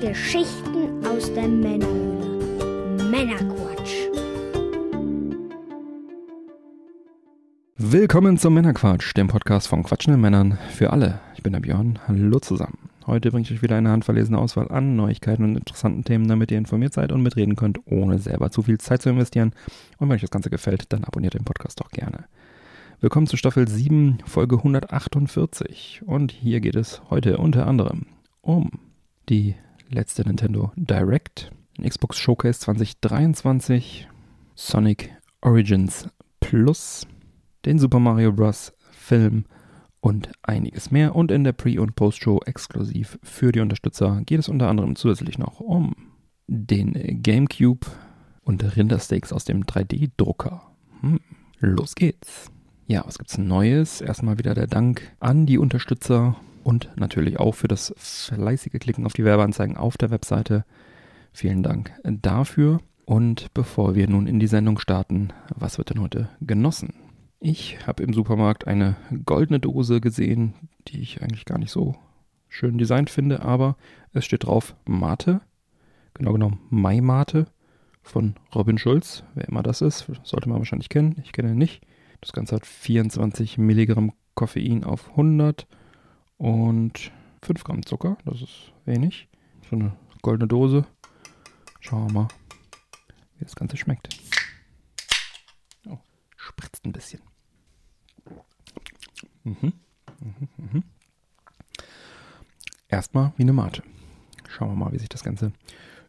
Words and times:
Geschichten 0.00 1.04
aus 1.04 1.34
der 1.34 1.48
Männerhöhle. 1.48 3.04
Männerquatsch. 3.10 3.94
Willkommen 7.76 8.38
zum 8.38 8.54
Männerquatsch, 8.54 9.16
dem 9.16 9.26
Podcast 9.26 9.66
von 9.66 9.82
quatschenden 9.82 10.20
Männern 10.20 10.56
für 10.70 10.92
alle. 10.92 11.18
Ich 11.34 11.42
bin 11.42 11.52
der 11.52 11.58
Björn. 11.58 11.98
Hallo 12.06 12.38
zusammen. 12.38 12.78
Heute 13.08 13.32
bringe 13.32 13.42
ich 13.42 13.50
euch 13.50 13.62
wieder 13.62 13.74
eine 13.74 13.90
handverlesene 13.90 14.38
Auswahl 14.38 14.70
an 14.70 14.94
Neuigkeiten 14.94 15.42
und 15.42 15.56
interessanten 15.56 16.04
Themen, 16.04 16.28
damit 16.28 16.52
ihr 16.52 16.58
informiert 16.58 16.94
seid 16.94 17.10
und 17.10 17.24
mitreden 17.24 17.56
könnt, 17.56 17.80
ohne 17.86 18.20
selber 18.20 18.52
zu 18.52 18.62
viel 18.62 18.78
Zeit 18.78 19.02
zu 19.02 19.08
investieren. 19.10 19.52
Und 19.98 20.08
wenn 20.08 20.14
euch 20.14 20.20
das 20.20 20.30
Ganze 20.30 20.50
gefällt, 20.50 20.92
dann 20.92 21.02
abonniert 21.02 21.34
den 21.34 21.44
Podcast 21.44 21.80
doch 21.80 21.90
gerne. 21.90 22.26
Willkommen 23.00 23.26
zu 23.26 23.36
Staffel 23.36 23.66
7, 23.66 24.18
Folge 24.24 24.58
148. 24.58 26.02
Und 26.06 26.30
hier 26.30 26.60
geht 26.60 26.76
es 26.76 27.02
heute 27.10 27.38
unter 27.38 27.66
anderem 27.66 28.06
um 28.42 28.70
die 29.28 29.56
letzte 29.88 30.22
Nintendo 30.22 30.72
Direct, 30.76 31.50
ein 31.78 31.88
Xbox 31.88 32.18
Showcase 32.18 32.60
2023, 32.60 34.08
Sonic 34.54 35.10
Origins 35.40 36.08
Plus, 36.40 37.06
den 37.64 37.78
Super 37.78 37.98
Mario 37.98 38.32
Bros. 38.32 38.72
Film 38.90 39.44
und 40.00 40.30
einiges 40.42 40.90
mehr. 40.90 41.16
Und 41.16 41.30
in 41.30 41.44
der 41.44 41.52
Pre- 41.52 41.80
und 41.80 41.94
Post-Show 41.96 42.40
exklusiv 42.44 43.18
für 43.22 43.52
die 43.52 43.60
Unterstützer 43.60 44.20
geht 44.26 44.40
es 44.40 44.48
unter 44.48 44.68
anderem 44.68 44.96
zusätzlich 44.96 45.38
noch 45.38 45.60
um 45.60 45.94
den 46.46 47.22
GameCube 47.22 47.86
und 48.42 48.76
Rindersteaks 48.76 49.32
aus 49.32 49.44
dem 49.44 49.64
3D-Drucker. 49.64 50.62
Hm, 51.00 51.20
los 51.60 51.94
geht's. 51.94 52.50
Ja, 52.86 53.02
was 53.06 53.18
gibt's 53.18 53.38
Neues? 53.38 54.00
Erstmal 54.00 54.38
wieder 54.38 54.54
der 54.54 54.66
Dank 54.66 55.14
an 55.20 55.46
die 55.46 55.58
Unterstützer 55.58 56.36
und 56.68 56.90
natürlich 56.96 57.40
auch 57.40 57.54
für 57.54 57.66
das 57.66 57.94
fleißige 57.96 58.78
Klicken 58.78 59.06
auf 59.06 59.14
die 59.14 59.24
Werbeanzeigen 59.24 59.78
auf 59.78 59.96
der 59.96 60.10
Webseite. 60.10 60.66
Vielen 61.32 61.62
Dank 61.62 61.94
dafür. 62.04 62.82
Und 63.06 63.54
bevor 63.54 63.94
wir 63.94 64.06
nun 64.06 64.26
in 64.26 64.38
die 64.38 64.48
Sendung 64.48 64.78
starten, 64.78 65.32
was 65.56 65.78
wird 65.78 65.88
denn 65.88 66.02
heute 66.02 66.28
genossen? 66.42 66.92
Ich 67.40 67.86
habe 67.86 68.02
im 68.02 68.12
Supermarkt 68.12 68.66
eine 68.66 68.96
goldene 69.24 69.60
Dose 69.60 70.02
gesehen, 70.02 70.52
die 70.88 71.00
ich 71.00 71.22
eigentlich 71.22 71.46
gar 71.46 71.56
nicht 71.56 71.70
so 71.70 71.96
schön 72.48 72.76
designt 72.76 73.08
finde, 73.08 73.40
aber 73.40 73.78
es 74.12 74.26
steht 74.26 74.44
drauf 74.44 74.76
Mate, 74.84 75.40
genau 76.12 76.34
genommen 76.34 76.60
Mai 76.68 77.00
Mate 77.00 77.46
von 78.02 78.34
Robin 78.54 78.76
Schulz. 78.76 79.24
Wer 79.34 79.48
immer 79.48 79.62
das 79.62 79.80
ist, 79.80 80.04
sollte 80.22 80.50
man 80.50 80.58
wahrscheinlich 80.58 80.90
kennen. 80.90 81.16
Ich 81.22 81.32
kenne 81.32 81.52
ihn 81.52 81.56
nicht. 81.56 81.80
Das 82.20 82.32
Ganze 82.34 82.56
hat 82.56 82.66
24 82.66 83.56
Milligramm 83.56 84.12
Koffein 84.34 84.84
auf 84.84 85.08
100 85.12 85.66
und 86.38 87.10
5 87.42 87.64
Gramm 87.64 87.84
Zucker. 87.84 88.16
Das 88.24 88.40
ist 88.40 88.72
wenig. 88.84 89.28
So 89.68 89.76
eine 89.76 89.96
goldene 90.22 90.48
Dose. 90.48 90.86
Schauen 91.80 92.08
wir 92.08 92.12
mal, 92.22 92.28
wie 93.38 93.44
das 93.44 93.54
Ganze 93.54 93.76
schmeckt. 93.76 94.18
Oh, 95.86 95.98
spritzt 96.36 96.84
ein 96.86 96.92
bisschen. 96.92 97.20
Mhm. 99.44 99.72
Mhm, 100.20 100.48
mhm. 100.56 100.82
Erstmal 102.88 103.32
wie 103.36 103.42
eine 103.42 103.52
Mate. 103.52 103.82
Schauen 104.48 104.70
wir 104.70 104.76
mal, 104.84 104.92
wie 104.92 104.98
sich 104.98 105.08
das 105.08 105.22
Ganze 105.22 105.52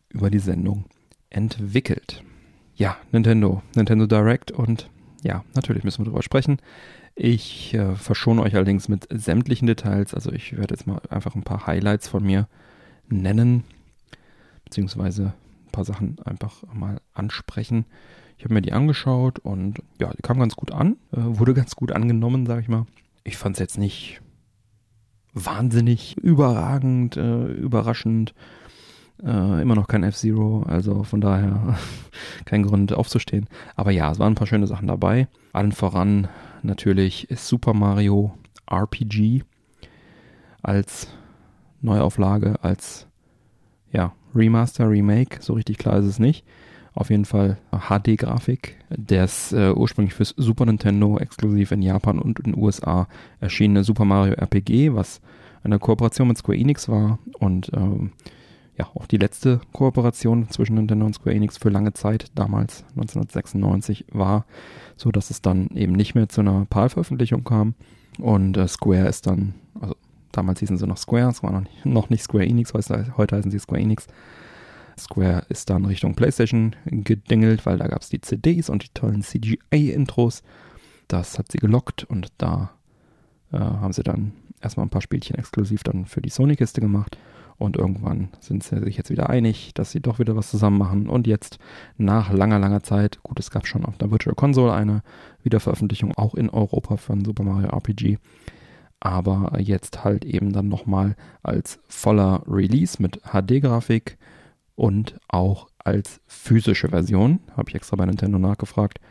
über 0.09 0.29
die 0.29 0.39
Sendung 0.39 0.85
entwickelt. 1.29 2.23
Ja, 2.75 2.97
Nintendo, 3.11 3.61
Nintendo 3.75 4.07
Direct 4.07 4.51
und 4.51 4.89
ja, 5.21 5.43
natürlich 5.53 5.83
müssen 5.83 5.99
wir 5.99 6.05
darüber 6.05 6.23
sprechen. 6.23 6.61
Ich 7.21 7.73
äh, 7.73 7.95
verschone 7.97 8.41
euch 8.41 8.55
allerdings 8.55 8.87
mit 8.87 9.05
sämtlichen 9.11 9.67
Details. 9.67 10.13
Also 10.13 10.31
ich 10.31 10.55
werde 10.57 10.73
jetzt 10.73 10.87
mal 10.87 11.01
einfach 11.09 11.35
ein 11.35 11.43
paar 11.43 11.67
Highlights 11.67 12.07
von 12.07 12.23
mir 12.23 12.47
nennen, 13.09 13.65
beziehungsweise 14.63 15.33
ein 15.65 15.71
paar 15.73 15.83
Sachen 15.83 16.15
einfach 16.23 16.63
mal 16.73 17.01
ansprechen. 17.13 17.83
Ich 18.37 18.45
habe 18.45 18.53
mir 18.53 18.61
die 18.61 18.71
angeschaut 18.71 19.39
und 19.39 19.79
ja, 19.99 20.13
die 20.13 20.21
kam 20.21 20.39
ganz 20.39 20.55
gut 20.55 20.71
an, 20.71 20.95
äh, 21.11 21.17
wurde 21.17 21.53
ganz 21.55 21.75
gut 21.75 21.91
angenommen, 21.91 22.45
sage 22.45 22.61
ich 22.61 22.69
mal. 22.69 22.85
Ich 23.25 23.35
fand 23.35 23.57
es 23.57 23.59
jetzt 23.59 23.77
nicht 23.77 24.21
wahnsinnig 25.33 26.15
überragend, 26.19 27.17
äh, 27.17 27.47
überraschend. 27.47 28.33
Äh, 29.21 29.61
immer 29.61 29.75
noch 29.75 29.89
kein 29.89 30.03
F-Zero, 30.03 30.63
also 30.63 31.03
von 31.03 31.19
daher 31.19 31.77
kein 32.45 32.63
Grund 32.63 32.93
aufzustehen. 32.93 33.49
Aber 33.75 33.91
ja, 33.91 34.09
es 34.09 34.19
waren 34.19 34.31
ein 34.31 34.35
paar 34.35 34.47
schöne 34.47 34.67
Sachen 34.67 34.87
dabei. 34.87 35.27
Allen 35.51 35.73
voran 35.73 36.29
natürlich 36.63 37.29
ist 37.29 37.47
Super 37.47 37.73
Mario 37.73 38.33
RPG 38.69 39.43
als 40.61 41.07
Neuauflage, 41.81 42.55
als 42.61 43.07
ja, 43.91 44.13
Remaster, 44.35 44.89
Remake, 44.89 45.41
so 45.41 45.53
richtig 45.53 45.77
klar 45.77 45.97
ist 45.97 46.05
es 46.05 46.19
nicht. 46.19 46.45
Auf 46.93 47.09
jeden 47.09 47.25
Fall 47.25 47.57
HD-Grafik, 47.71 48.77
das 48.89 49.53
äh, 49.53 49.71
ursprünglich 49.71 50.13
fürs 50.13 50.33
Super 50.37 50.65
Nintendo 50.65 51.17
exklusiv 51.17 51.71
in 51.71 51.81
Japan 51.81 52.19
und 52.19 52.39
in 52.39 52.53
den 52.53 52.61
USA 52.61 53.07
erschienene 53.39 53.83
Super 53.83 54.05
Mario 54.05 54.33
RPG, 54.33 54.93
was 54.93 55.21
eine 55.63 55.79
Kooperation 55.79 56.27
mit 56.27 56.37
Square 56.37 56.57
Enix 56.57 56.89
war 56.89 57.19
und 57.39 57.71
ähm, 57.73 58.11
ja, 58.79 58.87
auch 58.95 59.05
die 59.07 59.17
letzte 59.17 59.59
Kooperation 59.73 60.49
zwischen 60.49 60.75
Nintendo 60.75 61.05
und 61.05 61.13
Square 61.13 61.35
Enix 61.35 61.57
für 61.57 61.69
lange 61.69 61.91
Zeit, 61.91 62.31
damals 62.33 62.85
1996, 62.91 64.05
war, 64.11 64.45
so 64.95 65.11
dass 65.11 65.29
es 65.29 65.41
dann 65.41 65.67
eben 65.75 65.91
nicht 65.91 66.15
mehr 66.15 66.29
zu 66.29 66.39
einer 66.39 66.65
PAL-Veröffentlichung 66.69 67.43
kam. 67.43 67.75
Und 68.19 68.55
äh, 68.55 68.69
Square 68.69 69.09
ist 69.09 69.27
dann, 69.27 69.53
also 69.81 69.95
damals 70.31 70.61
hießen 70.61 70.77
sie 70.77 70.87
noch 70.87 70.97
Square, 70.97 71.29
es 71.29 71.43
war 71.43 71.51
noch 71.51 71.61
nicht, 71.61 71.85
noch 71.85 72.09
nicht 72.09 72.23
Square 72.23 72.45
Enix, 72.45 72.73
heute 72.73 73.35
heißen 73.35 73.51
sie 73.51 73.59
Square 73.59 73.81
Enix. 73.81 74.07
Square 74.97 75.43
ist 75.49 75.69
dann 75.69 75.85
Richtung 75.85 76.15
PlayStation 76.15 76.75
gedingelt, 76.85 77.65
weil 77.65 77.77
da 77.77 77.87
gab 77.87 78.01
es 78.01 78.09
die 78.09 78.21
CDs 78.21 78.69
und 78.69 78.83
die 78.83 78.93
tollen 78.93 79.23
CGI-Intros. 79.23 80.41
Das 81.09 81.37
hat 81.37 81.51
sie 81.51 81.57
gelockt 81.57 82.05
und 82.05 82.31
da 82.37 82.71
äh, 83.51 83.57
haben 83.57 83.93
sie 83.93 84.03
dann 84.03 84.31
erstmal 84.61 84.85
ein 84.85 84.89
paar 84.89 85.01
Spielchen 85.01 85.37
exklusiv 85.37 85.83
dann 85.83 86.05
für 86.05 86.21
die 86.21 86.29
Sony-Kiste 86.29 86.79
gemacht. 86.79 87.17
Und 87.59 87.75
irgendwann 87.75 88.29
sind 88.39 88.63
sie 88.63 88.79
sich 88.79 88.95
jetzt 88.95 89.09
wieder 89.09 89.29
einig, 89.29 89.73
dass 89.73 89.91
sie 89.91 89.99
doch 89.99 90.17
wieder 90.17 90.37
was 90.37 90.49
zusammen 90.49 90.77
machen. 90.77 91.09
Und 91.09 91.27
jetzt 91.27 91.59
nach 91.97 92.31
langer, 92.31 92.57
langer 92.57 92.83
Zeit, 92.83 93.21
gut, 93.21 93.37
es 93.37 93.51
gab 93.51 93.67
schon 93.67 93.83
auf 93.83 93.97
der 93.97 94.11
Virtual 94.11 94.33
Console 94.33 94.73
eine 94.73 95.03
Wiederveröffentlichung, 95.43 96.17
auch 96.17 96.35
in 96.35 96.49
Europa 96.49 96.95
von 96.95 97.25
Super 97.25 97.43
Mario 97.43 97.67
RPG. 97.67 98.17
Aber 99.01 99.59
jetzt 99.59 100.05
halt 100.05 100.23
eben 100.23 100.53
dann 100.53 100.69
nochmal 100.69 101.17
als 101.43 101.79
voller 101.89 102.43
Release 102.47 103.01
mit 103.01 103.19
HD-Grafik 103.23 104.17
und 104.75 105.19
auch 105.27 105.67
als 105.79 106.21
physische 106.27 106.87
Version. 106.87 107.39
Habe 107.57 107.69
ich 107.69 107.75
extra 107.75 107.97
bei 107.97 108.05
Nintendo 108.05 108.39
nachgefragt. 108.39 109.01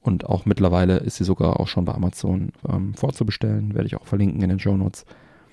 Und 0.00 0.26
auch 0.26 0.46
mittlerweile 0.46 0.96
ist 0.96 1.16
sie 1.16 1.24
sogar 1.24 1.60
auch 1.60 1.68
schon 1.68 1.84
bei 1.84 1.94
Amazon 1.94 2.50
ähm, 2.68 2.94
vorzubestellen. 2.94 3.72
Werde 3.74 3.86
ich 3.86 3.96
auch 3.96 4.06
verlinken 4.06 4.42
in 4.42 4.48
den 4.48 4.58
Show 4.58 4.76
Notes. 4.76 5.06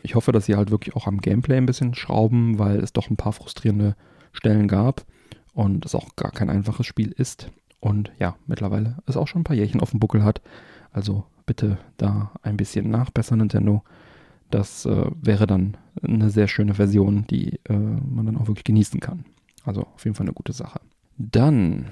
Ich 0.03 0.16
hoffe, 0.16 0.31
dass 0.31 0.45
sie 0.45 0.56
halt 0.56 0.72
wirklich 0.72 0.95
auch 0.95 1.07
am 1.07 1.19
Gameplay 1.19 1.57
ein 1.57 1.66
bisschen 1.66 1.94
schrauben, 1.94 2.59
weil 2.59 2.79
es 2.79 2.94
doch 2.94 3.09
ein 3.09 3.17
paar 3.17 3.34
frustrierende 3.34 3.95
Stellen 4.31 4.67
gab 4.67 5.06
und 5.53 5.85
es 5.85 5.95
auch 5.95 6.16
gar 6.16 6.31
kein 6.31 6.50
einfaches 6.50 6.85
Spiel 6.85 7.12
ist. 7.12 7.51
Und 7.79 8.11
ja, 8.19 8.35
mittlerweile 8.47 8.97
es 9.06 9.17
auch 9.17 9.28
schon 9.28 9.41
ein 9.41 9.45
paar 9.45 9.56
Jährchen 9.56 9.81
auf 9.81 9.91
dem 9.91 10.00
Buckel 10.00 10.23
hat. 10.23 10.41
Also 10.91 11.25
bitte 11.45 11.78
da 11.97 12.31
ein 12.41 12.57
bisschen 12.57 12.90
nachbessern, 12.90 13.40
Nintendo. 13.40 13.84
Das 14.50 14.85
äh, 14.85 15.06
wäre 15.22 15.47
dann 15.47 15.78
eine 16.01 16.29
sehr 16.29 16.47
schöne 16.47 16.75
Version, 16.75 17.25
die 17.29 17.59
äh, 17.69 17.73
man 17.73 18.25
dann 18.25 18.38
auch 18.38 18.47
wirklich 18.47 18.66
genießen 18.66 19.00
kann. 19.00 19.25
Also 19.63 19.81
auf 19.84 20.03
jeden 20.03 20.16
Fall 20.16 20.25
eine 20.25 20.34
gute 20.34 20.53
Sache. 20.53 20.79
Dann, 21.17 21.88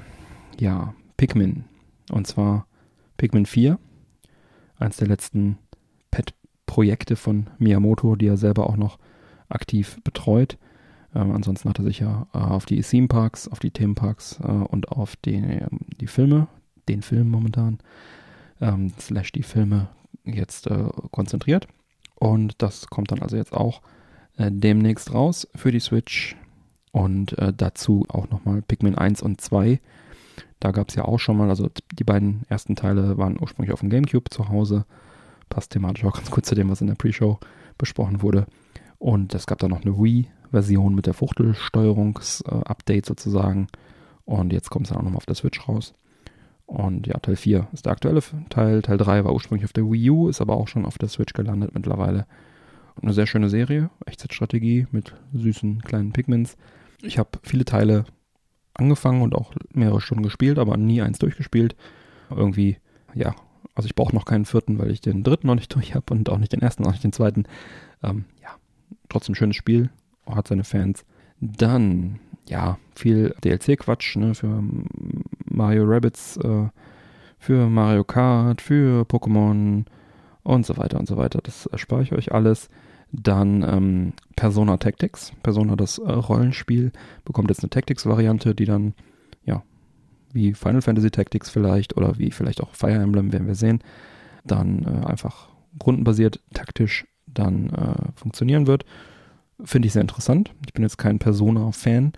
ja, 0.59 0.93
Pikmin. 1.17 1.65
Und 2.11 2.27
zwar 2.27 2.67
Pikmin 3.17 3.45
4. 3.45 3.79
Eins 4.77 4.97
der 4.97 5.07
letzten 5.07 5.57
Pet-Projekte 6.69 7.15
von 7.15 7.47
Miyamoto, 7.57 8.15
die 8.15 8.27
er 8.27 8.37
selber 8.37 8.69
auch 8.69 8.77
noch 8.77 8.99
aktiv 9.49 9.99
betreut. 10.03 10.57
Ähm, 11.15 11.31
ansonsten 11.31 11.67
hat 11.67 11.79
er 11.79 11.85
sich 11.85 11.99
ja 11.99 12.27
äh, 12.33 12.37
auf 12.37 12.65
die 12.65 12.81
Theme 12.81 13.07
Parks, 13.07 13.47
auf 13.47 13.57
die 13.57 13.71
Themenparks 13.71 14.39
äh, 14.43 14.51
und 14.51 14.89
auf 14.89 15.15
die, 15.15 15.35
ähm, 15.35 15.79
die 15.99 16.07
Filme, 16.07 16.47
den 16.87 17.01
Film 17.01 17.31
momentan, 17.31 17.79
ähm, 18.61 18.93
slash 18.99 19.31
die 19.31 19.41
Filme 19.41 19.89
jetzt 20.23 20.67
äh, 20.67 20.89
konzentriert. 21.11 21.67
Und 22.15 22.61
das 22.61 22.87
kommt 22.87 23.11
dann 23.11 23.23
also 23.23 23.35
jetzt 23.35 23.53
auch 23.53 23.81
äh, 24.37 24.51
demnächst 24.51 25.11
raus 25.11 25.47
für 25.55 25.71
die 25.71 25.79
Switch. 25.79 26.35
Und 26.91 27.37
äh, 27.39 27.51
dazu 27.55 28.05
auch 28.09 28.29
nochmal 28.29 28.61
Pikmin 28.61 28.95
1 28.95 29.23
und 29.23 29.41
2. 29.41 29.79
Da 30.59 30.71
gab 30.71 30.89
es 30.89 30.95
ja 30.95 31.05
auch 31.05 31.19
schon 31.19 31.37
mal, 31.37 31.49
also 31.49 31.69
die 31.93 32.03
beiden 32.03 32.43
ersten 32.49 32.75
Teile 32.75 33.17
waren 33.17 33.39
ursprünglich 33.39 33.73
auf 33.73 33.79
dem 33.79 33.89
GameCube 33.89 34.29
zu 34.29 34.49
Hause. 34.49 34.85
Passt 35.49 35.71
thematisch 35.71 36.05
auch 36.05 36.13
ganz 36.13 36.31
kurz 36.31 36.47
zu 36.47 36.55
dem, 36.55 36.69
was 36.69 36.81
in 36.81 36.87
der 36.87 36.95
Pre-Show 36.95 37.39
besprochen 37.77 38.21
wurde. 38.21 38.45
Und 38.99 39.33
es 39.33 39.47
gab 39.47 39.59
dann 39.59 39.71
noch 39.71 39.81
eine 39.81 39.97
Wii-Version 39.97 40.93
mit 40.93 41.05
der 41.05 41.13
Fuchtelsteuerungs-Update 41.13 43.05
sozusagen. 43.05 43.67
Und 44.25 44.53
jetzt 44.53 44.69
kommt 44.69 44.85
es 44.85 44.89
dann 44.89 44.99
auch 44.99 45.03
nochmal 45.03 45.17
auf 45.17 45.25
der 45.25 45.35
Switch 45.35 45.67
raus. 45.67 45.95
Und 46.65 47.07
ja, 47.07 47.17
Teil 47.17 47.35
4 47.35 47.67
ist 47.73 47.87
der 47.87 47.93
aktuelle 47.93 48.21
Teil. 48.49 48.83
Teil 48.83 48.97
3 48.97 49.25
war 49.25 49.33
ursprünglich 49.33 49.65
auf 49.65 49.73
der 49.73 49.89
Wii 49.89 50.09
U, 50.11 50.29
ist 50.29 50.39
aber 50.39 50.55
auch 50.55 50.67
schon 50.67 50.85
auf 50.85 50.99
der 50.99 51.09
Switch 51.09 51.33
gelandet 51.33 51.73
mittlerweile. 51.73 52.27
eine 53.01 53.13
sehr 53.13 53.25
schöne 53.25 53.49
Serie, 53.49 53.89
Echtzeitstrategie 54.05 54.85
mit 54.91 55.15
süßen 55.33 55.81
kleinen 55.81 56.11
Pigments. 56.11 56.57
Ich 57.01 57.17
habe 57.17 57.29
viele 57.41 57.65
Teile 57.65 58.05
angefangen 58.73 59.21
und 59.21 59.33
auch 59.33 59.53
mehrere 59.73 60.01
Stunden 60.01 60.23
gespielt, 60.23 60.59
aber 60.59 60.77
nie 60.77 61.01
eins 61.01 61.17
durchgespielt. 61.17 61.75
Irgendwie, 62.29 62.77
ja, 63.15 63.33
also 63.79 63.87
ich 63.87 63.95
brauche 63.95 64.13
noch 64.13 64.25
keinen 64.25 64.43
vierten, 64.43 64.77
weil 64.77 64.91
ich 64.91 64.99
den 64.99 65.23
dritten 65.23 65.47
noch 65.47 65.55
nicht 65.55 65.73
durch 65.73 65.95
habe 65.95 66.13
und 66.13 66.29
auch 66.29 66.37
nicht 66.37 66.51
den 66.51 66.61
ersten, 66.61 66.85
auch 66.85 66.91
nicht 66.91 67.03
den 67.05 67.13
zweiten. 67.13 67.45
Ähm, 68.03 68.25
ja, 68.43 68.49
trotzdem 69.07 69.35
schönes 69.35 69.55
Spiel, 69.55 69.89
hat 70.27 70.49
seine 70.49 70.65
Fans. 70.65 71.05
Dann, 71.39 72.19
ja, 72.45 72.77
viel 72.93 73.33
DLC-Quatsch 73.41 74.17
ne, 74.17 74.35
für 74.35 74.61
Mario 75.45 75.85
Rabbits, 75.85 76.35
äh, 76.43 76.67
für 77.37 77.69
Mario 77.69 78.03
Kart, 78.03 78.59
für 78.59 79.03
Pokémon 79.03 79.85
und 80.43 80.65
so 80.65 80.75
weiter 80.75 80.99
und 80.99 81.07
so 81.07 81.15
weiter. 81.15 81.39
Das 81.41 81.65
erspare 81.65 82.03
ich 82.03 82.11
euch 82.11 82.33
alles. 82.33 82.69
Dann 83.13 83.63
ähm, 83.63 84.13
Persona 84.35 84.75
Tactics. 84.75 85.31
Persona, 85.41 85.77
das 85.77 85.99
äh, 85.99 86.11
Rollenspiel, 86.11 86.91
bekommt 87.23 87.49
jetzt 87.49 87.63
eine 87.63 87.69
Tactics-Variante, 87.69 88.53
die 88.53 88.65
dann, 88.65 88.93
wie 90.33 90.53
Final 90.53 90.81
Fantasy 90.81 91.11
Tactics 91.11 91.49
vielleicht 91.49 91.97
oder 91.97 92.17
wie 92.17 92.31
vielleicht 92.31 92.61
auch 92.61 92.73
Fire 92.73 92.93
Emblem, 92.93 93.31
werden 93.31 93.47
wir 93.47 93.55
sehen, 93.55 93.79
dann 94.45 94.83
äh, 94.83 95.05
einfach 95.05 95.49
rundenbasiert 95.85 96.39
taktisch 96.53 97.05
dann 97.27 97.69
äh, 97.69 98.11
funktionieren 98.15 98.67
wird. 98.67 98.85
Finde 99.63 99.87
ich 99.87 99.93
sehr 99.93 100.01
interessant. 100.01 100.51
Ich 100.65 100.73
bin 100.73 100.83
jetzt 100.83 100.97
kein 100.97 101.19
Persona-Fan, 101.19 102.13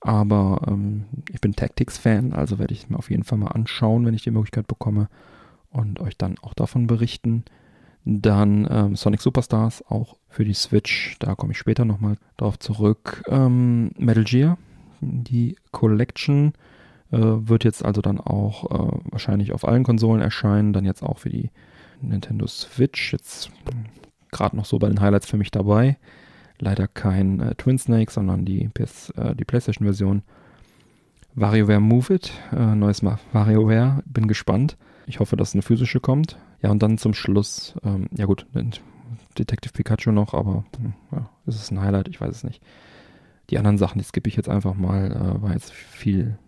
aber 0.00 0.62
ähm, 0.68 1.04
ich 1.32 1.40
bin 1.40 1.56
Tactics-Fan, 1.56 2.32
also 2.32 2.58
werde 2.58 2.72
ich 2.72 2.84
es 2.84 2.90
mir 2.90 2.98
auf 2.98 3.10
jeden 3.10 3.24
Fall 3.24 3.38
mal 3.38 3.48
anschauen, 3.48 4.06
wenn 4.06 4.14
ich 4.14 4.22
die 4.22 4.30
Möglichkeit 4.30 4.66
bekomme 4.66 5.08
und 5.70 6.00
euch 6.00 6.16
dann 6.16 6.36
auch 6.42 6.54
davon 6.54 6.86
berichten. 6.86 7.44
Dann 8.04 8.68
ähm, 8.70 8.94
Sonic 8.94 9.20
Superstars, 9.20 9.84
auch 9.88 10.16
für 10.28 10.44
die 10.44 10.54
Switch, 10.54 11.16
da 11.18 11.34
komme 11.34 11.52
ich 11.52 11.58
später 11.58 11.84
nochmal 11.84 12.16
drauf 12.36 12.58
zurück. 12.58 13.24
Ähm, 13.26 13.90
Metal 13.98 14.22
Gear, 14.22 14.58
die 15.00 15.56
Collection 15.72 16.52
wird 17.10 17.64
jetzt 17.64 17.84
also 17.84 18.00
dann 18.00 18.20
auch 18.20 18.64
äh, 18.64 18.98
wahrscheinlich 19.10 19.52
auf 19.52 19.66
allen 19.66 19.84
Konsolen 19.84 20.20
erscheinen, 20.20 20.72
dann 20.72 20.84
jetzt 20.84 21.02
auch 21.02 21.18
für 21.18 21.30
die 21.30 21.50
Nintendo 22.00 22.46
Switch. 22.46 23.12
Jetzt 23.12 23.50
gerade 24.30 24.56
noch 24.56 24.64
so 24.64 24.78
bei 24.78 24.88
den 24.88 25.00
Highlights 25.00 25.28
für 25.28 25.36
mich 25.36 25.50
dabei. 25.50 25.98
Leider 26.58 26.88
kein 26.88 27.40
äh, 27.40 27.54
Twin 27.54 27.78
Snake, 27.78 28.10
sondern 28.10 28.44
die, 28.44 28.68
PS, 28.68 29.10
äh, 29.10 29.34
die 29.34 29.44
PlayStation-Version. 29.44 30.22
WarioWare 31.34 31.80
Move 31.80 32.14
It, 32.14 32.32
äh, 32.52 32.74
neues 32.74 33.02
WarioWare, 33.04 34.02
bin 34.06 34.26
gespannt. 34.26 34.78
Ich 35.06 35.20
hoffe, 35.20 35.36
dass 35.36 35.52
eine 35.52 35.62
physische 35.62 36.00
kommt. 36.00 36.38
Ja, 36.62 36.70
und 36.70 36.82
dann 36.82 36.96
zum 36.96 37.12
Schluss, 37.12 37.74
ähm, 37.84 38.08
ja 38.16 38.24
gut, 38.24 38.46
Detective 39.38 39.72
Pikachu 39.72 40.12
noch, 40.12 40.32
aber 40.32 40.64
hm, 40.78 40.94
ja, 41.12 41.28
ist 41.46 41.56
es 41.56 41.70
ein 41.70 41.80
Highlight? 41.80 42.08
Ich 42.08 42.20
weiß 42.20 42.34
es 42.34 42.44
nicht. 42.44 42.62
Die 43.50 43.58
anderen 43.58 43.76
Sachen, 43.76 43.98
die 43.98 44.04
skippe 44.04 44.28
ich 44.28 44.36
jetzt 44.36 44.48
einfach 44.48 44.74
mal, 44.74 45.12
äh, 45.12 45.42
war 45.42 45.52
jetzt 45.52 45.72
viel 45.72 46.38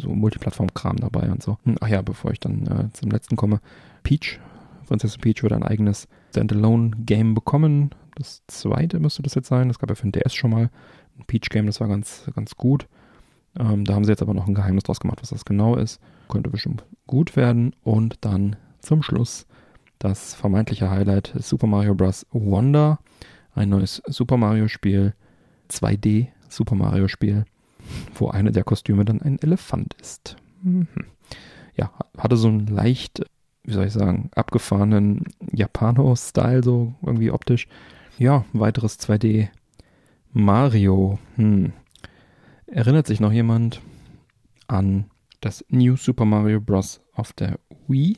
so 0.00 0.10
Multiplattform-Kram 0.10 0.96
dabei 0.96 1.30
und 1.30 1.42
so. 1.42 1.58
Hm, 1.64 1.76
ach 1.80 1.88
ja, 1.88 2.02
bevor 2.02 2.32
ich 2.32 2.40
dann 2.40 2.66
äh, 2.66 2.92
zum 2.92 3.10
letzten 3.10 3.36
komme. 3.36 3.60
Peach, 4.02 4.40
Prinzessin 4.86 5.20
Peach 5.20 5.42
wird 5.42 5.52
ein 5.52 5.62
eigenes 5.62 6.08
Standalone-Game 6.30 7.34
bekommen. 7.34 7.90
Das 8.16 8.42
zweite 8.46 9.00
müsste 9.00 9.22
das 9.22 9.34
jetzt 9.34 9.48
sein. 9.48 9.68
Das 9.68 9.78
gab 9.78 9.88
ja 9.90 9.96
für 9.96 10.08
den 10.08 10.12
DS 10.12 10.34
schon 10.34 10.50
mal 10.50 10.70
ein 11.18 11.24
Peach-Game, 11.26 11.66
das 11.66 11.80
war 11.80 11.88
ganz, 11.88 12.24
ganz 12.34 12.56
gut. 12.56 12.86
Ähm, 13.58 13.84
da 13.84 13.94
haben 13.94 14.04
sie 14.04 14.10
jetzt 14.10 14.22
aber 14.22 14.34
noch 14.34 14.46
ein 14.46 14.54
Geheimnis 14.54 14.84
draus 14.84 15.00
gemacht, 15.00 15.20
was 15.22 15.30
das 15.30 15.44
genau 15.44 15.76
ist. 15.76 16.00
Könnte 16.28 16.50
bestimmt 16.50 16.84
gut 17.06 17.36
werden. 17.36 17.74
Und 17.82 18.16
dann 18.22 18.56
zum 18.80 19.02
Schluss 19.02 19.46
das 19.98 20.34
vermeintliche 20.34 20.90
Highlight 20.90 21.34
Super 21.38 21.66
Mario 21.66 21.94
Bros. 21.94 22.26
Wonder. 22.32 22.98
Ein 23.54 23.68
neues 23.68 24.02
Super 24.06 24.36
Mario 24.36 24.68
Spiel. 24.68 25.14
2D 25.70 26.28
Super 26.48 26.74
Mario 26.74 27.08
Spiel, 27.08 27.44
wo 28.14 28.28
eine 28.28 28.52
der 28.52 28.64
Kostüme 28.64 29.04
dann 29.04 29.22
ein 29.22 29.38
Elefant 29.40 29.94
ist. 30.00 30.36
Mhm. 30.62 30.88
Ja, 31.76 31.90
hatte 32.16 32.36
so 32.36 32.48
einen 32.48 32.66
leicht, 32.66 33.24
wie 33.64 33.72
soll 33.72 33.86
ich 33.86 33.92
sagen, 33.92 34.30
abgefahrenen 34.34 35.24
Japano-Style, 35.52 36.62
so 36.62 36.94
irgendwie 37.02 37.30
optisch. 37.30 37.66
Ja, 38.18 38.44
weiteres 38.52 38.98
2D 39.00 39.48
Mario. 40.32 41.18
Hm. 41.36 41.72
Erinnert 42.66 43.06
sich 43.06 43.20
noch 43.20 43.32
jemand 43.32 43.80
an 44.66 45.06
das 45.40 45.64
New 45.68 45.96
Super 45.96 46.24
Mario 46.24 46.60
Bros. 46.60 47.00
auf 47.12 47.32
der 47.32 47.58
Wii? 47.88 48.16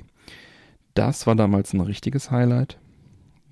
Das 0.94 1.26
war 1.26 1.34
damals 1.34 1.74
ein 1.74 1.80
richtiges 1.80 2.30
Highlight, 2.30 2.78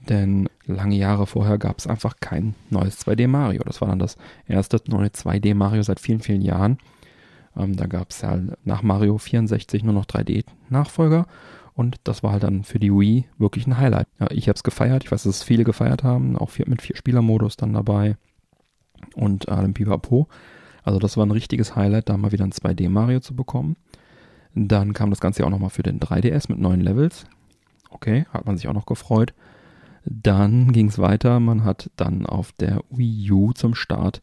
denn 0.09 0.49
lange 0.67 0.97
Jahre 0.97 1.27
vorher 1.27 1.59
gab 1.59 1.79
es 1.79 1.87
einfach 1.87 2.17
kein 2.21 2.55
neues 2.71 3.05
2D 3.07 3.29
Mario. 3.29 3.63
Das 3.65 3.81
war 3.81 3.89
dann 3.89 3.99
das 3.99 4.17
erste 4.47 4.81
neue 4.87 5.09
2D 5.09 5.55
Mario 5.55 5.83
seit 5.83 6.01
vielen, 6.01 6.21
vielen 6.21 6.43
Jahren. 6.43 6.79
Ähm, 7.57 7.77
da 7.77 7.87
gab 7.87 8.11
es 8.11 8.23
ja 8.23 8.39
nach 8.65 8.83
Mario 8.83 9.19
64 9.19 9.85
nur 9.85 9.95
noch 9.95 10.07
3D-Nachfolger 10.07 11.27
und 11.75 11.97
das 12.05 12.23
war 12.23 12.33
halt 12.33 12.45
dann 12.45 12.65
für 12.65 12.79
die 12.79 12.93
Wii 12.93 13.27
wirklich 13.39 13.67
ein 13.67 13.79
Highlight. 13.79 14.07
Ja, 14.21 14.29
ich 14.31 14.49
habe 14.49 14.57
es 14.57 14.63
gefeiert, 14.63 15.05
ich 15.05 15.13
weiß, 15.13 15.25
dass 15.25 15.37
es 15.37 15.43
viele 15.43 15.65
gefeiert 15.65 16.05
haben, 16.05 16.37
auch 16.37 16.51
mit 16.67 16.83
vier 16.83 16.97
Spieler-Modus 16.97 17.57
dann 17.57 17.73
dabei 17.73 18.17
und 19.15 19.49
allem 19.49 19.75
Pipapo. 19.75 20.29
Also 20.83 20.99
das 20.99 21.17
war 21.17 21.27
ein 21.27 21.31
richtiges 21.31 21.75
Highlight, 21.75 22.09
da 22.09 22.17
mal 22.17 22.33
wieder 22.33 22.45
ein 22.45 22.53
2D 22.53 22.89
Mario 22.89 23.21
zu 23.21 23.35
bekommen. 23.35 23.77
Dann 24.55 24.93
kam 24.93 25.11
das 25.11 25.21
Ganze 25.21 25.45
auch 25.45 25.51
nochmal 25.51 25.71
für 25.71 25.83
den 25.83 25.99
3DS 25.99 26.47
mit 26.49 26.61
neuen 26.61 26.81
Levels. 26.81 27.27
Okay, 27.91 28.27
hat 28.33 28.47
man 28.47 28.57
sich 28.57 28.69
auch 28.69 28.73
noch 28.73 28.87
gefreut. 28.87 29.35
Dann 30.05 30.73
ging 30.73 30.89
es 30.89 30.99
weiter. 30.99 31.41
Man 31.41 31.65
hat 31.65 31.91
dann 31.97 32.27
auf 32.27 32.53
der 32.53 32.83
Wii 32.91 33.31
U 33.33 33.53
zum 33.53 33.75
Start 33.75 34.23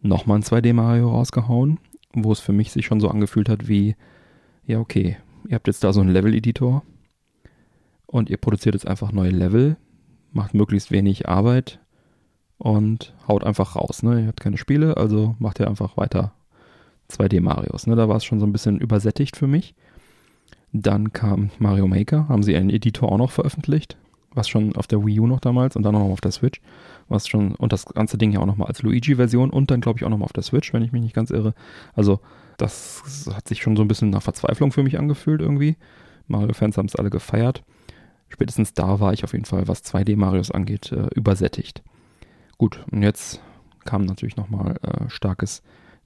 nochmal 0.00 0.38
ein 0.38 0.44
2D 0.44 0.72
Mario 0.72 1.10
rausgehauen, 1.10 1.80
wo 2.12 2.32
es 2.32 2.40
für 2.40 2.52
mich 2.52 2.70
sich 2.70 2.86
schon 2.86 3.00
so 3.00 3.08
angefühlt 3.08 3.48
hat 3.48 3.68
wie, 3.68 3.96
ja 4.64 4.78
okay, 4.78 5.16
ihr 5.48 5.54
habt 5.54 5.66
jetzt 5.66 5.82
da 5.82 5.92
so 5.92 6.00
einen 6.00 6.10
Level-Editor 6.10 6.82
und 8.06 8.30
ihr 8.30 8.36
produziert 8.36 8.74
jetzt 8.74 8.86
einfach 8.86 9.12
neue 9.12 9.30
Level, 9.30 9.76
macht 10.32 10.54
möglichst 10.54 10.90
wenig 10.90 11.28
Arbeit 11.28 11.80
und 12.58 13.14
haut 13.26 13.44
einfach 13.44 13.76
raus. 13.76 14.02
Ne? 14.02 14.22
Ihr 14.22 14.26
habt 14.28 14.40
keine 14.40 14.56
Spiele, 14.56 14.96
also 14.96 15.34
macht 15.38 15.58
ihr 15.58 15.68
einfach 15.68 15.96
weiter 15.96 16.32
2D 17.10 17.40
Marios. 17.40 17.86
Ne? 17.86 17.96
Da 17.96 18.08
war 18.08 18.16
es 18.16 18.24
schon 18.24 18.40
so 18.40 18.46
ein 18.46 18.52
bisschen 18.52 18.78
übersättigt 18.78 19.36
für 19.36 19.46
mich. 19.46 19.74
Dann 20.72 21.12
kam 21.12 21.50
Mario 21.58 21.88
Maker, 21.88 22.28
haben 22.28 22.42
sie 22.42 22.54
einen 22.54 22.70
Editor 22.70 23.10
auch 23.10 23.18
noch 23.18 23.30
veröffentlicht, 23.30 23.96
was 24.38 24.48
schon 24.48 24.74
auf 24.76 24.86
der 24.86 25.04
Wii 25.04 25.20
U 25.20 25.26
noch 25.26 25.40
damals 25.40 25.76
und 25.76 25.82
dann 25.82 25.94
auch 25.94 26.04
noch 26.04 26.12
auf 26.12 26.20
der 26.20 26.30
Switch, 26.30 26.60
was 27.08 27.28
schon, 27.28 27.54
und 27.56 27.72
das 27.72 27.84
ganze 27.84 28.16
Ding 28.16 28.32
ja 28.32 28.40
auch 28.40 28.46
nochmal 28.46 28.68
als 28.68 28.82
Luigi-Version 28.82 29.50
und 29.50 29.70
dann 29.70 29.80
glaube 29.80 29.98
ich 29.98 30.04
auch 30.04 30.08
nochmal 30.08 30.26
auf 30.26 30.32
der 30.32 30.42
Switch, 30.42 30.72
wenn 30.72 30.82
ich 30.82 30.92
mich 30.92 31.02
nicht 31.02 31.14
ganz 31.14 31.30
irre. 31.30 31.54
Also 31.92 32.20
das 32.56 33.30
hat 33.34 33.48
sich 33.48 33.60
schon 33.60 33.76
so 33.76 33.82
ein 33.82 33.88
bisschen 33.88 34.10
nach 34.10 34.22
Verzweiflung 34.22 34.72
für 34.72 34.82
mich 34.82 34.98
angefühlt 34.98 35.40
irgendwie. 35.40 35.76
Mario-Fans 36.28 36.78
haben 36.78 36.86
es 36.86 36.96
alle 36.96 37.10
gefeiert. 37.10 37.62
Spätestens 38.28 38.74
da 38.74 39.00
war 39.00 39.12
ich 39.12 39.24
auf 39.24 39.32
jeden 39.32 39.44
Fall, 39.44 39.68
was 39.68 39.84
2D-Marios 39.84 40.50
angeht, 40.50 40.92
äh, 40.92 41.08
übersättigt. 41.14 41.82
Gut, 42.58 42.84
und 42.90 43.02
jetzt 43.02 43.40
kam 43.84 44.04
natürlich 44.04 44.36
nochmal 44.36 44.76
äh, 44.82 45.08
starkes 45.08 45.62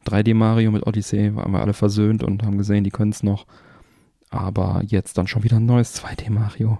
3D-Mario 0.07 0.71
mit 0.71 0.87
Odyssey, 0.87 1.35
waren 1.35 1.53
wir 1.53 1.61
alle 1.61 1.73
versöhnt 1.73 2.23
und 2.23 2.45
haben 2.45 2.59
gesehen, 2.59 2.85
die 2.85 2.91
können 2.91 3.13
es 3.13 3.23
noch. 3.23 3.47
Aber 4.31 4.83
jetzt 4.87 5.19
dann 5.19 5.27
schon 5.27 5.43
wieder 5.43 5.57
ein 5.57 5.67
neues 5.67 6.03
2D-Mario. 6.03 6.79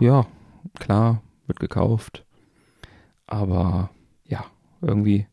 Ja, 0.00 0.26
klar, 0.78 1.22
wird 1.46 1.60
gekauft. 1.60 2.24
Aber 3.26 3.90
ja, 4.24 4.44
irgendwie 4.80 5.26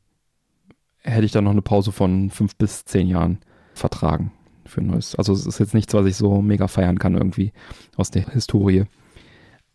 hätte 1.01 1.25
ich 1.25 1.31
da 1.31 1.41
noch 1.41 1.51
eine 1.51 1.61
Pause 1.61 1.91
von 1.91 2.29
fünf 2.29 2.55
bis 2.55 2.83
zehn 2.85 3.07
Jahren 3.07 3.39
vertragen 3.73 4.31
für 4.65 4.81
ein 4.81 4.87
neues. 4.87 5.15
Also 5.15 5.33
es 5.33 5.45
ist 5.45 5.59
jetzt 5.59 5.73
nichts, 5.73 5.93
was 5.93 6.05
ich 6.05 6.15
so 6.15 6.41
mega 6.41 6.67
feiern 6.67 6.99
kann 6.99 7.13
irgendwie 7.13 7.53
aus 7.95 8.11
der 8.11 8.27
Historie. 8.29 8.85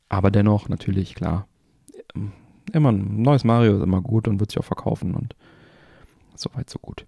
Aber 0.09 0.31
dennoch 0.31 0.69
natürlich, 0.69 1.15
klar, 1.15 1.47
immer 2.73 2.91
ein 2.91 3.23
neues 3.23 3.45
Mario 3.45 3.77
ist 3.77 3.83
immer 3.83 4.01
gut 4.01 4.27
und 4.27 4.41
wird 4.41 4.51
sich 4.51 4.59
auch 4.59 4.65
verkaufen 4.65 5.15
und 5.15 5.37
soweit 6.35 6.69
so 6.69 6.79
gut. 6.81 7.07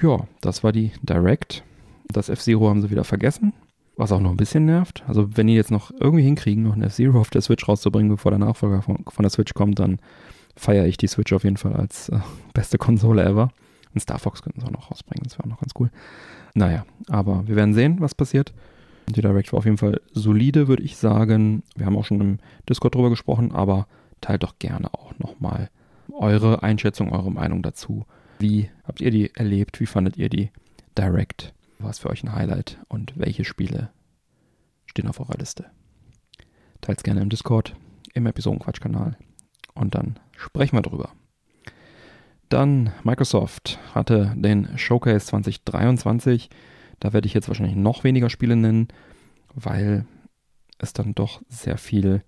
Ja, 0.00 0.26
das 0.40 0.64
war 0.64 0.72
die 0.72 0.92
Direct. 1.02 1.62
Das 2.08 2.28
F-Zero 2.28 2.68
haben 2.68 2.82
sie 2.82 2.90
wieder 2.90 3.04
vergessen, 3.04 3.52
was 4.00 4.12
auch 4.12 4.20
noch 4.20 4.30
ein 4.30 4.36
bisschen 4.36 4.64
nervt. 4.64 5.04
Also 5.06 5.36
wenn 5.36 5.46
die 5.46 5.54
jetzt 5.54 5.70
noch 5.70 5.90
irgendwie 6.00 6.24
hinkriegen, 6.24 6.64
noch 6.64 6.74
ein 6.74 6.82
F-Zero 6.82 7.20
auf 7.20 7.30
der 7.30 7.42
Switch 7.42 7.68
rauszubringen, 7.68 8.10
bevor 8.10 8.30
der 8.32 8.38
Nachfolger 8.38 8.82
von, 8.82 9.04
von 9.06 9.22
der 9.22 9.30
Switch 9.30 9.54
kommt, 9.54 9.78
dann 9.78 9.98
feiere 10.56 10.86
ich 10.86 10.96
die 10.96 11.06
Switch 11.06 11.32
auf 11.32 11.44
jeden 11.44 11.58
Fall 11.58 11.74
als 11.74 12.08
äh, 12.08 12.18
beste 12.54 12.78
Konsole 12.78 13.22
ever. 13.22 13.50
Und 13.94 14.00
Star 14.00 14.18
Fox 14.18 14.42
könnten 14.42 14.60
sie 14.60 14.66
auch 14.66 14.72
noch 14.72 14.90
rausbringen, 14.90 15.24
das 15.24 15.34
wäre 15.38 15.44
auch 15.44 15.50
noch 15.50 15.60
ganz 15.60 15.72
cool. 15.78 15.90
Naja, 16.54 16.84
aber 17.08 17.46
wir 17.46 17.56
werden 17.56 17.74
sehen, 17.74 17.96
was 18.00 18.14
passiert. 18.14 18.52
Die 19.08 19.20
Direct 19.20 19.52
war 19.52 19.58
auf 19.58 19.64
jeden 19.64 19.78
Fall 19.78 20.00
solide, 20.12 20.68
würde 20.68 20.82
ich 20.82 20.96
sagen. 20.96 21.62
Wir 21.76 21.86
haben 21.86 21.96
auch 21.96 22.04
schon 22.04 22.20
im 22.20 22.38
Discord 22.68 22.94
drüber 22.94 23.10
gesprochen, 23.10 23.52
aber 23.52 23.86
teilt 24.20 24.42
doch 24.44 24.58
gerne 24.58 24.94
auch 24.94 25.12
nochmal 25.18 25.70
eure 26.12 26.62
Einschätzung, 26.62 27.12
eure 27.12 27.30
Meinung 27.30 27.62
dazu. 27.62 28.04
Wie 28.38 28.70
habt 28.84 29.00
ihr 29.00 29.10
die 29.10 29.34
erlebt? 29.34 29.80
Wie 29.80 29.86
fandet 29.86 30.16
ihr 30.16 30.28
die 30.28 30.50
Direct? 30.96 31.52
War 31.80 31.90
es 31.90 31.98
für 31.98 32.10
euch 32.10 32.22
ein 32.22 32.34
Highlight? 32.34 32.78
Und 32.88 33.14
welche 33.16 33.44
Spiele 33.44 33.90
stehen 34.86 35.08
auf 35.08 35.20
eurer 35.20 35.38
Liste? 35.38 35.66
Teilt 36.80 36.98
es 36.98 37.04
gerne 37.04 37.22
im 37.22 37.30
Discord 37.30 37.74
im 38.14 38.26
Episodenquatsch-Kanal. 38.26 39.16
Und 39.74 39.94
dann 39.94 40.18
sprechen 40.36 40.76
wir 40.76 40.82
drüber. 40.82 41.10
Dann 42.48 42.92
Microsoft 43.04 43.78
hatte 43.94 44.34
den 44.36 44.76
Showcase 44.76 45.26
2023. 45.26 46.50
Da 46.98 47.12
werde 47.12 47.26
ich 47.26 47.34
jetzt 47.34 47.48
wahrscheinlich 47.48 47.76
noch 47.76 48.04
weniger 48.04 48.28
Spiele 48.28 48.56
nennen, 48.56 48.88
weil 49.54 50.04
es 50.78 50.92
dann 50.92 51.14
doch 51.14 51.40
sehr 51.48 51.78
viel, 51.78 52.22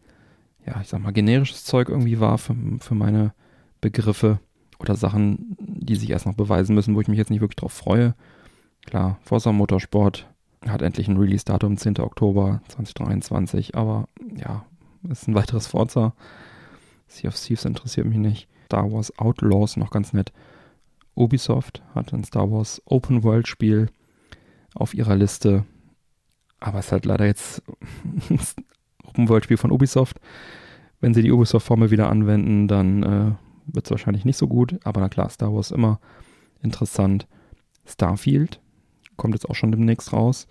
ja, 0.64 0.80
ich 0.80 0.88
sag 0.88 1.00
mal, 1.00 1.12
generisches 1.12 1.64
Zeug 1.64 1.88
irgendwie 1.88 2.21
war 2.21 2.38
für, 2.38 2.56
für 2.78 2.94
meine 2.94 3.35
Begriffe 3.80 4.38
oder 4.78 4.94
Sachen, 4.94 5.56
die 5.59 5.97
sich 5.97 6.11
erst 6.11 6.26
noch 6.26 6.35
beweisen 6.35 6.75
müssen, 6.75 6.94
wo 6.94 7.00
ich 7.00 7.09
mich 7.09 7.18
jetzt 7.18 7.30
nicht 7.30 7.40
wirklich 7.40 7.56
drauf 7.56 7.73
freue. 7.73 8.14
Klar, 8.86 9.18
Forza 9.22 9.52
Motorsport 9.52 10.28
hat 10.66 10.82
endlich 10.82 11.08
ein 11.08 11.16
Release-Datum, 11.16 11.76
10. 11.76 11.98
Oktober 11.98 12.62
2023, 12.68 13.76
aber 13.76 14.08
ja, 14.36 14.64
ist 15.08 15.28
ein 15.28 15.34
weiteres 15.34 15.66
Forza. 15.66 16.14
Sea 17.06 17.28
of 17.28 17.38
Thieves 17.38 17.64
interessiert 17.64 18.06
mich 18.06 18.18
nicht. 18.18 18.48
Star 18.66 18.90
Wars 18.90 19.18
Outlaws 19.18 19.76
noch 19.76 19.90
ganz 19.90 20.12
nett. 20.12 20.32
Ubisoft 21.14 21.82
hat 21.94 22.12
ein 22.14 22.24
Star 22.24 22.50
Wars 22.50 22.80
Open 22.86 23.22
World 23.22 23.46
Spiel 23.46 23.90
auf 24.74 24.94
ihrer 24.94 25.14
Liste. 25.14 25.66
Aber 26.58 26.78
es 26.78 26.86
ist 26.86 26.92
halt 26.92 27.04
leider 27.04 27.26
jetzt 27.26 27.62
ein 28.30 28.40
Open 29.04 29.28
World 29.28 29.44
Spiel 29.44 29.58
von 29.58 29.72
Ubisoft. 29.72 30.20
Wenn 31.00 31.12
sie 31.12 31.22
die 31.22 31.32
Ubisoft-Formel 31.32 31.90
wieder 31.90 32.08
anwenden, 32.08 32.68
dann 32.68 33.02
äh, 33.02 33.32
wird 33.66 33.86
es 33.86 33.90
wahrscheinlich 33.90 34.24
nicht 34.24 34.38
so 34.38 34.48
gut. 34.48 34.78
Aber 34.84 35.00
na 35.00 35.10
klar, 35.10 35.28
Star 35.28 35.52
Wars 35.52 35.70
immer 35.70 36.00
interessant. 36.62 37.26
Starfield 37.84 38.62
kommt 39.22 39.34
jetzt 39.34 39.48
auch 39.48 39.54
schon 39.54 39.70
demnächst 39.70 40.12
raus. 40.12 40.48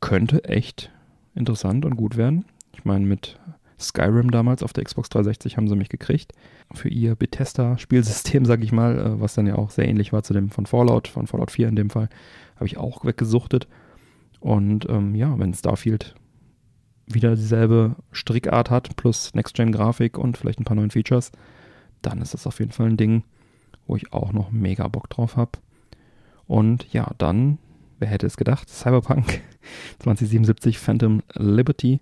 Könnte 0.00 0.42
echt 0.44 0.90
interessant 1.34 1.84
und 1.84 1.96
gut 1.96 2.16
werden. 2.16 2.46
Ich 2.72 2.86
meine, 2.86 3.04
mit 3.04 3.38
Skyrim 3.78 4.30
damals 4.30 4.62
auf 4.62 4.72
der 4.72 4.84
Xbox 4.84 5.10
360 5.10 5.58
haben 5.58 5.68
sie 5.68 5.76
mich 5.76 5.90
gekriegt. 5.90 6.32
Für 6.72 6.88
ihr 6.88 7.14
Bethesda-Spielsystem, 7.14 8.46
sag 8.46 8.64
ich 8.64 8.72
mal, 8.72 8.98
äh, 8.98 9.20
was 9.20 9.34
dann 9.34 9.46
ja 9.46 9.56
auch 9.56 9.68
sehr 9.68 9.86
ähnlich 9.86 10.14
war 10.14 10.22
zu 10.22 10.32
dem 10.32 10.48
von 10.48 10.64
Fallout, 10.64 11.08
von 11.08 11.26
Fallout 11.26 11.50
4 11.50 11.68
in 11.68 11.76
dem 11.76 11.90
Fall, 11.90 12.08
habe 12.56 12.66
ich 12.66 12.78
auch 12.78 13.04
weggesuchtet. 13.04 13.68
Und 14.40 14.88
ähm, 14.88 15.14
ja, 15.14 15.38
wenn 15.38 15.52
Starfield 15.52 16.14
wieder 17.06 17.36
dieselbe 17.36 17.96
Strickart 18.12 18.70
hat, 18.70 18.96
plus 18.96 19.34
Next-Gen-Grafik 19.34 20.16
und 20.16 20.38
vielleicht 20.38 20.58
ein 20.58 20.64
paar 20.64 20.76
neuen 20.76 20.90
Features, 20.90 21.32
dann 22.00 22.22
ist 22.22 22.32
das 22.32 22.46
auf 22.46 22.60
jeden 22.60 22.72
Fall 22.72 22.86
ein 22.86 22.96
Ding, 22.96 23.24
wo 23.86 23.94
ich 23.94 24.10
auch 24.14 24.32
noch 24.32 24.50
mega 24.50 24.88
Bock 24.88 25.10
drauf 25.10 25.36
habe. 25.36 25.58
Und 26.46 26.92
ja, 26.92 27.10
dann, 27.18 27.58
wer 27.98 28.08
hätte 28.08 28.26
es 28.26 28.36
gedacht, 28.36 28.68
Cyberpunk 28.68 29.40
2077 30.00 30.78
Phantom 30.78 31.22
Liberty 31.34 32.00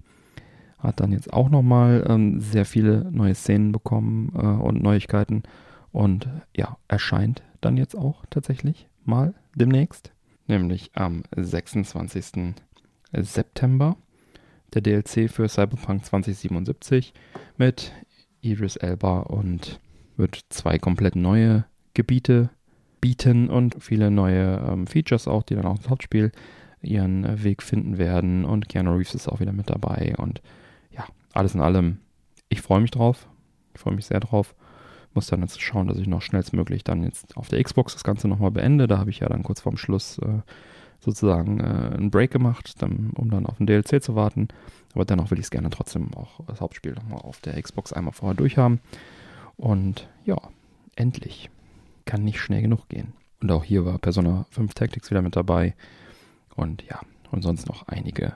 hat 0.78 1.00
dann 1.00 1.12
jetzt 1.12 1.32
auch 1.32 1.48
nochmal 1.48 2.04
ähm, 2.08 2.40
sehr 2.40 2.64
viele 2.64 3.08
neue 3.12 3.34
Szenen 3.34 3.70
bekommen 3.72 4.32
äh, 4.34 4.38
und 4.38 4.82
Neuigkeiten 4.82 5.44
und 5.92 6.28
ja, 6.56 6.76
erscheint 6.88 7.42
dann 7.60 7.76
jetzt 7.76 7.96
auch 7.96 8.24
tatsächlich 8.30 8.88
mal 9.04 9.34
demnächst, 9.54 10.12
nämlich 10.48 10.90
am 10.94 11.22
26. 11.36 12.54
September 13.12 13.96
der 14.74 14.82
DLC 14.82 15.30
für 15.30 15.48
Cyberpunk 15.48 16.04
2077 16.04 17.12
mit 17.56 17.92
Idris 18.40 18.76
Elba 18.76 19.20
und 19.20 19.80
wird 20.16 20.40
zwei 20.48 20.78
komplett 20.78 21.14
neue 21.14 21.64
Gebiete 21.94 22.50
bieten 23.02 23.50
und 23.50 23.76
viele 23.80 24.10
neue 24.10 24.66
ähm, 24.66 24.86
Features 24.86 25.28
auch, 25.28 25.42
die 25.42 25.54
dann 25.54 25.66
auch 25.66 25.76
ins 25.76 25.90
Hauptspiel 25.90 26.32
ihren 26.80 27.24
äh, 27.24 27.44
Weg 27.44 27.62
finden 27.62 27.98
werden. 27.98 28.46
Und 28.46 28.70
Keanu 28.70 28.94
Reeves 28.94 29.14
ist 29.14 29.28
auch 29.28 29.40
wieder 29.40 29.52
mit 29.52 29.68
dabei 29.68 30.14
und 30.16 30.40
alles 31.32 31.54
in 31.54 31.60
allem, 31.60 31.98
ich 32.48 32.62
freue 32.62 32.80
mich 32.80 32.90
drauf. 32.90 33.26
Ich 33.74 33.80
freue 33.80 33.94
mich 33.94 34.06
sehr 34.06 34.20
drauf. 34.20 34.54
Muss 35.14 35.26
dann 35.26 35.40
jetzt 35.40 35.60
schauen, 35.60 35.88
dass 35.88 35.98
ich 35.98 36.06
noch 36.06 36.22
schnellstmöglich 36.22 36.84
dann 36.84 37.02
jetzt 37.02 37.36
auf 37.36 37.48
der 37.48 37.62
Xbox 37.62 37.92
das 37.94 38.04
Ganze 38.04 38.28
nochmal 38.28 38.50
beende. 38.50 38.86
Da 38.86 38.98
habe 38.98 39.10
ich 39.10 39.20
ja 39.20 39.28
dann 39.28 39.42
kurz 39.42 39.60
vorm 39.60 39.76
Schluss 39.76 40.18
äh, 40.18 40.40
sozusagen 41.00 41.60
äh, 41.60 41.94
einen 41.94 42.10
Break 42.10 42.30
gemacht, 42.30 42.82
dann, 42.82 43.10
um 43.14 43.30
dann 43.30 43.46
auf 43.46 43.58
den 43.58 43.66
DLC 43.66 44.02
zu 44.02 44.14
warten. 44.14 44.48
Aber 44.94 45.04
dennoch 45.04 45.30
will 45.30 45.38
ich 45.38 45.44
es 45.44 45.50
gerne 45.50 45.70
trotzdem 45.70 46.14
auch 46.14 46.40
das 46.46 46.60
Hauptspiel 46.60 46.92
nochmal 46.92 47.20
auf 47.20 47.40
der 47.40 47.60
Xbox 47.60 47.92
einmal 47.92 48.12
vorher 48.12 48.36
durchhaben. 48.36 48.80
Und 49.56 50.08
ja, 50.24 50.36
endlich. 50.96 51.50
Kann 52.12 52.24
nicht 52.24 52.40
schnell 52.40 52.60
genug 52.60 52.90
gehen. 52.90 53.14
Und 53.40 53.50
auch 53.52 53.64
hier 53.64 53.86
war 53.86 53.96
Persona 53.96 54.44
5 54.50 54.74
Tactics 54.74 55.10
wieder 55.10 55.22
mit 55.22 55.34
dabei. 55.34 55.74
Und 56.54 56.82
ja, 56.82 57.00
und 57.30 57.40
sonst 57.40 57.66
noch 57.66 57.88
einige 57.88 58.34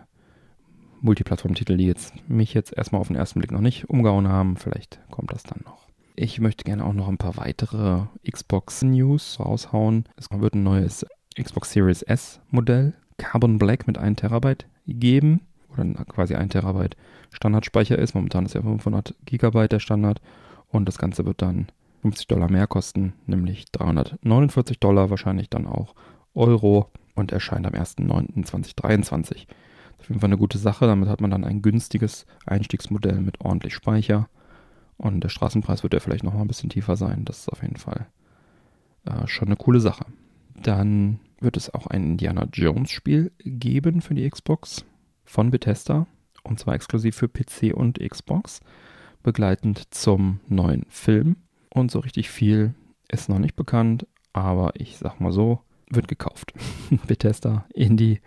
Multiplattform-Titel, 1.02 1.76
die 1.76 1.84
jetzt 1.84 2.14
mich 2.26 2.54
jetzt 2.54 2.74
erstmal 2.74 3.02
auf 3.02 3.08
den 3.08 3.16
ersten 3.16 3.38
Blick 3.38 3.52
noch 3.52 3.60
nicht 3.60 3.90
umgehauen 3.90 4.28
haben. 4.28 4.56
Vielleicht 4.56 4.98
kommt 5.10 5.30
das 5.30 5.42
dann 5.42 5.60
noch. 5.66 5.88
Ich 6.14 6.40
möchte 6.40 6.64
gerne 6.64 6.86
auch 6.86 6.94
noch 6.94 7.08
ein 7.08 7.18
paar 7.18 7.36
weitere 7.36 8.04
Xbox-News 8.26 9.40
raushauen. 9.40 10.06
Es 10.16 10.30
wird 10.30 10.54
ein 10.54 10.62
neues 10.62 11.04
Xbox 11.38 11.72
Series 11.72 12.00
S 12.00 12.40
Modell, 12.48 12.94
Carbon 13.18 13.58
Black 13.58 13.86
mit 13.86 13.98
1 13.98 14.20
Terabyte 14.20 14.64
geben. 14.86 15.42
Oder 15.68 15.84
quasi 16.06 16.34
1 16.34 16.50
Terabyte 16.50 16.96
Standardspeicher 17.30 17.98
ist. 17.98 18.14
Momentan 18.14 18.46
ist 18.46 18.54
ja 18.54 18.62
500 18.62 19.14
Gigabyte 19.26 19.72
der 19.72 19.80
Standard. 19.80 20.22
Und 20.70 20.86
das 20.88 20.96
Ganze 20.96 21.26
wird 21.26 21.42
dann 21.42 21.66
50 22.02 22.26
Dollar 22.26 22.50
mehr 22.50 22.66
kosten, 22.66 23.14
nämlich 23.26 23.70
349 23.72 24.78
Dollar, 24.78 25.10
wahrscheinlich 25.10 25.50
dann 25.50 25.66
auch 25.66 25.94
Euro 26.34 26.90
und 27.14 27.32
erscheint 27.32 27.66
am 27.66 27.72
1.9.2023 27.72 29.46
auf 29.98 30.08
jeden 30.08 30.20
Fall 30.20 30.28
eine 30.28 30.38
gute 30.38 30.58
Sache. 30.58 30.86
Damit 30.86 31.08
hat 31.08 31.20
man 31.20 31.30
dann 31.30 31.44
ein 31.44 31.62
günstiges 31.62 32.26
Einstiegsmodell 32.44 33.20
mit 33.20 33.40
ordentlich 33.40 33.74
Speicher. 33.74 34.28
Und 34.96 35.20
der 35.20 35.28
Straßenpreis 35.28 35.82
wird 35.82 35.94
ja 35.94 36.00
vielleicht 36.00 36.24
nochmal 36.24 36.42
ein 36.42 36.48
bisschen 36.48 36.70
tiefer 36.70 36.96
sein. 36.96 37.24
Das 37.24 37.40
ist 37.40 37.48
auf 37.48 37.62
jeden 37.62 37.76
Fall 37.76 38.06
äh, 39.04 39.26
schon 39.26 39.48
eine 39.48 39.56
coole 39.56 39.80
Sache. 39.80 40.06
Dann 40.54 41.20
wird 41.40 41.56
es 41.56 41.72
auch 41.72 41.86
ein 41.86 42.04
Indiana 42.04 42.46
Jones 42.52 42.90
Spiel 42.90 43.32
geben 43.40 44.00
für 44.00 44.14
die 44.14 44.28
Xbox 44.28 44.84
von 45.24 45.50
Bethesda. 45.50 46.06
Und 46.42 46.60
zwar 46.60 46.74
exklusiv 46.74 47.16
für 47.16 47.28
PC 47.28 47.74
und 47.74 47.98
Xbox. 47.98 48.60
Begleitend 49.22 49.92
zum 49.92 50.40
neuen 50.48 50.84
Film. 50.88 51.36
Und 51.76 51.90
so 51.90 51.98
richtig 51.98 52.30
viel 52.30 52.72
ist 53.06 53.28
noch 53.28 53.38
nicht 53.38 53.54
bekannt. 53.54 54.06
Aber 54.32 54.72
ich 54.76 54.96
sag 54.96 55.20
mal 55.20 55.30
so, 55.30 55.60
wird 55.90 56.08
gekauft. 56.08 56.54
Bethesda, 57.06 57.66
Indie, 57.74 58.22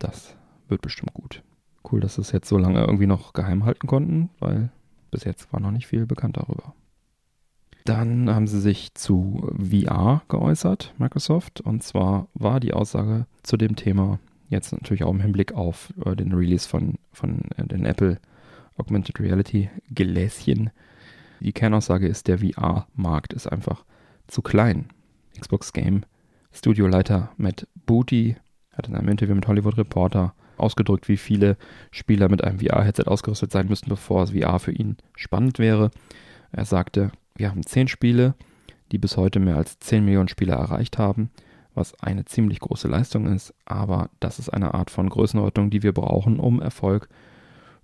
das 0.00 0.34
wird 0.68 0.82
bestimmt 0.82 1.14
gut. 1.14 1.44
Cool, 1.88 2.00
dass 2.00 2.16
sie 2.16 2.20
es 2.20 2.32
jetzt 2.32 2.48
so 2.48 2.58
lange 2.58 2.80
irgendwie 2.80 3.06
noch 3.06 3.32
geheim 3.32 3.64
halten 3.64 3.86
konnten, 3.86 4.30
weil 4.40 4.72
bis 5.12 5.22
jetzt 5.22 5.52
war 5.52 5.60
noch 5.60 5.70
nicht 5.70 5.86
viel 5.86 6.04
bekannt 6.04 6.36
darüber. 6.36 6.74
Dann 7.84 8.28
haben 8.28 8.48
sie 8.48 8.60
sich 8.60 8.92
zu 8.94 9.48
VR 9.56 10.22
geäußert, 10.26 10.92
Microsoft. 10.98 11.60
Und 11.60 11.84
zwar 11.84 12.26
war 12.34 12.58
die 12.58 12.74
Aussage 12.74 13.26
zu 13.44 13.56
dem 13.56 13.76
Thema 13.76 14.18
jetzt 14.48 14.72
natürlich 14.72 15.04
auch 15.04 15.12
im 15.12 15.20
Hinblick 15.20 15.52
auf 15.52 15.94
äh, 16.04 16.16
den 16.16 16.32
Release 16.32 16.68
von, 16.68 16.98
von 17.12 17.42
äh, 17.56 17.64
den 17.66 17.84
Apple 17.84 18.18
Augmented 18.76 19.20
Reality 19.20 19.70
Gläschen. 19.94 20.70
Die 21.40 21.52
Kernaussage 21.52 22.06
ist, 22.06 22.28
der 22.28 22.38
VR-Markt 22.38 23.32
ist 23.32 23.46
einfach 23.46 23.84
zu 24.26 24.42
klein. 24.42 24.88
Xbox 25.38 25.72
Game 25.72 26.02
Studio 26.52 26.86
Leiter 26.86 27.30
Matt 27.36 27.66
Booty 27.86 28.36
hat 28.72 28.88
in 28.88 28.94
einem 28.94 29.08
Interview 29.08 29.34
mit 29.34 29.46
Hollywood 29.46 29.78
Reporter 29.78 30.34
ausgedrückt, 30.58 31.08
wie 31.08 31.16
viele 31.16 31.56
Spieler 31.90 32.28
mit 32.28 32.44
einem 32.44 32.60
VR-Headset 32.60 33.04
ausgerüstet 33.06 33.52
sein 33.52 33.68
müssten, 33.68 33.88
bevor 33.88 34.28
VR 34.28 34.58
für 34.58 34.72
ihn 34.72 34.98
spannend 35.16 35.58
wäre. 35.58 35.90
Er 36.52 36.64
sagte, 36.66 37.10
wir 37.36 37.48
haben 37.50 37.64
zehn 37.64 37.88
Spiele, 37.88 38.34
die 38.92 38.98
bis 38.98 39.16
heute 39.16 39.40
mehr 39.40 39.56
als 39.56 39.78
10 39.78 40.04
Millionen 40.04 40.28
Spieler 40.28 40.56
erreicht 40.56 40.98
haben, 40.98 41.30
was 41.74 41.98
eine 42.02 42.24
ziemlich 42.24 42.60
große 42.60 42.88
Leistung 42.88 43.26
ist, 43.26 43.54
aber 43.64 44.10
das 44.20 44.38
ist 44.38 44.50
eine 44.50 44.74
Art 44.74 44.90
von 44.90 45.08
Größenordnung, 45.08 45.70
die 45.70 45.82
wir 45.82 45.92
brauchen, 45.92 46.38
um 46.38 46.60
Erfolg 46.60 47.08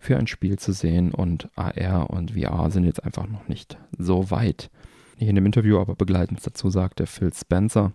für 0.07 0.17
ein 0.17 0.29
Spiel 0.29 0.57
zu 0.57 0.71
sehen 0.71 1.13
und 1.13 1.49
AR 1.57 2.11
und 2.11 2.31
VR 2.31 2.71
sind 2.71 2.85
jetzt 2.85 3.03
einfach 3.03 3.27
noch 3.27 3.49
nicht 3.49 3.77
so 3.99 4.31
weit. 4.31 4.71
Hier 5.19 5.31
in 5.31 5.35
dem 5.35 5.47
Interview 5.47 5.81
aber 5.81 5.97
begleitend 5.97 6.47
dazu 6.47 6.71
sagte 6.71 7.07
Phil 7.07 7.33
Spencer, 7.35 7.93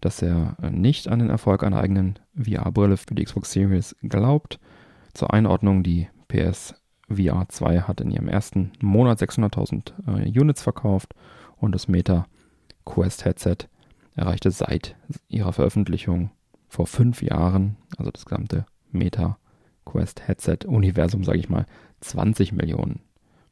dass 0.00 0.22
er 0.22 0.56
nicht 0.70 1.08
an 1.08 1.18
den 1.18 1.30
Erfolg 1.30 1.64
einer 1.64 1.80
eigenen 1.80 2.20
VR-Brille 2.36 2.96
für 2.96 3.16
die 3.16 3.24
Xbox 3.24 3.50
Series 3.50 3.96
glaubt. 4.02 4.60
Zur 5.14 5.34
Einordnung, 5.34 5.82
die 5.82 6.08
PS 6.28 6.76
VR 7.08 7.48
2 7.48 7.80
hat 7.80 8.00
in 8.00 8.12
ihrem 8.12 8.28
ersten 8.28 8.70
Monat 8.80 9.20
600.000 9.20 9.92
äh, 10.06 10.40
Units 10.40 10.62
verkauft 10.62 11.12
und 11.56 11.74
das 11.74 11.88
Meta 11.88 12.26
Quest 12.84 13.24
Headset 13.24 13.56
erreichte 14.14 14.52
seit 14.52 14.94
ihrer 15.28 15.52
Veröffentlichung 15.52 16.30
vor 16.68 16.86
fünf 16.86 17.20
Jahren, 17.20 17.78
also 17.96 18.12
das 18.12 18.26
gesamte 18.26 18.64
Meta 18.92 19.38
Quest 19.84 20.26
Headset 20.26 20.58
Universum, 20.66 21.24
sage 21.24 21.38
ich 21.38 21.48
mal, 21.48 21.66
20 22.00 22.52
Millionen 22.52 23.00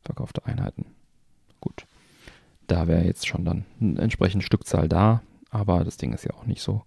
verkaufte 0.02 0.44
Einheiten. 0.46 0.86
Gut, 1.60 1.86
da 2.66 2.86
wäre 2.88 3.04
jetzt 3.04 3.26
schon 3.26 3.44
dann 3.44 3.64
eine 3.80 4.00
entsprechende 4.00 4.44
Stückzahl 4.44 4.88
da 4.88 5.22
aber 5.50 5.84
das 5.84 5.96
Ding 5.96 6.12
ist 6.12 6.24
ja 6.24 6.32
auch 6.32 6.46
nicht 6.46 6.62
so 6.62 6.82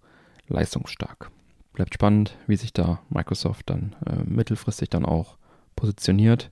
leistungsstark. 0.48 1.30
Bleibt 1.74 1.94
spannend, 1.94 2.36
wie 2.46 2.56
sich 2.56 2.72
da 2.72 3.02
Microsoft 3.10 3.70
dann 3.70 3.94
äh, 4.06 4.22
mittelfristig 4.24 4.88
dann 4.88 5.04
auch 5.04 5.36
positioniert. 5.76 6.50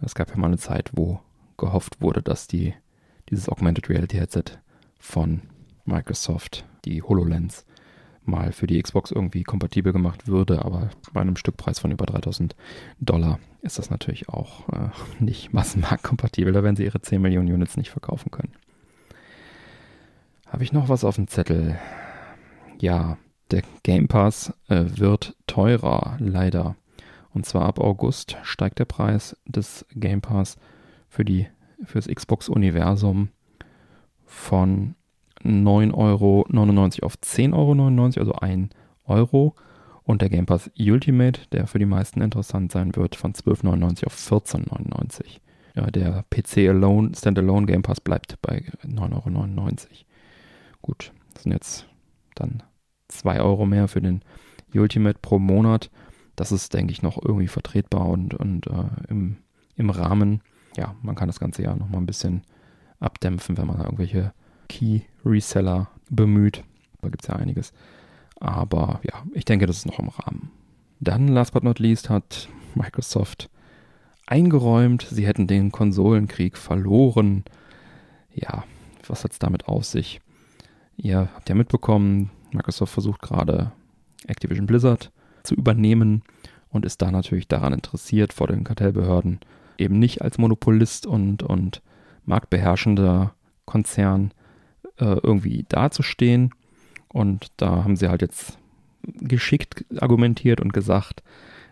Es 0.00 0.14
gab 0.14 0.30
ja 0.30 0.36
mal 0.36 0.48
eine 0.48 0.58
Zeit, 0.58 0.90
wo 0.94 1.20
gehofft 1.56 2.00
wurde, 2.00 2.22
dass 2.22 2.46
die, 2.46 2.74
dieses 3.30 3.48
Augmented 3.48 3.88
Reality 3.88 4.16
Headset 4.16 4.44
von 4.98 5.42
Microsoft, 5.84 6.64
die 6.84 7.02
HoloLens, 7.02 7.64
mal 8.28 8.52
für 8.52 8.66
die 8.66 8.80
Xbox 8.80 9.10
irgendwie 9.10 9.42
kompatibel 9.42 9.92
gemacht 9.92 10.28
würde, 10.28 10.64
aber 10.64 10.90
bei 11.12 11.20
einem 11.20 11.36
Stückpreis 11.36 11.78
von 11.78 11.90
über 11.90 12.06
3000 12.06 12.54
Dollar 13.00 13.38
ist 13.62 13.78
das 13.78 13.90
natürlich 13.90 14.28
auch 14.28 14.68
äh, 14.68 14.90
nicht 15.18 15.52
massenmarktkompatibel. 15.52 16.52
Da 16.52 16.62
werden 16.62 16.76
sie 16.76 16.84
ihre 16.84 17.00
10 17.00 17.20
Millionen 17.20 17.52
Units 17.52 17.76
nicht 17.76 17.90
verkaufen 17.90 18.30
können. 18.30 18.52
Habe 20.46 20.64
ich 20.64 20.72
noch 20.72 20.88
was 20.88 21.04
auf 21.04 21.16
dem 21.16 21.28
Zettel? 21.28 21.78
Ja, 22.80 23.18
der 23.50 23.62
Game 23.82 24.08
Pass 24.08 24.52
äh, 24.68 24.84
wird 24.86 25.36
teurer, 25.46 26.16
leider. 26.20 26.76
Und 27.30 27.46
zwar 27.46 27.66
ab 27.66 27.78
August 27.78 28.36
steigt 28.42 28.78
der 28.78 28.84
Preis 28.84 29.36
des 29.46 29.84
Game 29.94 30.20
Pass 30.20 30.56
für 31.08 31.24
die 31.24 31.48
fürs 31.84 32.08
Xbox-Universum 32.08 33.28
von 34.24 34.94
9,99 35.44 35.94
Euro 35.94 37.06
auf 37.06 37.14
10,99 37.16 37.54
Euro, 37.54 38.20
also 38.20 38.32
1 38.34 38.68
Euro. 39.04 39.54
Und 40.02 40.22
der 40.22 40.30
Game 40.30 40.46
Pass 40.46 40.70
Ultimate, 40.78 41.42
der 41.52 41.66
für 41.66 41.78
die 41.78 41.84
meisten 41.84 42.22
interessant 42.22 42.72
sein 42.72 42.96
wird, 42.96 43.14
von 43.14 43.34
12,99 43.34 44.06
auf 44.06 44.16
14,99. 44.16 45.40
Ja, 45.74 45.86
der 45.90 46.24
PC 46.30 46.68
Alone, 46.68 47.12
Standalone 47.14 47.66
Game 47.66 47.82
Pass 47.82 48.00
bleibt 48.00 48.40
bei 48.40 48.64
9,99 48.86 49.06
Euro. 49.12 49.78
Gut, 50.80 51.12
das 51.34 51.42
sind 51.42 51.52
jetzt 51.52 51.86
dann 52.34 52.62
2 53.08 53.40
Euro 53.40 53.66
mehr 53.66 53.86
für 53.86 54.00
den 54.00 54.22
Ultimate 54.74 55.18
pro 55.20 55.38
Monat. 55.38 55.90
Das 56.36 56.52
ist, 56.52 56.72
denke 56.72 56.92
ich, 56.92 57.02
noch 57.02 57.22
irgendwie 57.22 57.48
vertretbar 57.48 58.08
und, 58.08 58.34
und 58.34 58.66
äh, 58.68 58.84
im, 59.08 59.36
im 59.76 59.90
Rahmen. 59.90 60.40
Ja, 60.76 60.94
man 61.02 61.16
kann 61.16 61.28
das 61.28 61.40
ganze 61.40 61.62
ja 61.62 61.74
noch 61.74 61.88
mal 61.88 61.98
ein 61.98 62.06
bisschen 62.06 62.42
abdämpfen, 63.00 63.58
wenn 63.58 63.66
man 63.66 63.80
irgendwelche 63.80 64.32
Key-Reseller 64.68 65.88
bemüht. 66.10 66.64
Da 67.00 67.08
gibt 67.08 67.22
es 67.22 67.28
ja 67.28 67.36
einiges. 67.36 67.72
Aber 68.40 69.00
ja, 69.02 69.22
ich 69.32 69.44
denke, 69.44 69.66
das 69.66 69.78
ist 69.78 69.86
noch 69.86 69.98
im 69.98 70.08
Rahmen. 70.08 70.50
Dann, 71.00 71.28
last 71.28 71.52
but 71.52 71.64
not 71.64 71.78
least, 71.78 72.10
hat 72.10 72.48
Microsoft 72.74 73.50
eingeräumt, 74.26 75.06
sie 75.10 75.26
hätten 75.26 75.46
den 75.46 75.72
Konsolenkrieg 75.72 76.56
verloren. 76.56 77.44
Ja, 78.34 78.64
was 79.06 79.24
hat 79.24 79.32
es 79.32 79.38
damit 79.38 79.66
auf 79.68 79.84
sich? 79.84 80.20
Ihr 80.96 81.28
habt 81.34 81.48
ja 81.48 81.54
mitbekommen, 81.54 82.30
Microsoft 82.52 82.92
versucht 82.92 83.22
gerade 83.22 83.72
Activision 84.26 84.66
Blizzard 84.66 85.10
zu 85.44 85.54
übernehmen 85.54 86.22
und 86.70 86.84
ist 86.84 87.00
da 87.00 87.10
natürlich 87.10 87.48
daran 87.48 87.72
interessiert, 87.72 88.32
vor 88.32 88.48
den 88.48 88.64
Kartellbehörden 88.64 89.40
eben 89.78 89.98
nicht 89.98 90.22
als 90.22 90.38
Monopolist 90.38 91.06
und, 91.06 91.42
und 91.42 91.82
marktbeherrschender 92.24 93.34
Konzern 93.64 94.32
äh, 94.98 95.18
irgendwie 95.22 95.64
dazustehen. 95.68 96.54
Und 97.08 97.48
da 97.56 97.84
haben 97.84 97.96
sie 97.96 98.08
halt 98.08 98.22
jetzt 98.22 98.58
geschickt 99.04 99.84
argumentiert 100.00 100.60
und 100.60 100.72
gesagt, 100.72 101.22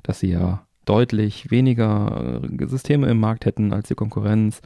dass 0.03 0.21
sie 0.21 0.31
ja 0.31 0.67
deutlich 0.85 1.51
weniger 1.51 2.41
äh, 2.43 2.67
Systeme 2.67 3.09
im 3.09 3.21
Markt 3.21 3.45
hätten 3.45 3.73
als 3.73 3.89
die 3.89 3.95
Konkurrenz. 3.95 4.63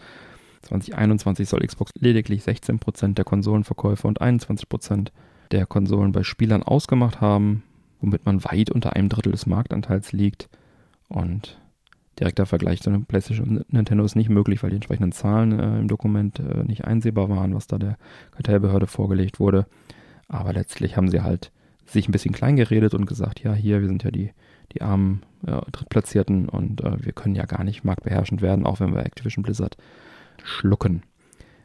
2021 0.63 1.49
soll 1.49 1.67
Xbox 1.67 1.93
lediglich 1.99 2.43
16% 2.43 3.15
der 3.15 3.25
Konsolenverkäufe 3.25 4.07
und 4.07 4.21
21% 4.21 5.09
der 5.51 5.67
Konsolen 5.67 6.13
bei 6.13 6.23
Spielern 6.23 6.63
ausgemacht 6.63 7.21
haben, 7.21 7.63
womit 8.01 8.27
man 8.27 8.45
weit 8.45 8.71
unter 8.71 8.95
einem 8.95 9.09
Drittel 9.09 9.33
des 9.33 9.47
Marktanteils 9.47 10.13
liegt. 10.13 10.49
Und 11.09 11.59
direkter 12.21 12.47
Vergleich 12.47 12.83
zu 12.83 12.91
einem 12.91 13.07
PlayStation 13.07 13.59
und 13.59 13.73
Nintendo 13.73 14.05
ist 14.05 14.15
nicht 14.15 14.29
möglich, 14.29 14.63
weil 14.63 14.71
die 14.71 14.77
entsprechenden 14.77 15.13
Zahlen 15.13 15.59
äh, 15.59 15.79
im 15.79 15.89
Dokument 15.89 16.39
äh, 16.39 16.63
nicht 16.65 16.85
einsehbar 16.85 17.31
waren, 17.31 17.55
was 17.55 17.67
da 17.67 17.79
der 17.79 17.97
Kartellbehörde 18.33 18.87
vorgelegt 18.87 19.41
wurde. 19.41 19.67
Aber 20.29 20.53
letztlich 20.53 20.97
haben 20.97 21.09
sie 21.09 21.23
halt 21.23 21.51
sich 21.87 22.09
ein 22.09 22.13
bisschen 22.13 22.35
klein 22.35 22.57
geredet 22.57 22.95
und 22.95 23.07
gesagt, 23.07 23.41
ja, 23.41 23.53
hier, 23.53 23.81
wir 23.81 23.89
sind 23.89 24.05
ja 24.05 24.11
die, 24.11 24.33
die 24.73 24.83
armen 24.83 25.23
äh, 25.47 25.61
Drittplatzierten 25.73 26.49
und 26.49 26.83
äh, 26.83 27.05
wir 27.05 27.13
können 27.13 27.35
ja 27.35 27.47
gar 27.47 27.65
nicht 27.65 27.85
marktbeherrschend 27.85 28.43
werden, 28.43 28.67
auch 28.67 28.81
wenn 28.81 28.95
wir 28.95 29.05
Activision 29.05 29.43
Blizzard 29.43 29.77
schlucken. 30.45 31.03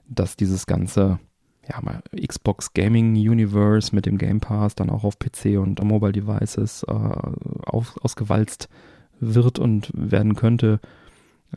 Dass 0.08 0.38
dieses 0.38 0.66
ganze 0.66 1.20
ja, 1.68 1.82
mal 1.82 2.02
Xbox 2.16 2.74
Gaming 2.74 3.16
Universe 3.16 3.94
mit 3.94 4.06
dem 4.06 4.18
Game 4.18 4.40
Pass 4.40 4.76
dann 4.76 4.90
auch 4.90 5.04
auf 5.04 5.20
PC 5.20 5.58
und 5.58 5.84
Mobile 5.84 6.12
Devices 6.12 6.84
äh, 6.84 6.92
auf, 6.92 7.98
ausgewalzt 8.02 8.70
wird 9.20 9.60
und 9.60 9.92
werden 9.94 10.36
könnte 10.36 10.80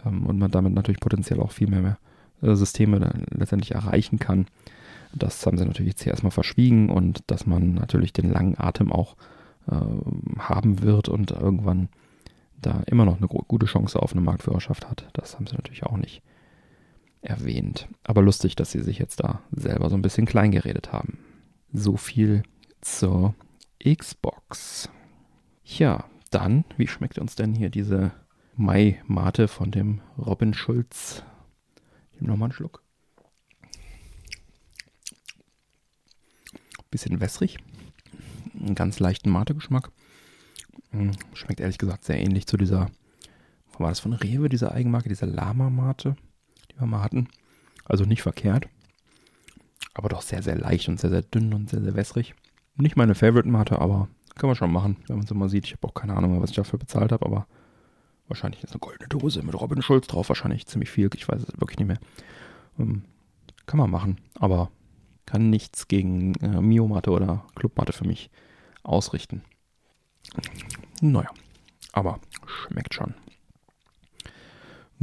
ähm, 0.05 0.27
und 0.27 0.39
man 0.39 0.51
damit 0.51 0.73
natürlich 0.73 1.01
potenziell 1.01 1.41
auch 1.41 1.53
viel 1.53 1.69
mehr, 1.69 1.81
mehr 1.81 1.99
äh, 2.43 2.55
Systeme 2.55 3.01
dann 3.01 3.27
letztendlich 3.31 3.73
erreichen 3.73 4.19
kann. 4.19 4.47
Das 5.15 5.45
haben 5.47 5.57
sie 5.57 5.65
natürlich 5.65 5.93
jetzt 5.93 6.03
hier 6.03 6.13
erstmal 6.13 6.31
verschwiegen 6.31 6.91
und 6.91 7.23
dass 7.29 7.47
man 7.47 7.75
natürlich 7.75 8.13
den 8.13 8.31
langen 8.31 8.59
Atem 8.59 8.93
auch 8.93 9.17
äh, 9.71 9.75
haben 10.39 10.83
wird 10.83 11.09
und 11.09 11.31
irgendwann 11.31 11.89
da 12.61 12.83
immer 12.87 13.05
noch 13.05 13.19
eine 13.19 13.29
gute 13.29 13.67
Chance 13.67 14.01
auf 14.01 14.13
eine 14.13 14.21
Marktführerschaft 14.21 14.89
hat. 14.89 15.09
Das 15.13 15.35
haben 15.35 15.47
sie 15.47 15.55
natürlich 15.55 15.85
auch 15.85 15.97
nicht 15.97 16.23
erwähnt. 17.21 17.89
Aber 18.05 18.23
lustig, 18.23 18.57
dass 18.57 18.71
sie 18.73 18.83
sich 18.83 18.99
jetzt 18.99 19.21
da 19.21 19.41
selber 19.53 19.91
so 19.91 19.97
ein 19.97 20.03
bisschen 20.03 20.27
klein 20.27 20.51
geredet 20.51 20.93
haben. 20.93 21.19
So 21.73 21.97
viel 21.97 22.43
zur 22.81 23.35
Xbox. 23.85 24.91
Ja, 25.65 26.05
dann, 26.31 26.65
wie 26.77 26.87
schmeckt 26.87 27.19
uns 27.19 27.35
denn 27.35 27.55
hier 27.55 27.71
diese 27.71 28.13
Mai-Mate 28.57 29.49
von 29.49 29.71
dem 29.71 30.01
Robin 30.17 30.55
Schulz? 30.55 31.23
Ich 32.13 32.21
nehme 32.21 32.33
nochmal 32.33 32.47
einen 32.47 32.55
Schluck. 32.55 32.83
Bisschen 36.91 37.21
wässrig. 37.21 37.59
Einen 38.59 38.75
ganz 38.75 38.99
leichten 38.99 39.31
Mate-Geschmack. 39.31 39.93
Hm, 40.91 41.13
schmeckt 41.35 41.61
ehrlich 41.61 41.79
gesagt 41.79 42.05
sehr 42.05 42.19
ähnlich 42.19 42.47
zu 42.47 42.57
dieser, 42.57 42.91
war 43.79 43.91
das 43.91 44.01
von 44.01 44.13
Rewe, 44.13 44.49
diese 44.49 44.73
Eigenmarke, 44.73 45.09
diese 45.09 45.27
Lama-Mate, 45.27 46.17
die 46.71 46.81
wir 46.81 46.87
mal 46.87 47.03
hatten. 47.03 47.29
Also 47.85 48.05
nicht 48.05 48.23
verkehrt. 48.23 48.69
Aber 49.95 50.09
doch 50.09 50.23
sehr, 50.23 50.43
sehr 50.43 50.57
leicht 50.57 50.89
und 50.89 50.99
sehr, 50.99 51.11
sehr 51.11 51.23
dünn 51.23 51.53
und 51.55 51.71
sehr, 51.71 51.83
sehr 51.83 51.95
wässrig. 51.95 52.35
Nicht 52.77 52.97
meine 52.97 53.15
Favorite-Mate, 53.15 53.81
aber 53.81 54.09
kann 54.39 54.49
man 54.49 54.57
schon 54.57 54.73
machen, 54.73 54.97
wenn 55.07 55.17
man 55.17 55.27
es 55.27 55.35
mal 55.35 55.49
sieht. 55.49 55.67
Ich 55.67 55.73
habe 55.73 55.87
auch 55.87 55.95
keine 55.95 56.15
Ahnung, 56.17 56.41
was 56.41 56.51
ich 56.51 56.57
dafür 56.57 56.79
bezahlt 56.79 57.13
habe, 57.13 57.27
aber 57.27 57.47
wahrscheinlich 58.29 58.63
ist 58.63 58.73
eine 58.73 58.81
goldene 58.81 59.09
Dose 59.09 59.43
mit 59.43 59.61
Robin 59.61 59.83
Schulz 59.83 60.07
drauf. 60.07 60.29
Wahrscheinlich 60.29 60.67
ziemlich 60.67 60.91
viel. 60.91 61.11
Ich 61.15 61.29
weiß 61.29 61.43
es 61.43 61.61
wirklich 61.61 61.79
nicht 61.79 61.89
mehr. 61.89 61.99
Ähm, 62.79 63.03
kann 63.67 63.79
man 63.79 63.91
machen, 63.91 64.19
aber 64.35 64.71
kann 65.27 65.51
nichts 65.51 65.89
gegen 65.89 66.35
äh, 66.37 66.61
Mio-Matte 66.61 67.11
oder 67.11 67.45
Clubmatte 67.55 67.93
für 67.93 68.07
mich 68.07 68.31
ausrichten. 68.83 69.43
Naja, 71.03 71.29
aber 71.93 72.19
schmeckt 72.47 72.95
schon. 72.95 73.15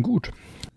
Gut. 0.02 0.32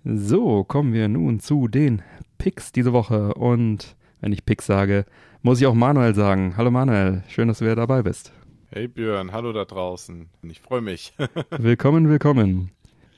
So, 0.05 0.65
kommen 0.65 0.93
wir 0.93 1.09
nun 1.09 1.41
zu 1.41 1.67
den 1.67 2.03
Picks 2.39 2.73
diese 2.73 2.93
Woche. 2.93 3.35
Und 3.35 3.97
wenn 4.21 4.33
ich 4.33 4.45
Picks 4.45 4.67
sage, 4.67 5.07
muss 5.43 5.61
ich 5.61 5.67
auch 5.67 5.75
Manuel 5.75 6.15
sagen. 6.15 6.55
Hallo 6.57 6.71
Manuel, 6.71 7.23
schön, 7.29 7.49
dass 7.49 7.59
du 7.59 7.65
wieder 7.65 7.77
dabei 7.77 8.03
bist. 8.03 8.33
Hey 8.71 8.87
Björn, 8.87 9.33
hallo 9.33 9.55
da 9.55 9.65
draußen. 9.65 10.29
Ich 10.43 10.61
freue 10.61 10.83
mich. 10.83 11.15
willkommen, 11.51 12.11
willkommen. 12.11 12.71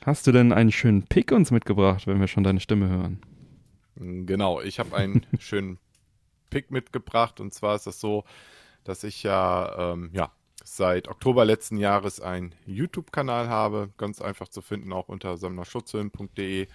Hast 0.07 0.25
du 0.29 0.31
denn 0.31 0.53
einen 0.53 0.71
schönen 0.71 1.03
Pick 1.03 1.33
uns 1.33 1.51
mitgebracht, 1.51 2.07
wenn 2.07 2.21
wir 2.21 2.29
schon 2.29 2.45
deine 2.45 2.61
Stimme 2.61 2.89
hören? 2.89 3.21
Genau, 3.97 4.61
ich 4.61 4.79
habe 4.79 4.97
einen 4.97 5.27
schönen 5.41 5.79
Pick 6.51 6.71
mitgebracht 6.71 7.41
und 7.41 7.53
zwar 7.53 7.75
ist 7.75 7.89
das 7.89 7.99
so, 7.99 8.23
dass 8.85 9.03
ich 9.03 9.25
ja, 9.25 9.93
ähm, 9.93 10.11
ja 10.13 10.31
seit 10.63 11.09
Oktober 11.09 11.45
letzten 11.45 11.79
Jahres 11.79 12.21
einen 12.21 12.55
YouTube-Kanal 12.67 13.49
habe, 13.49 13.91
ganz 13.97 14.23
einfach 14.23 14.47
zu 14.47 14.63
finden, 14.63 14.93
auch 14.93 15.09
unter 15.09 15.37
sammlerschutzhilfen.de. 15.37 16.69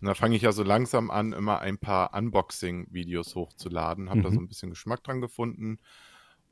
Und 0.00 0.06
da 0.06 0.14
fange 0.14 0.36
ich 0.36 0.42
ja 0.42 0.52
so 0.52 0.62
langsam 0.62 1.10
an, 1.10 1.34
immer 1.34 1.58
ein 1.58 1.76
paar 1.76 2.14
Unboxing-Videos 2.14 3.34
hochzuladen, 3.34 4.08
habe 4.08 4.20
mhm. 4.20 4.24
da 4.24 4.30
so 4.30 4.40
ein 4.40 4.48
bisschen 4.48 4.70
Geschmack 4.70 5.04
dran 5.04 5.20
gefunden 5.20 5.78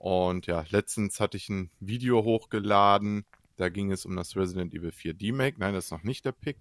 und 0.03 0.47
ja, 0.49 0.65
letztens 0.71 1.21
hatte 1.21 1.37
ich 1.37 1.49
ein 1.49 1.71
Video 1.79 2.25
hochgeladen. 2.25 3.25
Da 3.57 3.69
ging 3.69 3.93
es 3.93 4.05
um 4.05 4.17
das 4.17 4.35
Resident 4.35 4.75
Evil 4.75 4.91
4 4.91 5.15
D-Make. 5.15 5.61
Nein, 5.61 5.75
das 5.75 5.85
ist 5.85 5.93
noch 5.93 6.03
nicht 6.03 6.25
der 6.25 6.33
Pick. 6.33 6.57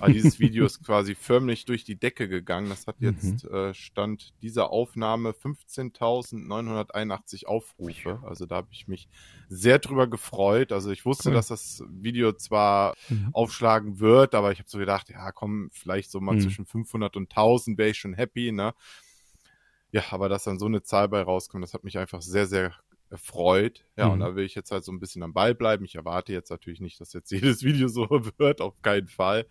Aber 0.00 0.10
dieses 0.10 0.40
Video 0.40 0.64
ist 0.64 0.82
quasi 0.82 1.14
förmlich 1.14 1.66
durch 1.66 1.84
die 1.84 1.96
Decke 1.96 2.26
gegangen. 2.26 2.70
Das 2.70 2.86
hat 2.86 2.96
jetzt 3.00 3.44
mhm. 3.44 3.54
äh, 3.54 3.74
Stand 3.74 4.32
dieser 4.40 4.70
Aufnahme 4.70 5.32
15.981 5.32 7.44
Aufrufe. 7.44 8.22
Also 8.24 8.46
da 8.46 8.56
habe 8.56 8.68
ich 8.70 8.88
mich 8.88 9.10
sehr 9.50 9.78
drüber 9.78 10.06
gefreut. 10.06 10.72
Also 10.72 10.90
ich 10.90 11.04
wusste, 11.04 11.28
cool. 11.28 11.34
dass 11.34 11.48
das 11.48 11.84
Video 11.90 12.32
zwar 12.32 12.94
mhm. 13.10 13.28
aufschlagen 13.34 14.00
wird, 14.00 14.34
aber 14.34 14.52
ich 14.52 14.58
habe 14.58 14.70
so 14.70 14.78
gedacht, 14.78 15.10
ja 15.10 15.32
komm, 15.32 15.68
vielleicht 15.70 16.10
so 16.10 16.22
mal 16.22 16.36
mhm. 16.36 16.40
zwischen 16.40 16.64
500 16.64 17.14
und 17.18 17.30
1000 17.30 17.76
wäre 17.76 17.90
ich 17.90 17.98
schon 17.98 18.14
happy. 18.14 18.52
Ne? 18.52 18.72
Ja, 19.92 20.02
aber 20.10 20.28
dass 20.28 20.44
dann 20.44 20.58
so 20.58 20.66
eine 20.66 20.82
Zahl 20.82 21.08
bei 21.08 21.22
rauskommt, 21.22 21.62
das 21.62 21.74
hat 21.74 21.84
mich 21.84 21.98
einfach 21.98 22.22
sehr, 22.22 22.46
sehr 22.46 22.74
erfreut. 23.10 23.84
Ja, 23.96 24.06
Mhm. 24.06 24.12
und 24.12 24.20
da 24.20 24.34
will 24.36 24.44
ich 24.44 24.54
jetzt 24.54 24.70
halt 24.70 24.84
so 24.84 24.92
ein 24.92 24.98
bisschen 25.00 25.22
am 25.22 25.32
Ball 25.32 25.54
bleiben. 25.54 25.84
Ich 25.84 25.94
erwarte 25.94 26.32
jetzt 26.32 26.50
natürlich 26.50 26.80
nicht, 26.80 27.00
dass 27.00 27.12
jetzt 27.12 27.30
jedes 27.58 27.62
Video 27.62 27.88
so 27.88 28.08
wird, 28.38 28.60
auf 28.60 28.80
keinen 28.82 29.08
Fall. 29.08 29.46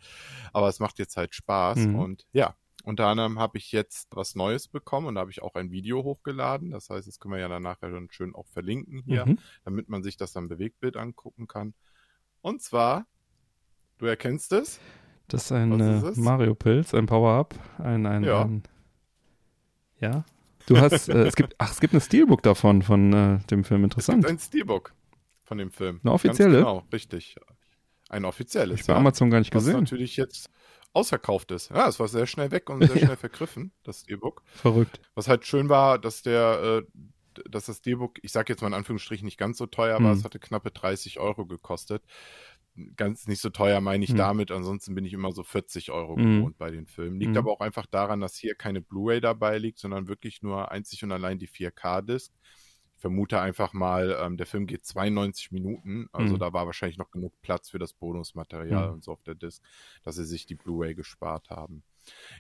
Aber 0.53 0.67
es 0.69 0.79
macht 0.79 0.99
jetzt 0.99 1.17
halt 1.17 1.33
Spaß. 1.35 1.79
Mhm. 1.87 1.95
Und 1.95 2.25
ja, 2.33 2.55
unter 2.83 3.07
anderem 3.07 3.39
habe 3.39 3.57
ich 3.57 3.71
jetzt 3.71 4.09
was 4.15 4.35
Neues 4.35 4.67
bekommen 4.67 5.07
und 5.07 5.15
da 5.15 5.21
habe 5.21 5.31
ich 5.31 5.41
auch 5.41 5.55
ein 5.55 5.71
Video 5.71 6.03
hochgeladen. 6.03 6.69
Das 6.71 6.89
heißt, 6.89 7.07
das 7.07 7.19
können 7.19 7.33
wir 7.33 7.39
ja 7.39 7.47
dann 7.47 7.63
nachher 7.63 7.89
dann 7.89 8.09
schön 8.11 8.35
auch 8.35 8.47
verlinken 8.47 9.01
hier, 9.05 9.25
Mhm. 9.25 9.39
damit 9.63 9.89
man 9.89 10.03
sich 10.03 10.17
das 10.17 10.33
dann 10.33 10.47
Bewegtbild 10.49 10.95
angucken 10.97 11.47
kann. 11.47 11.73
Und 12.41 12.61
zwar, 12.61 13.07
du 13.97 14.05
erkennst 14.05 14.51
es? 14.53 14.79
Das 15.27 15.45
ist 15.45 15.51
ein 15.51 15.79
äh? 15.79 16.11
Mario-Pilz, 16.15 16.93
ein 16.93 17.07
Power-Up, 17.07 17.55
ein, 17.79 18.05
ein, 18.05 18.23
Ja. 18.23 18.43
ein 18.43 18.61
Ja. 19.99 20.25
Du 20.67 20.78
hast, 20.80 21.10
äh, 21.10 21.23
es 21.25 21.36
gibt, 21.36 21.56
ach, 21.58 21.71
es 21.71 21.80
gibt 21.80 21.93
eine 21.93 22.01
Steelbook 22.01 22.41
davon, 22.41 22.82
von 22.82 23.13
äh, 23.13 23.39
dem 23.49 23.63
Film. 23.63 23.82
Es 23.82 23.86
Interessant. 23.86 24.21
gibt 24.25 24.30
ein 24.32 24.39
Steelbook 24.39 24.93
von 25.43 25.58
dem 25.58 25.71
Film. 25.71 25.99
Eine 26.04 26.13
offizielle? 26.13 26.54
Ganz 26.54 26.65
genau, 26.65 26.88
richtig. 26.91 27.36
Ein 28.10 28.25
offizielles. 28.25 28.80
ich 28.82 28.88
bei 28.88 28.93
ja. 28.93 28.99
Amazon 28.99 29.30
gar 29.30 29.39
nicht 29.39 29.54
was 29.54 29.65
gesehen. 29.65 29.80
natürlich 29.82 30.17
jetzt 30.17 30.49
ausverkauft 30.93 31.51
ist. 31.51 31.69
Ja, 31.71 31.88
es 31.88 31.99
war 31.99 32.08
sehr 32.08 32.25
schnell 32.25 32.51
weg 32.51 32.69
und 32.69 32.80
sehr 32.86 32.95
Ja. 32.97 33.06
schnell 33.06 33.17
vergriffen, 33.17 33.71
das 33.84 34.01
Steelbook. 34.01 34.43
Verrückt. 34.54 34.99
Was 35.13 35.28
halt 35.28 35.45
schön 35.45 35.69
war, 35.69 35.99
dass 35.99 36.21
der, 36.21 36.84
äh, 36.86 37.41
dass 37.49 37.65
das 37.65 37.78
Steelbook, 37.78 38.17
ich 38.21 38.32
sage 38.32 38.54
jetzt 38.54 38.62
mal 38.62 38.67
in 38.69 38.73
Anführungsstrichen 38.73 39.25
nicht 39.25 39.38
ganz 39.38 39.58
so 39.58 39.65
teuer 39.65 40.01
war, 40.01 40.12
Hm. 40.13 40.17
es 40.17 40.23
hatte 40.23 40.39
knappe 40.39 40.71
30 40.71 41.19
Euro 41.19 41.45
gekostet. 41.45 42.04
Ganz 42.97 43.25
nicht 43.27 43.39
so 43.41 43.49
teuer 43.51 43.79
meine 43.79 44.03
ich 44.03 44.13
Hm. 44.13 44.15
damit, 44.15 44.51
ansonsten 44.51 44.95
bin 44.95 45.05
ich 45.05 45.13
immer 45.13 45.31
so 45.31 45.43
40 45.43 45.91
Euro 45.91 46.17
Hm. 46.17 46.45
gewohnt 46.45 46.57
bei 46.57 46.71
den 46.71 46.88
Filmen. 46.88 47.19
Liegt 47.21 47.38
Hm. 47.38 47.38
aber 47.38 47.51
auch 47.53 47.61
einfach 47.61 47.85
daran, 47.85 48.19
dass 48.19 48.35
hier 48.35 48.53
keine 48.55 48.81
Blu-ray 48.81 49.21
dabei 49.21 49.57
liegt, 49.59 49.79
sondern 49.79 50.09
wirklich 50.09 50.41
nur 50.41 50.71
einzig 50.71 51.01
und 51.03 51.11
allein 51.13 51.39
die 51.39 51.47
4K-Disc. 51.47 52.33
Ich 52.95 53.01
vermute 53.01 53.39
einfach 53.39 53.71
mal, 53.73 54.17
ähm, 54.21 54.35
der 54.35 54.45
Film 54.45 54.67
geht 54.67 54.85
92 54.85 55.51
Minuten, 55.51 56.07
also 56.11 56.35
Hm. 56.35 56.38
da 56.38 56.51
war 56.53 56.65
wahrscheinlich 56.65 56.97
noch 56.97 57.11
genug 57.11 57.33
Platz 57.41 57.69
für 57.69 57.79
das 57.79 57.93
Bonusmaterial 57.93 58.89
Hm. 58.89 58.91
und 58.91 59.03
so 59.03 59.11
auf 59.13 59.23
der 59.23 59.35
Disc, 59.35 59.63
dass 60.03 60.15
sie 60.15 60.25
sich 60.25 60.45
die 60.45 60.55
Blu-ray 60.55 60.95
gespart 60.95 61.49
haben. 61.49 61.83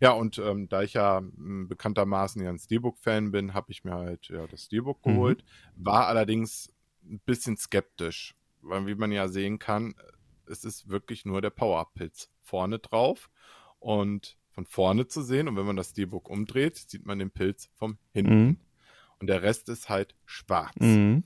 Ja, 0.01 0.11
und 0.11 0.37
ähm, 0.39 0.69
da 0.69 0.83
ich 0.83 0.93
ja 0.93 1.19
m, 1.19 1.67
bekanntermaßen 1.67 2.41
ja 2.43 2.49
ein 2.49 2.59
Steelbook-Fan 2.59 3.31
bin, 3.31 3.53
habe 3.53 3.71
ich 3.71 3.83
mir 3.83 3.93
halt 3.95 4.27
ja, 4.29 4.47
das 4.47 4.65
Steelbook 4.65 5.01
Mhm. 5.05 5.35
geholt, 5.41 5.43
war 5.75 6.07
allerdings 6.07 6.73
ein 7.03 7.19
bisschen 7.25 7.57
skeptisch, 7.57 8.35
weil 8.61 8.87
wie 8.87 8.95
man 8.95 9.11
ja 9.11 9.27
sehen 9.27 9.59
kann, 9.59 9.95
es 10.49 10.63
ist 10.63 10.89
wirklich 10.89 11.25
nur 11.25 11.41
der 11.41 11.49
Power-Pilz 11.49 12.29
vorne 12.43 12.79
drauf 12.79 13.29
und 13.79 14.37
von 14.51 14.65
vorne 14.65 15.07
zu 15.07 15.21
sehen 15.21 15.47
und 15.47 15.55
wenn 15.57 15.65
man 15.65 15.75
das 15.75 15.89
Steelbook 15.91 16.29
umdreht, 16.29 16.77
sieht 16.77 17.05
man 17.05 17.19
den 17.19 17.31
Pilz 17.31 17.69
vom 17.75 17.97
hinten 18.13 18.45
Mhm. 18.45 18.57
und 19.19 19.27
der 19.27 19.41
Rest 19.41 19.67
ist 19.69 19.89
halt 19.89 20.15
schwarz. 20.25 20.75
Mhm. 20.79 21.23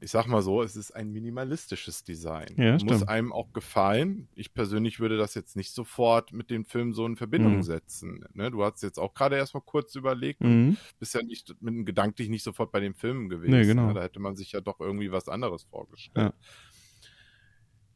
Ich 0.00 0.12
sag 0.12 0.28
mal 0.28 0.42
so, 0.42 0.62
es 0.62 0.76
ist 0.76 0.92
ein 0.92 1.10
minimalistisches 1.10 2.04
Design. 2.04 2.54
Ja, 2.56 2.78
Muss 2.84 3.02
einem 3.02 3.32
auch 3.32 3.52
gefallen. 3.52 4.28
Ich 4.36 4.54
persönlich 4.54 5.00
würde 5.00 5.16
das 5.16 5.34
jetzt 5.34 5.56
nicht 5.56 5.72
sofort 5.72 6.32
mit 6.32 6.50
dem 6.50 6.64
Film 6.64 6.92
so 6.92 7.04
in 7.04 7.16
Verbindung 7.16 7.56
Mhm. 7.56 7.62
setzen. 7.64 8.24
Ne? 8.32 8.52
Du 8.52 8.62
hast 8.62 8.80
jetzt 8.84 9.00
auch 9.00 9.12
gerade 9.12 9.34
erstmal 9.36 9.62
kurz 9.64 9.96
überlegt 9.96 10.40
und 10.40 10.68
Mhm. 10.68 10.76
bist 11.00 11.14
ja 11.14 11.22
nicht 11.24 11.48
mit 11.60 11.74
dem 11.74 11.84
gedanklich 11.84 12.28
nicht 12.28 12.44
sofort 12.44 12.70
bei 12.70 12.78
den 12.78 12.94
Filmen 12.94 13.28
gewesen. 13.28 13.50
Nee, 13.50 13.66
genau. 13.66 13.92
Da 13.92 14.02
hätte 14.02 14.20
man 14.20 14.36
sich 14.36 14.52
ja 14.52 14.60
doch 14.60 14.78
irgendwie 14.78 15.10
was 15.10 15.28
anderes 15.28 15.64
vorgestellt. 15.64 16.32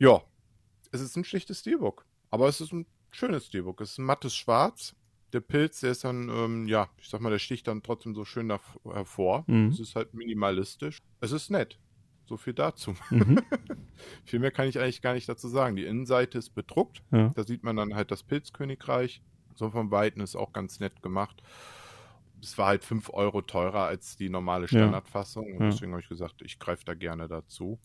Ja, 0.00 0.22
es 0.92 1.00
ist 1.00 1.16
ein 1.16 1.24
schlichtes 1.24 1.60
Steelbook. 1.60 2.06
Aber 2.30 2.48
es 2.48 2.60
ist 2.60 2.72
ein 2.72 2.86
schönes 3.10 3.46
Steelbook. 3.46 3.80
Es 3.80 3.92
ist 3.92 3.98
ein 3.98 4.04
mattes 4.04 4.34
Schwarz. 4.34 4.94
Der 5.32 5.40
Pilz, 5.40 5.80
der 5.80 5.92
ist 5.92 6.04
dann, 6.04 6.28
ähm, 6.28 6.66
ja, 6.66 6.88
ich 6.98 7.08
sag 7.08 7.20
mal, 7.20 7.30
der 7.30 7.38
sticht 7.38 7.66
dann 7.66 7.82
trotzdem 7.82 8.14
so 8.14 8.24
schön 8.24 8.52
hervor. 8.84 9.44
Mhm. 9.46 9.68
Es 9.68 9.80
ist 9.80 9.96
halt 9.96 10.14
minimalistisch. 10.14 10.98
Es 11.20 11.32
ist 11.32 11.50
nett. 11.50 11.78
So 12.26 12.36
viel 12.36 12.54
dazu. 12.54 12.94
Mhm. 13.10 13.40
Viel 14.24 14.40
mehr 14.40 14.50
kann 14.50 14.66
ich 14.66 14.78
eigentlich 14.78 15.02
gar 15.02 15.14
nicht 15.14 15.28
dazu 15.28 15.48
sagen. 15.48 15.76
Die 15.76 15.84
Innenseite 15.84 16.38
ist 16.38 16.50
bedruckt. 16.50 17.02
Ja. 17.12 17.28
Da 17.34 17.44
sieht 17.44 17.62
man 17.62 17.76
dann 17.76 17.94
halt 17.94 18.10
das 18.10 18.22
Pilzkönigreich. 18.22 19.22
So 19.54 19.70
vom 19.70 19.90
Weiten 19.90 20.20
ist 20.20 20.34
auch 20.34 20.52
ganz 20.52 20.80
nett 20.80 21.02
gemacht. 21.02 21.42
Es 22.42 22.58
war 22.58 22.66
halt 22.68 22.84
5 22.84 23.10
Euro 23.10 23.42
teurer 23.42 23.84
als 23.84 24.16
die 24.16 24.28
normale. 24.28 24.66
Standardfassung. 24.66 25.60
Ja. 25.60 25.66
deswegen 25.66 25.92
habe 25.92 26.02
ich 26.02 26.08
gesagt, 26.08 26.42
ich 26.42 26.58
greife 26.58 26.84
da 26.84 26.94
gerne 26.94 27.28
dazu. 27.28 27.78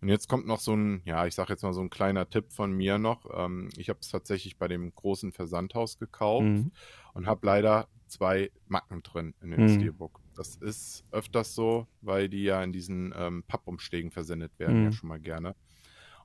Und 0.00 0.08
jetzt 0.08 0.28
kommt 0.28 0.46
noch 0.46 0.60
so 0.60 0.74
ein, 0.74 1.02
ja, 1.04 1.26
ich 1.26 1.34
sage 1.34 1.52
jetzt 1.52 1.62
mal 1.62 1.74
so 1.74 1.80
ein 1.82 1.90
kleiner 1.90 2.28
Tipp 2.28 2.52
von 2.52 2.72
mir 2.72 2.98
noch. 2.98 3.26
Ähm, 3.34 3.68
ich 3.76 3.88
habe 3.90 3.98
es 4.00 4.08
tatsächlich 4.08 4.56
bei 4.56 4.66
dem 4.66 4.94
großen 4.94 5.32
Versandhaus 5.32 5.98
gekauft 5.98 6.46
Mhm. 6.46 6.72
und 7.12 7.26
habe 7.26 7.44
leider 7.46 7.88
zwei 8.06 8.50
Macken 8.66 9.02
drin 9.02 9.34
in 9.42 9.50
dem 9.50 9.60
Mhm. 9.64 9.68
Steelbook. 9.68 10.20
Das 10.34 10.56
ist 10.56 11.04
öfters 11.10 11.54
so, 11.54 11.86
weil 12.00 12.28
die 12.30 12.44
ja 12.44 12.62
in 12.62 12.72
diesen 12.72 13.12
ähm, 13.16 13.44
Pappumschlägen 13.46 14.10
versendet 14.10 14.58
werden, 14.58 14.78
Mhm. 14.78 14.84
ja 14.84 14.92
schon 14.92 15.08
mal 15.10 15.20
gerne. 15.20 15.54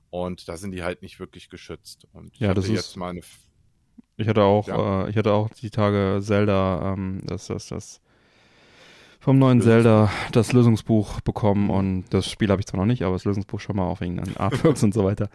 Und 0.08 0.48
da 0.48 0.56
sind 0.56 0.70
die 0.72 0.82
halt 0.82 1.02
nicht 1.02 1.20
wirklich 1.20 1.50
geschützt. 1.50 2.06
Und 2.12 2.32
ich 2.34 2.40
Ja, 2.40 2.48
hatte 2.48 2.60
das 2.62 2.70
jetzt 2.70 2.78
ist- 2.90 2.96
mal 2.96 3.10
eine. 3.10 3.20
Ich 4.16 4.26
hatte 4.28 4.42
auch, 4.42 4.66
Ja. 4.66 5.04
äh, 5.06 5.10
ich 5.10 5.16
hatte 5.18 5.32
auch 5.34 5.50
die 5.50 5.68
Tage 5.68 6.20
Zelda, 6.22 6.94
ähm, 6.94 7.20
das, 7.26 7.48
das, 7.48 7.68
das 7.68 8.00
vom 9.26 9.38
neuen. 9.40 9.60
Zelda 9.60 10.10
das 10.32 10.52
Lösungsbuch 10.52 11.20
bekommen 11.20 11.68
und 11.68 12.04
das 12.10 12.30
Spiel 12.30 12.48
habe 12.50 12.60
ich 12.60 12.66
zwar 12.66 12.78
noch 12.80 12.86
nicht, 12.86 13.02
aber 13.02 13.14
das 13.16 13.24
Lösungsbuch 13.24 13.58
schon 13.60 13.74
mal 13.76 13.84
auf 13.84 14.00
wegen 14.00 14.16
den 14.16 14.36
Artworks 14.36 14.82
und 14.84 14.94
so 14.94 15.04
weiter 15.04 15.28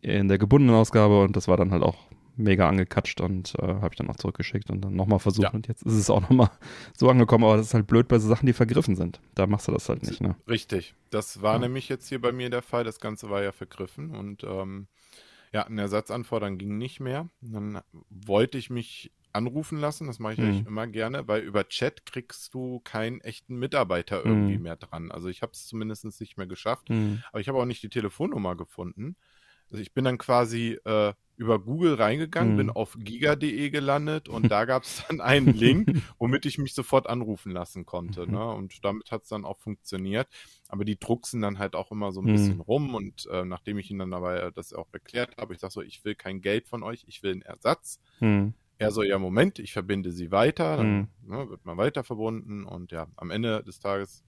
in 0.00 0.28
der 0.28 0.38
gebundenen 0.38 0.74
Ausgabe 0.74 1.20
und 1.22 1.36
das 1.36 1.46
war 1.46 1.56
dann 1.58 1.70
halt 1.70 1.82
auch 1.82 1.96
mega 2.36 2.68
angekatscht 2.68 3.20
und 3.20 3.54
äh, 3.60 3.66
habe 3.66 3.90
ich 3.92 3.96
dann 3.96 4.08
auch 4.08 4.16
zurückgeschickt 4.16 4.70
und 4.70 4.80
dann 4.80 4.96
nochmal 4.96 5.18
versucht 5.18 5.44
Ja. 5.44 5.50
und 5.50 5.68
jetzt 5.68 5.82
ist 5.82 5.92
es 5.92 6.08
auch 6.10 6.22
nochmal 6.22 6.50
so 6.96 7.08
angekommen, 7.10 7.44
aber 7.44 7.58
das 7.58 7.66
ist 7.66 7.74
halt 7.74 7.86
blöd 7.86 8.08
bei 8.08 8.18
so 8.18 8.26
Sachen, 8.28 8.46
die 8.46 8.54
vergriffen 8.54 8.96
sind. 8.96 9.20
Da 9.34 9.46
machst 9.46 9.68
du 9.68 9.72
das 9.72 9.88
halt 9.90 10.02
nicht, 10.02 10.20
ne? 10.22 10.34
Richtig. 10.48 10.94
Das 11.10 11.42
war 11.42 11.52
Ja. 11.54 11.58
nämlich 11.60 11.88
jetzt 11.90 12.08
hier 12.08 12.20
bei 12.20 12.32
mir 12.32 12.48
der 12.50 12.62
Fall. 12.62 12.82
Das 12.82 12.98
Ganze 12.98 13.28
war 13.30 13.42
ja 13.42 13.52
vergriffen 13.52 14.10
und 14.16 14.42
ähm, 14.42 14.86
ja, 15.52 15.62
einen 15.66 15.78
Ersatz 15.78 16.10
anfordern 16.10 16.58
ging 16.58 16.76
nicht 16.78 16.98
mehr. 16.98 17.28
Dann 17.40 17.80
wollte 18.10 18.58
ich 18.58 18.68
mich 18.70 19.12
anrufen 19.34 19.78
lassen, 19.78 20.06
das 20.06 20.18
mache 20.18 20.34
ich 20.34 20.38
Mhm. 20.38 20.44
eigentlich 20.44 20.66
immer 20.66 20.86
gerne, 20.86 21.26
weil 21.28 21.42
über 21.42 21.68
Chat 21.68 22.06
kriegst 22.06 22.54
du 22.54 22.80
keinen 22.80 23.20
echten 23.20 23.56
Mitarbeiter 23.56 24.24
irgendwie 24.24 24.56
Mhm. 24.56 24.62
mehr 24.62 24.76
dran. 24.76 25.10
Also 25.10 25.28
ich 25.28 25.42
habe 25.42 25.52
es 25.52 25.66
zumindest 25.66 26.04
nicht 26.20 26.36
mehr 26.36 26.46
geschafft. 26.46 26.88
Mhm. 26.90 27.22
Aber 27.30 27.40
ich 27.40 27.48
habe 27.48 27.58
auch 27.58 27.64
nicht 27.66 27.82
die 27.82 27.88
Telefonnummer 27.88 28.56
gefunden. 28.56 29.16
Also 29.70 29.82
ich 29.82 29.92
bin 29.94 30.04
dann 30.04 30.18
quasi 30.18 30.78
äh, 30.84 31.14
über 31.36 31.58
Google 31.58 31.94
reingegangen, 31.94 32.52
Mhm. 32.52 32.56
bin 32.56 32.70
auf 32.70 32.96
giga.de 32.98 33.70
gelandet 33.70 34.28
und 34.28 34.52
da 34.52 34.66
gab 34.66 34.84
es 34.84 35.02
dann 35.08 35.20
einen 35.20 35.52
Link, 35.52 35.90
womit 36.18 36.46
ich 36.46 36.58
mich 36.58 36.74
sofort 36.74 37.08
anrufen 37.08 37.50
lassen 37.50 37.84
konnte. 37.84 38.26
Mhm. 38.26 38.32
Ne? 38.32 38.46
Und 38.52 38.84
damit 38.84 39.10
hat 39.10 39.22
es 39.24 39.28
dann 39.30 39.44
auch 39.44 39.58
funktioniert. 39.58 40.28
Aber 40.68 40.84
die 40.84 40.98
drucksen 40.98 41.40
dann 41.42 41.58
halt 41.58 41.74
auch 41.74 41.90
immer 41.90 42.12
so 42.12 42.20
ein 42.20 42.30
bisschen 42.30 42.60
rum 42.60 42.94
und 42.94 43.26
äh, 43.32 43.44
nachdem 43.44 43.78
ich 43.78 43.90
ihnen 43.90 43.98
dann 44.00 44.10
dabei 44.12 44.38
äh, 44.38 44.52
das 44.52 44.72
auch 44.72 44.88
erklärt 44.92 45.36
habe, 45.38 45.54
ich 45.54 45.60
sage 45.60 45.72
so, 45.72 45.82
ich 45.82 46.04
will 46.04 46.14
kein 46.14 46.40
Geld 46.40 46.68
von 46.68 46.82
euch, 46.84 47.04
ich 47.08 47.22
will 47.22 47.32
einen 47.32 47.42
Ersatz. 47.42 47.98
Mhm. 48.84 48.88
Er 48.88 48.92
so, 48.92 49.02
ja, 49.02 49.18
Moment, 49.18 49.58
ich 49.58 49.72
verbinde 49.72 50.12
sie 50.12 50.30
weiter, 50.30 50.76
dann 50.76 50.96
Mhm. 50.98 51.08
ne, 51.22 51.50
wird 51.50 51.64
man 51.64 51.76
weiter 51.76 52.04
verbunden 52.04 52.64
und 52.64 52.92
ja, 52.92 53.06
am 53.16 53.30
Ende 53.30 53.62
des 53.64 53.78
Tages, 53.80 54.22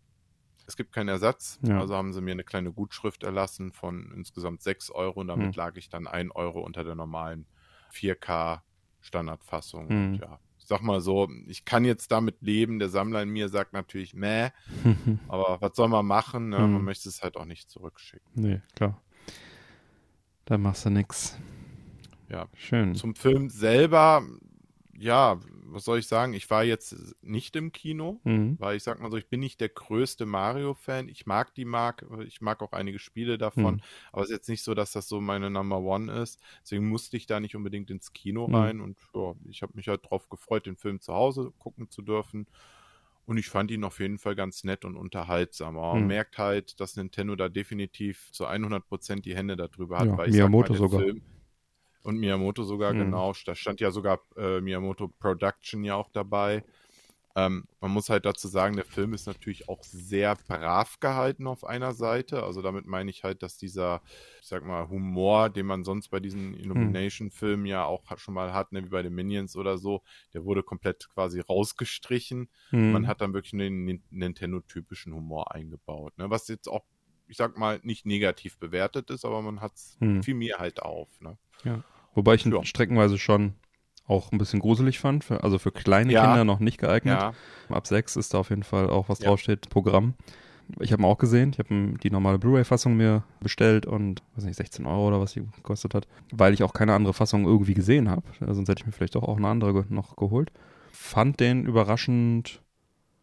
es 0.66 0.76
gibt 0.76 0.92
keinen 0.92 1.08
Ersatz, 1.08 1.58
Ja. 1.62 1.78
also 1.80 1.94
haben 1.94 2.12
sie 2.12 2.20
mir 2.20 2.32
eine 2.32 2.44
kleine 2.44 2.72
Gutschrift 2.72 3.22
erlassen 3.22 3.72
von 3.72 4.12
insgesamt 4.16 4.62
6 4.62 4.90
Euro 4.90 5.20
und 5.20 5.28
damit 5.28 5.48
Mhm. 5.52 5.56
lag 5.56 5.76
ich 5.76 5.88
dann 5.88 6.06
1 6.06 6.30
Euro 6.34 6.60
unter 6.60 6.82
der 6.84 6.94
normalen 6.94 7.46
4K 7.92 8.62
Standardfassung. 9.00 9.86
Mhm. 9.88 10.12
Und 10.14 10.18
ja, 10.20 10.40
ich 10.58 10.66
sag 10.66 10.82
mal 10.82 11.00
so, 11.00 11.28
ich 11.46 11.64
kann 11.64 11.84
jetzt 11.84 12.10
damit 12.10 12.42
leben, 12.42 12.80
der 12.80 12.88
Sammler 12.88 13.22
in 13.22 13.28
mir 13.30 13.48
sagt 13.48 13.72
natürlich, 13.72 14.14
meh, 14.14 14.50
aber 15.28 15.60
was 15.60 15.76
soll 15.76 15.88
man 15.88 16.04
machen, 16.06 16.48
ne? 16.48 16.66
Mhm. 16.66 16.72
man 16.72 16.84
möchte 16.84 17.08
es 17.08 17.22
halt 17.22 17.36
auch 17.36 17.44
nicht 17.44 17.70
zurückschicken. 17.70 18.28
nee, 18.34 18.60
klar. 18.74 19.00
Da 20.46 20.58
machst 20.58 20.84
du 20.84 20.90
nix. 20.90 21.36
Ja, 22.28 22.46
Schön. 22.54 22.94
Zum 22.96 23.14
Film 23.14 23.50
selber, 23.50 24.24
ja, 24.98 25.40
was 25.64 25.84
soll 25.84 25.98
ich 25.98 26.06
sagen? 26.06 26.32
Ich 26.34 26.48
war 26.50 26.64
jetzt 26.64 26.96
nicht 27.22 27.56
im 27.56 27.72
Kino, 27.72 28.20
Mhm. 28.24 28.56
weil 28.58 28.76
ich 28.76 28.82
sag 28.82 29.00
mal 29.00 29.10
so, 29.10 29.16
ich 29.16 29.28
bin 29.28 29.40
nicht 29.40 29.60
der 29.60 29.68
größte 29.68 30.26
Mario-Fan. 30.26 31.08
Ich 31.08 31.26
mag 31.26 31.54
die 31.54 31.64
Marke, 31.64 32.24
ich 32.24 32.40
mag 32.40 32.62
auch 32.62 32.72
einige 32.72 32.98
Spiele 32.98 33.38
davon, 33.38 33.76
Mhm. 33.76 33.80
aber 34.12 34.22
es 34.22 34.28
ist 34.30 34.36
jetzt 34.36 34.48
nicht 34.48 34.62
so, 34.62 34.74
dass 34.74 34.92
das 34.92 35.08
so 35.08 35.20
meine 35.20 35.50
Number 35.50 35.78
One 35.80 36.12
ist. 36.12 36.40
Deswegen 36.62 36.88
musste 36.88 37.16
ich 37.16 37.26
da 37.26 37.40
nicht 37.40 37.56
unbedingt 37.56 37.90
ins 37.90 38.12
Kino 38.12 38.46
Mhm. 38.46 38.54
rein 38.54 38.80
und 38.80 38.98
ja, 39.14 39.34
ich 39.50 39.62
habe 39.62 39.72
mich 39.76 39.88
halt 39.88 40.08
drauf 40.08 40.28
gefreut, 40.28 40.66
den 40.66 40.76
Film 40.76 41.00
zu 41.00 41.12
Hause 41.14 41.52
gucken 41.58 41.90
zu 41.90 42.02
dürfen. 42.02 42.46
Und 43.26 43.38
ich 43.38 43.48
fand 43.48 43.72
ihn 43.72 43.82
auf 43.82 43.98
jeden 43.98 44.18
Fall 44.18 44.36
ganz 44.36 44.62
nett 44.62 44.84
und 44.84 44.96
unterhaltsam. 44.96 45.74
Man 45.74 46.02
Mhm. 46.02 46.06
merkt 46.06 46.38
halt, 46.38 46.78
dass 46.80 46.94
Nintendo 46.96 47.34
da 47.34 47.48
definitiv 47.48 48.30
zu 48.32 48.46
100% 48.46 49.24
die 49.24 49.34
Hände 49.34 49.56
darüber 49.56 49.98
hat. 49.98 50.06
Ja, 50.06 50.16
weil 50.16 50.28
ich 50.28 50.34
Miyamoto 50.34 50.74
sag 50.74 50.80
mal, 50.80 50.88
sogar. 50.90 51.00
Film, 51.00 51.22
und 52.06 52.18
Miyamoto 52.18 52.62
sogar, 52.64 52.94
Mhm. 52.94 52.98
genau. 52.98 53.32
Da 53.44 53.54
stand 53.54 53.80
ja 53.80 53.90
sogar 53.90 54.20
äh, 54.36 54.60
Miyamoto 54.60 55.08
Production 55.08 55.84
ja 55.84 55.96
auch 55.96 56.08
dabei. 56.10 56.64
Ähm, 57.38 57.64
man 57.80 57.90
muss 57.90 58.08
halt 58.08 58.24
dazu 58.24 58.48
sagen, 58.48 58.76
der 58.76 58.86
Film 58.86 59.12
ist 59.12 59.26
natürlich 59.26 59.68
auch 59.68 59.82
sehr 59.82 60.36
brav 60.48 60.98
gehalten 61.00 61.46
auf 61.46 61.64
einer 61.64 61.92
Seite. 61.92 62.42
Also 62.42 62.62
damit 62.62 62.86
meine 62.86 63.10
ich 63.10 63.24
halt, 63.24 63.42
dass 63.42 63.58
dieser, 63.58 64.00
ich 64.40 64.46
sag 64.46 64.64
mal, 64.64 64.88
Humor, 64.88 65.50
den 65.50 65.66
man 65.66 65.84
sonst 65.84 66.08
bei 66.08 66.18
diesen 66.18 66.54
Illumination-Filmen 66.54 67.66
ja 67.66 67.84
auch 67.84 68.04
schon 68.16 68.32
mal 68.32 68.54
hat, 68.54 68.72
ne, 68.72 68.82
wie 68.84 68.88
bei 68.88 69.02
den 69.02 69.14
Minions 69.14 69.54
oder 69.54 69.76
so, 69.76 70.00
der 70.32 70.44
wurde 70.46 70.62
komplett 70.62 71.10
quasi 71.10 71.40
rausgestrichen. 71.40 72.48
Hm. 72.70 72.92
Man 72.92 73.06
hat 73.06 73.20
dann 73.20 73.34
wirklich 73.34 73.50
den 73.52 74.00
Nintendo-typischen 74.08 75.12
Humor 75.12 75.52
eingebaut. 75.54 76.16
Ne? 76.16 76.30
Was 76.30 76.48
jetzt 76.48 76.68
auch, 76.68 76.86
ich 77.28 77.36
sag 77.36 77.58
mal, 77.58 77.80
nicht 77.82 78.06
negativ 78.06 78.56
bewertet 78.58 79.10
ist, 79.10 79.26
aber 79.26 79.42
man 79.42 79.60
hat 79.60 79.74
es 79.74 79.98
Hm. 80.00 80.22
viel 80.22 80.34
mehr 80.36 80.56
halt 80.58 80.80
auf. 80.80 81.20
Ne? 81.20 81.36
Ja. 81.64 81.84
Wobei 82.16 82.34
ich 82.34 82.44
ihn 82.44 82.52
Ja. 82.52 82.64
streckenweise 82.64 83.18
schon 83.18 83.52
auch 84.08 84.32
ein 84.32 84.38
bisschen 84.38 84.58
gruselig 84.60 84.98
fand. 84.98 85.22
Für, 85.24 85.44
also 85.44 85.58
für 85.58 85.70
kleine 85.70 86.12
Ja. 86.12 86.24
Kinder 86.24 86.44
noch 86.44 86.58
nicht 86.60 86.78
geeignet. 86.78 87.20
Ja, 87.20 87.32
Ab 87.68 87.86
6 87.86 88.16
ist 88.16 88.34
da 88.34 88.38
auf 88.38 88.50
jeden 88.50 88.62
Fall 88.64 88.88
auch 88.90 89.08
was 89.08 89.18
draufsteht, 89.20 89.68
Programm. 89.70 90.14
Ich 90.80 90.92
habe 90.92 91.02
ihn 91.02 91.06
auch 91.06 91.18
gesehen. 91.18 91.50
Ich 91.52 91.58
habe 91.60 91.94
die 92.02 92.10
normale 92.10 92.38
Blu-ray-Fassung 92.38 92.96
mir 92.96 93.22
bestellt 93.40 93.86
und, 93.86 94.22
weiß 94.34 94.44
nicht, 94.44 94.56
16 94.56 94.84
Euro 94.86 95.06
oder 95.08 95.20
was 95.20 95.32
die 95.34 95.42
gekostet 95.54 95.94
hat, 95.94 96.08
weil 96.32 96.54
ich 96.54 96.62
auch 96.64 96.72
keine 96.72 96.94
andere 96.94 97.14
Fassung 97.14 97.44
irgendwie 97.44 97.74
gesehen 97.74 98.10
habe. 98.10 98.22
Sonst 98.40 98.68
hätte 98.68 98.80
ich 98.80 98.86
mir 98.86 98.92
vielleicht 98.92 99.14
doch 99.14 99.22
auch 99.22 99.36
eine 99.36 99.46
andere 99.48 99.84
noch 99.88 100.16
geholt. 100.16 100.50
Fand 100.90 101.38
den 101.38 101.66
überraschend. 101.66 102.62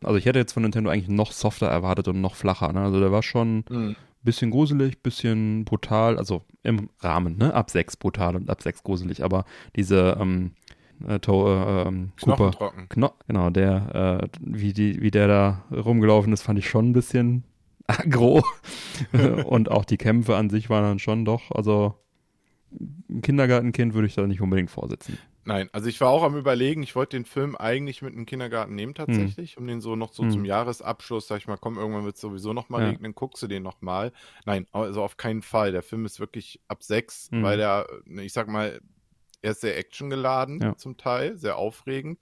Also 0.03 0.17
ich 0.17 0.25
hätte 0.25 0.39
jetzt 0.39 0.53
von 0.53 0.63
Nintendo 0.63 0.89
eigentlich 0.89 1.10
noch 1.10 1.32
softer 1.32 1.67
erwartet 1.67 2.08
und 2.10 2.21
noch 2.21 2.36
flacher. 2.36 2.71
Ne? 2.73 2.82
Also 2.82 2.99
der 2.99 3.12
war 3.12 3.23
schon 3.23 3.63
Mhm. 3.69 3.95
Bisschen 4.23 4.51
gruselig, 4.51 5.01
bisschen 5.01 5.65
brutal, 5.65 6.17
also 6.17 6.43
im 6.63 6.89
Rahmen, 6.99 7.38
ne? 7.38 7.53
Ab 7.53 7.69
6 7.69 7.97
brutal 7.97 8.36
und 8.36 8.49
ab 8.49 8.62
6 8.62 8.83
gruselig, 8.83 9.23
aber 9.23 9.45
diese 9.75 10.17
ähm, 10.19 10.51
äh, 11.07 11.19
to, 11.19 11.47
äh, 11.47 11.88
ähm, 11.88 12.12
Cooper. 12.21 12.51
Kno 12.89 13.12
genau, 13.27 13.49
der, 13.49 14.21
äh, 14.23 14.27
wie, 14.39 14.73
die, 14.73 15.01
wie 15.01 15.12
der 15.12 15.27
da 15.27 15.63
rumgelaufen 15.71 16.33
ist, 16.33 16.43
fand 16.43 16.59
ich 16.59 16.69
schon 16.69 16.89
ein 16.89 16.93
bisschen 16.93 17.43
aggro. 17.88 18.43
und 19.45 19.69
auch 19.69 19.86
die 19.86 19.97
Kämpfe 19.97 20.36
an 20.36 20.49
sich 20.49 20.69
waren 20.69 20.83
dann 20.83 20.99
schon 20.99 21.25
doch, 21.25 21.51
also 21.51 21.95
ein 23.09 23.21
Kindergartenkind 23.21 23.93
würde 23.93 24.07
ich 24.07 24.15
da 24.15 24.25
nicht 24.25 24.41
unbedingt 24.41 24.71
vorsitzen. 24.71 25.17
Nein, 25.45 25.69
also 25.73 25.89
ich 25.89 25.99
war 25.99 26.10
auch 26.10 26.23
am 26.23 26.38
überlegen, 26.38 26.84
ich 26.84 26.95
wollte 26.95 27.17
den 27.17 27.25
Film 27.25 27.58
eigentlich 27.58 28.01
mit 28.01 28.13
einem 28.13 28.25
Kindergarten 28.25 28.75
nehmen 28.75 28.95
tatsächlich, 28.95 29.58
um 29.58 29.67
den 29.67 29.82
so 29.82 29.97
noch 29.97 30.13
so 30.13 30.23
Hm. 30.23 30.25
zum 30.25 30.45
Jahresabschluss, 30.45 31.27
sag 31.27 31.38
ich 31.39 31.47
mal, 31.47 31.58
komm, 31.58 31.77
irgendwann 31.77 32.06
wird 32.06 32.15
es 32.15 32.21
sowieso 32.21 32.53
noch 32.53 32.69
mal 32.69 32.77
Ja. 32.77 32.84
regnen, 32.84 33.13
guckst 33.13 33.43
du 33.43 33.47
den 33.47 33.62
noch 33.63 33.82
mal. 33.82 34.13
Nein, 34.45 34.67
also 34.71 35.03
auf 35.03 35.17
keinen 35.17 35.41
Fall. 35.41 35.73
Der 35.73 35.84
Film 35.84 36.06
ist 36.06 36.21
wirklich 36.21 36.62
ab 36.69 36.82
sechs, 36.82 37.32
Hm. 37.32 37.39
weil 37.39 37.60
er, 37.60 37.88
ich 38.06 38.32
sag 38.32 38.47
mal, 38.47 38.79
er 39.41 39.51
ist 39.51 39.62
sehr 39.62 39.77
actiongeladen 39.77 40.62
Ja. 40.62 40.75
zum 40.77 40.95
Teil, 40.95 41.38
sehr 41.38 41.58
aufregend. 41.58 42.19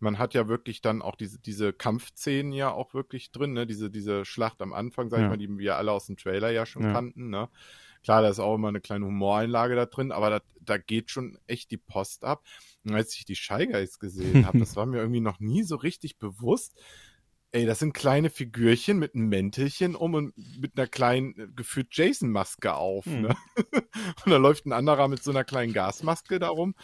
Man 0.00 0.18
hat 0.18 0.34
ja 0.34 0.48
wirklich 0.48 0.80
dann 0.80 1.02
auch 1.02 1.16
diese, 1.16 1.40
diese 1.40 1.72
Kampfszenen 1.72 2.52
ja 2.52 2.70
auch 2.72 2.94
wirklich 2.94 3.32
drin, 3.32 3.52
ne? 3.52 3.66
Diese, 3.66 3.90
diese 3.90 4.24
Schlacht 4.24 4.62
am 4.62 4.72
Anfang, 4.72 5.10
sag 5.10 5.22
ich 5.22 5.26
Ja. 5.26 5.28
mal, 5.28 5.38
die 5.38 5.48
wir 5.58 5.76
alle 5.76 5.92
aus 5.92 6.06
dem 6.06 6.16
Trailer 6.16 6.50
ja 6.50 6.66
schon 6.66 6.86
kannten, 6.86 7.30
ne? 7.30 7.48
Klar, 8.02 8.22
da 8.22 8.28
ist 8.28 8.38
auch 8.38 8.54
immer 8.54 8.68
eine 8.68 8.80
kleine 8.80 9.06
Humoreinlage 9.06 9.74
da 9.74 9.86
drin, 9.86 10.12
aber 10.12 10.30
da, 10.30 10.40
da 10.60 10.78
geht 10.78 11.10
schon 11.10 11.38
echt 11.46 11.70
die 11.70 11.76
Post 11.76 12.24
ab. 12.24 12.44
Und 12.84 12.94
als 12.94 13.14
ich 13.14 13.24
die 13.24 13.36
Shy 13.36 13.66
Guys 13.66 13.98
gesehen 13.98 14.46
habe, 14.46 14.58
das 14.58 14.76
war 14.76 14.86
mir 14.86 14.98
irgendwie 14.98 15.20
noch 15.20 15.40
nie 15.40 15.62
so 15.62 15.76
richtig 15.76 16.18
bewusst. 16.18 16.78
Ey, 17.50 17.64
das 17.64 17.78
sind 17.78 17.94
kleine 17.94 18.28
Figürchen 18.28 18.98
mit 18.98 19.14
einem 19.14 19.28
Mäntelchen 19.28 19.94
um 19.94 20.12
und 20.12 20.34
mit 20.60 20.76
einer 20.76 20.86
kleinen, 20.86 21.54
gefühlt 21.56 21.88
Jason-Maske 21.92 22.74
auf. 22.74 23.06
Hm. 23.06 23.22
Ne? 23.22 23.36
Und 24.24 24.30
da 24.30 24.36
läuft 24.36 24.66
ein 24.66 24.72
anderer 24.72 25.08
mit 25.08 25.22
so 25.22 25.30
einer 25.30 25.44
kleinen 25.44 25.72
Gasmaske 25.72 26.38
darum. 26.38 26.74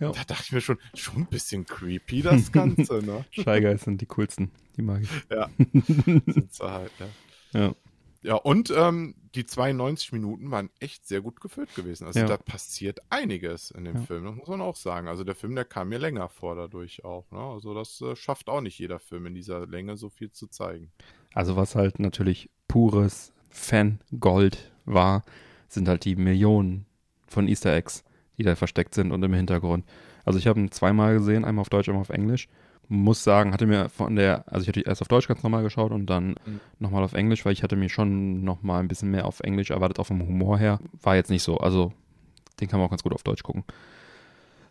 Ja. 0.00 0.10
Da 0.10 0.24
dachte 0.24 0.42
ich 0.46 0.52
mir 0.52 0.60
schon, 0.60 0.78
schon 0.94 1.18
ein 1.18 1.26
bisschen 1.26 1.66
creepy, 1.66 2.22
das 2.22 2.50
Ganze, 2.50 3.00
ne? 3.00 3.24
Shy 3.30 3.60
Guys 3.60 3.82
sind 3.82 4.00
die 4.00 4.06
coolsten, 4.06 4.50
die 4.76 4.82
mag 4.82 5.02
ich. 5.02 5.10
Sind 6.26 6.52
sie 6.52 6.68
halt, 6.68 6.92
ne? 6.98 7.08
Ja. 7.52 7.74
Ja, 8.22 8.34
und 8.34 8.72
ähm, 8.76 9.14
die 9.34 9.46
92 9.46 10.12
Minuten 10.12 10.50
waren 10.50 10.70
echt 10.80 11.06
sehr 11.06 11.20
gut 11.20 11.40
gefüllt 11.40 11.72
gewesen. 11.76 12.04
Also 12.06 12.18
Ja. 12.20 12.26
da 12.26 12.36
passiert 12.36 13.00
einiges 13.10 13.70
in 13.70 13.84
dem 13.84 13.96
Ja. 13.96 14.02
Film, 14.02 14.24
das 14.24 14.34
muss 14.34 14.48
man 14.48 14.60
auch 14.60 14.74
sagen. 14.76 15.06
Also 15.06 15.22
der 15.22 15.36
Film, 15.36 15.54
der 15.54 15.64
kam 15.64 15.90
mir 15.90 15.98
länger 15.98 16.28
vor 16.28 16.56
dadurch 16.56 17.04
auch. 17.04 17.30
Ne? 17.30 17.38
Also 17.38 17.74
das 17.74 18.00
äh, 18.00 18.16
schafft 18.16 18.48
auch 18.48 18.60
nicht 18.60 18.78
jeder 18.78 18.98
Film 18.98 19.26
in 19.26 19.34
dieser 19.34 19.66
Länge 19.66 19.96
so 19.96 20.08
viel 20.08 20.32
zu 20.32 20.48
zeigen. 20.48 20.90
Also 21.34 21.54
was 21.56 21.76
halt 21.76 22.00
natürlich 22.00 22.50
pures 22.66 23.32
Fan-Gold 23.50 24.72
war, 24.84 25.24
sind 25.68 25.88
halt 25.88 26.04
die 26.04 26.16
Millionen 26.16 26.86
von 27.26 27.46
Easter 27.48 27.74
Eggs, 27.74 28.02
die 28.38 28.42
da 28.42 28.56
versteckt 28.56 28.94
sind 28.94 29.12
und 29.12 29.22
im 29.22 29.34
Hintergrund. 29.34 29.84
Also 30.24 30.38
ich 30.38 30.46
habe 30.46 30.58
ihn 30.60 30.70
zweimal 30.72 31.14
gesehen, 31.18 31.44
einmal 31.44 31.62
auf 31.62 31.68
Deutsch, 31.68 31.88
einmal 31.88 32.00
auf 32.02 32.08
Englisch. 32.10 32.48
Muss 32.90 33.22
sagen, 33.22 33.52
hatte 33.52 33.66
mir 33.66 33.90
von 33.90 34.16
der, 34.16 34.44
also 34.46 34.62
ich 34.62 34.68
hatte 34.68 34.80
erst 34.80 35.02
auf 35.02 35.08
Deutsch 35.08 35.28
ganz 35.28 35.42
normal 35.42 35.62
geschaut 35.62 35.92
und 35.92 36.06
dann 36.06 36.30
Mhm. 36.46 36.60
nochmal 36.78 37.04
auf 37.04 37.12
Englisch, 37.12 37.44
weil 37.44 37.52
ich 37.52 37.62
hatte 37.62 37.76
mir 37.76 37.90
schon 37.90 38.42
nochmal 38.44 38.80
ein 38.80 38.88
bisschen 38.88 39.10
mehr 39.10 39.26
auf 39.26 39.40
Englisch 39.40 39.70
erwartet, 39.70 39.98
auch 39.98 40.06
vom 40.06 40.26
Humor 40.26 40.58
her. 40.58 40.78
War 41.02 41.14
jetzt 41.16 41.30
nicht 41.30 41.42
so, 41.42 41.58
also 41.58 41.92
den 42.60 42.68
kann 42.68 42.80
man 42.80 42.86
auch 42.86 42.90
ganz 42.90 43.02
gut 43.02 43.12
auf 43.12 43.22
Deutsch 43.22 43.42
gucken. 43.42 43.64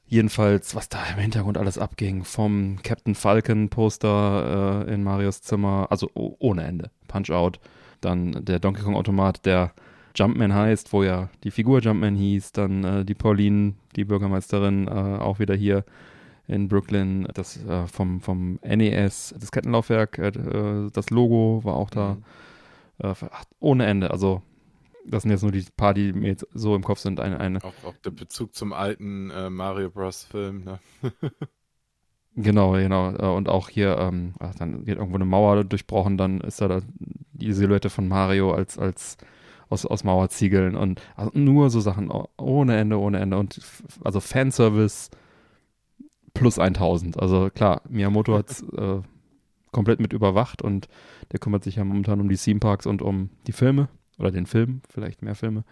Jedenfalls, 0.09 0.73
was 0.73 0.87
da 0.87 0.99
im 1.13 1.19
Hintergrund 1.19 1.57
alles 1.57 1.77
abging, 1.77 2.23
vom 2.23 2.77
Captain 2.81 3.13
Falcon 3.13 3.67
Poster 3.69 4.85
äh, 4.87 4.93
in 4.93 5.03
Marios 5.03 5.41
Zimmer, 5.41 5.87
also 5.89 6.09
oh, 6.13 6.35
ohne 6.39 6.63
Ende. 6.63 6.91
Punch 7.09 7.29
Out. 7.29 7.59
Dann 7.99 8.45
der 8.45 8.59
Donkey 8.59 8.83
Kong 8.83 8.95
Automat, 8.95 9.45
der 9.45 9.73
Jumpman 10.15 10.53
heißt, 10.53 10.93
wo 10.93 11.03
ja 11.03 11.29
die 11.43 11.51
Figur 11.51 11.81
Jumpman 11.81 12.15
hieß. 12.15 12.53
Dann 12.53 12.83
äh, 12.85 13.05
die 13.05 13.15
Pauline, 13.15 13.73
die 13.97 14.05
Bürgermeisterin, 14.05 14.87
äh, 14.87 14.91
auch 14.91 15.39
wieder 15.39 15.55
hier 15.55 15.83
in 16.47 16.67
Brooklyn. 16.67 17.27
Das 17.33 17.63
äh, 17.65 17.87
vom, 17.87 18.21
vom 18.21 18.59
NES, 18.61 19.35
das 19.39 19.51
Kettenlaufwerk, 19.51 20.17
äh, 20.19 20.27
äh, 20.29 20.89
das 20.91 21.09
Logo 21.09 21.61
war 21.63 21.75
auch 21.75 21.89
da. 21.89 22.15
Mhm. 22.15 22.23
Äh, 22.99 23.13
ach, 23.31 23.43
ohne 23.59 23.85
Ende. 23.85 24.11
Also, 24.11 24.41
das 25.05 25.23
sind 25.23 25.31
jetzt 25.31 25.43
nur 25.43 25.51
die 25.51 25.65
paar, 25.75 25.93
die 25.93 26.13
mir 26.13 26.27
jetzt 26.29 26.47
so 26.53 26.75
im 26.75 26.83
Kopf 26.83 26.99
sind. 26.99 27.19
Eine, 27.19 27.39
eine 27.39 27.63
Auch, 27.63 27.83
auch 27.83 27.97
der 27.97 28.11
Bezug 28.11 28.55
zum 28.55 28.73
alten 28.73 29.31
äh, 29.31 29.49
Mario 29.49 29.89
Bros. 29.89 30.23
Film. 30.23 30.63
Ne? 30.63 30.79
Genau, 32.39 32.73
genau. 32.73 33.35
Und 33.35 33.49
auch 33.49 33.67
hier, 33.67 33.97
ähm, 33.97 34.33
ach, 34.39 34.53
dann 34.53 34.85
wird 34.85 34.99
irgendwo 34.99 35.15
eine 35.15 35.25
Mauer 35.25 35.63
durchbrochen, 35.63 36.17
dann 36.17 36.39
ist 36.41 36.61
da, 36.61 36.67
da 36.67 36.81
die 36.99 37.51
Silhouette 37.51 37.89
von 37.89 38.07
Mario 38.07 38.53
als, 38.53 38.77
als 38.77 39.17
aus, 39.69 39.87
aus 39.87 40.03
Mauerziegeln 40.03 40.75
und 40.75 41.01
also 41.15 41.31
nur 41.33 41.71
so 41.71 41.79
Sachen 41.79 42.11
oh- 42.11 42.29
ohne 42.37 42.77
Ende, 42.77 42.99
ohne 42.99 43.19
Ende. 43.19 43.37
Und 43.37 43.59
also 44.03 44.19
Fanservice 44.19 45.09
plus 46.37 46.59
1000. 46.59 47.19
Also 47.19 47.49
klar, 47.53 47.81
Miyamoto 47.89 48.33
hat 48.37 48.63
äh, 48.77 49.01
komplett 49.71 49.99
mit 49.99 50.13
überwacht 50.13 50.61
und 50.61 50.87
der 51.31 51.39
kümmert 51.39 51.63
sich 51.63 51.75
ja 51.75 51.83
momentan 51.83 52.21
um 52.21 52.29
die 52.29 52.37
Theme 52.37 52.59
Parks 52.59 52.85
und 52.85 53.01
um 53.01 53.29
die 53.47 53.51
Filme 53.51 53.89
oder 54.17 54.31
den 54.31 54.45
Film, 54.45 54.81
vielleicht 54.89 55.21
mehr 55.21 55.35
Filme. 55.35 55.63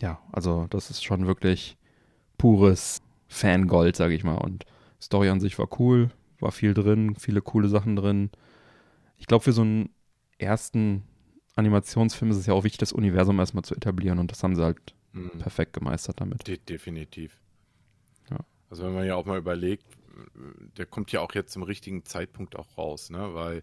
Ja, 0.00 0.20
also 0.32 0.66
das 0.70 0.90
ist 0.90 1.04
schon 1.04 1.26
wirklich 1.26 1.76
pures 2.36 3.00
Fangold, 3.28 3.96
sage 3.96 4.14
ich 4.14 4.24
mal. 4.24 4.36
Und 4.36 4.64
Story 5.00 5.28
an 5.28 5.40
sich 5.40 5.58
war 5.58 5.68
cool, 5.80 6.10
war 6.40 6.52
viel 6.52 6.74
drin, 6.74 7.14
viele 7.16 7.40
coole 7.42 7.68
Sachen 7.68 7.96
drin. 7.96 8.30
Ich 9.16 9.26
glaube, 9.26 9.44
für 9.44 9.52
so 9.52 9.62
einen 9.62 9.90
ersten 10.38 11.02
Animationsfilm 11.56 12.30
ist 12.30 12.36
es 12.36 12.46
ja 12.46 12.54
auch 12.54 12.64
wichtig, 12.64 12.78
das 12.78 12.92
Universum 12.92 13.38
erstmal 13.40 13.64
zu 13.64 13.74
etablieren 13.74 14.18
und 14.18 14.30
das 14.30 14.42
haben 14.42 14.54
sie 14.54 14.62
halt 14.62 14.94
Mhm. 15.12 15.38
perfekt 15.38 15.72
gemeistert 15.72 16.20
damit. 16.20 16.46
De 16.46 16.58
definitiv. 16.58 17.40
Ja. 18.30 18.36
Also 18.70 18.84
wenn 18.84 18.94
man 18.94 19.06
ja 19.06 19.14
auch 19.16 19.24
mal 19.24 19.38
überlegt, 19.38 19.86
der 20.76 20.86
kommt 20.86 21.12
ja 21.12 21.20
auch 21.20 21.34
jetzt 21.34 21.52
zum 21.52 21.62
richtigen 21.62 22.04
Zeitpunkt 22.04 22.56
auch 22.56 22.76
raus, 22.78 23.10
ne? 23.10 23.34
Weil 23.34 23.62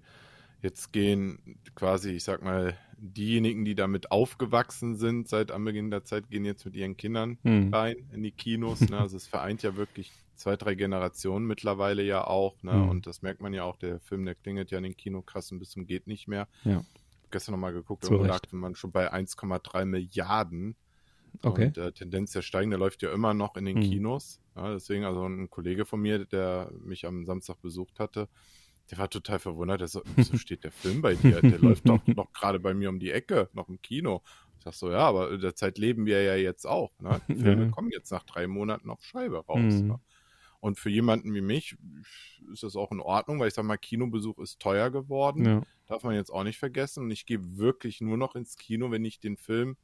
jetzt 0.61 0.91
gehen 0.91 1.59
quasi, 1.75 2.11
ich 2.11 2.23
sag 2.23 2.43
mal, 2.43 2.75
diejenigen, 2.97 3.65
die 3.65 3.75
damit 3.75 4.11
aufgewachsen 4.11 4.95
sind 4.95 5.27
seit 5.27 5.51
Anbeginn 5.51 5.91
der 5.91 6.03
Zeit, 6.05 6.29
gehen 6.29 6.45
jetzt 6.45 6.65
mit 6.65 6.75
ihren 6.75 6.97
Kindern 6.97 7.37
Hm. 7.43 7.73
rein 7.73 7.97
in 8.11 8.23
die 8.23 8.31
Kinos. 8.31 8.81
Ne? 8.81 8.97
Also 8.97 9.17
es 9.17 9.27
vereint 9.27 9.63
ja 9.63 9.75
wirklich 9.75 10.11
zwei, 10.35 10.55
drei 10.55 10.75
Generationen 10.75 11.45
mittlerweile 11.45 12.03
ja 12.03 12.25
auch. 12.25 12.61
Ne? 12.63 12.73
Mhm. 12.73 12.89
Und 12.89 13.07
das 13.07 13.21
merkt 13.21 13.41
man 13.41 13.53
ja 13.53 13.63
auch, 13.63 13.77
der 13.77 13.99
Film, 13.99 14.25
der 14.25 14.35
klingelt 14.35 14.71
ja 14.71 14.77
in 14.77 14.83
den 14.85 14.97
Kinokassen 14.97 15.59
bis 15.59 15.71
zum 15.71 15.85
geht 15.85 16.07
nicht 16.07 16.27
mehr. 16.27 16.47
Ja. 16.63 16.83
Gestern 17.31 17.53
nochmal 17.53 17.73
geguckt, 17.73 18.03
irgendwo 18.05 18.23
Recht. 18.23 18.45
lag 18.45 18.51
man 18.53 18.75
schon 18.75 18.91
bei 18.91 19.11
1,3 19.13 19.85
Milliarden. 19.85 20.75
Okay. 21.43 21.67
Und 21.67 21.77
äh, 21.77 21.91
Tendenz 21.91 22.31
der 22.31 22.41
steigen, 22.41 22.69
der 22.69 22.79
läuft 22.79 23.01
ja 23.01 23.11
immer 23.11 23.33
noch 23.33 23.55
in 23.55 23.65
den 23.65 23.77
Mhm. 23.77 23.81
Kinos. 23.81 24.39
Ja, 24.55 24.73
deswegen, 24.73 25.03
also 25.03 25.25
ein 25.25 25.49
Kollege 25.49 25.85
von 25.85 25.99
mir, 26.01 26.25
der 26.25 26.71
mich 26.83 27.05
am 27.05 27.25
Samstag 27.25 27.61
besucht 27.61 27.99
hatte, 27.99 28.29
der 28.91 28.97
war 28.99 29.09
total 29.09 29.39
verwundert. 29.39 29.81
Der 29.81 29.87
so, 29.87 30.01
wieso 30.15 30.37
steht 30.37 30.63
der 30.63 30.71
Film 30.71 31.01
bei 31.01 31.15
dir? 31.15 31.41
Der 31.41 31.59
läuft 31.59 31.87
doch 31.89 32.05
noch 32.07 32.31
gerade 32.33 32.59
bei 32.59 32.73
mir 32.73 32.89
um 32.89 32.99
die 32.99 33.11
Ecke, 33.11 33.49
noch 33.53 33.67
im 33.69 33.81
Kino. 33.81 34.21
Ich 34.57 34.63
sag 34.63 34.73
so, 34.73 34.91
ja, 34.91 34.99
aber 34.99 35.31
in 35.31 35.41
der 35.41 35.55
Zeit 35.55 35.77
leben 35.77 36.05
wir 36.05 36.21
ja 36.23 36.35
jetzt 36.35 36.65
auch. 36.65 36.91
Ne? 36.99 37.19
Die 37.27 37.35
Filme 37.35 37.65
Ja. 37.65 37.69
kommen 37.71 37.89
jetzt 37.91 38.11
nach 38.11 38.23
drei 38.23 38.47
Monaten 38.47 38.89
auf 38.89 39.03
Scheibe 39.03 39.37
raus. 39.45 39.73
Mhm. 39.73 39.87
Ne? 39.87 39.99
Und 40.61 40.79
für 40.79 40.89
jemanden 40.89 41.33
wie 41.35 41.41
mich 41.41 41.77
ist 42.51 42.63
das 42.63 42.75
auch 42.75 42.91
in 42.91 42.99
Ordnung, 42.99 43.39
weil 43.39 43.49
ich 43.49 43.53
sag 43.53 43.65
mal, 43.65 43.77
Kinobesuch 43.77 44.39
ist 44.39 44.59
teuer 44.59 44.89
geworden. 44.89 45.45
Ja. 45.45 45.61
Darf 45.85 46.03
man 46.03 46.15
jetzt 46.15 46.31
auch 46.31 46.43
nicht 46.43 46.57
vergessen. 46.57 47.03
Und 47.03 47.11
ich 47.11 47.27
gehe 47.27 47.39
wirklich 47.57 48.01
nur 48.01 48.17
noch 48.17 48.35
ins 48.35 48.55
Kino, 48.55 48.89
wenn 48.89 49.05
ich 49.05 49.19
den 49.19 49.37
Film 49.37 49.77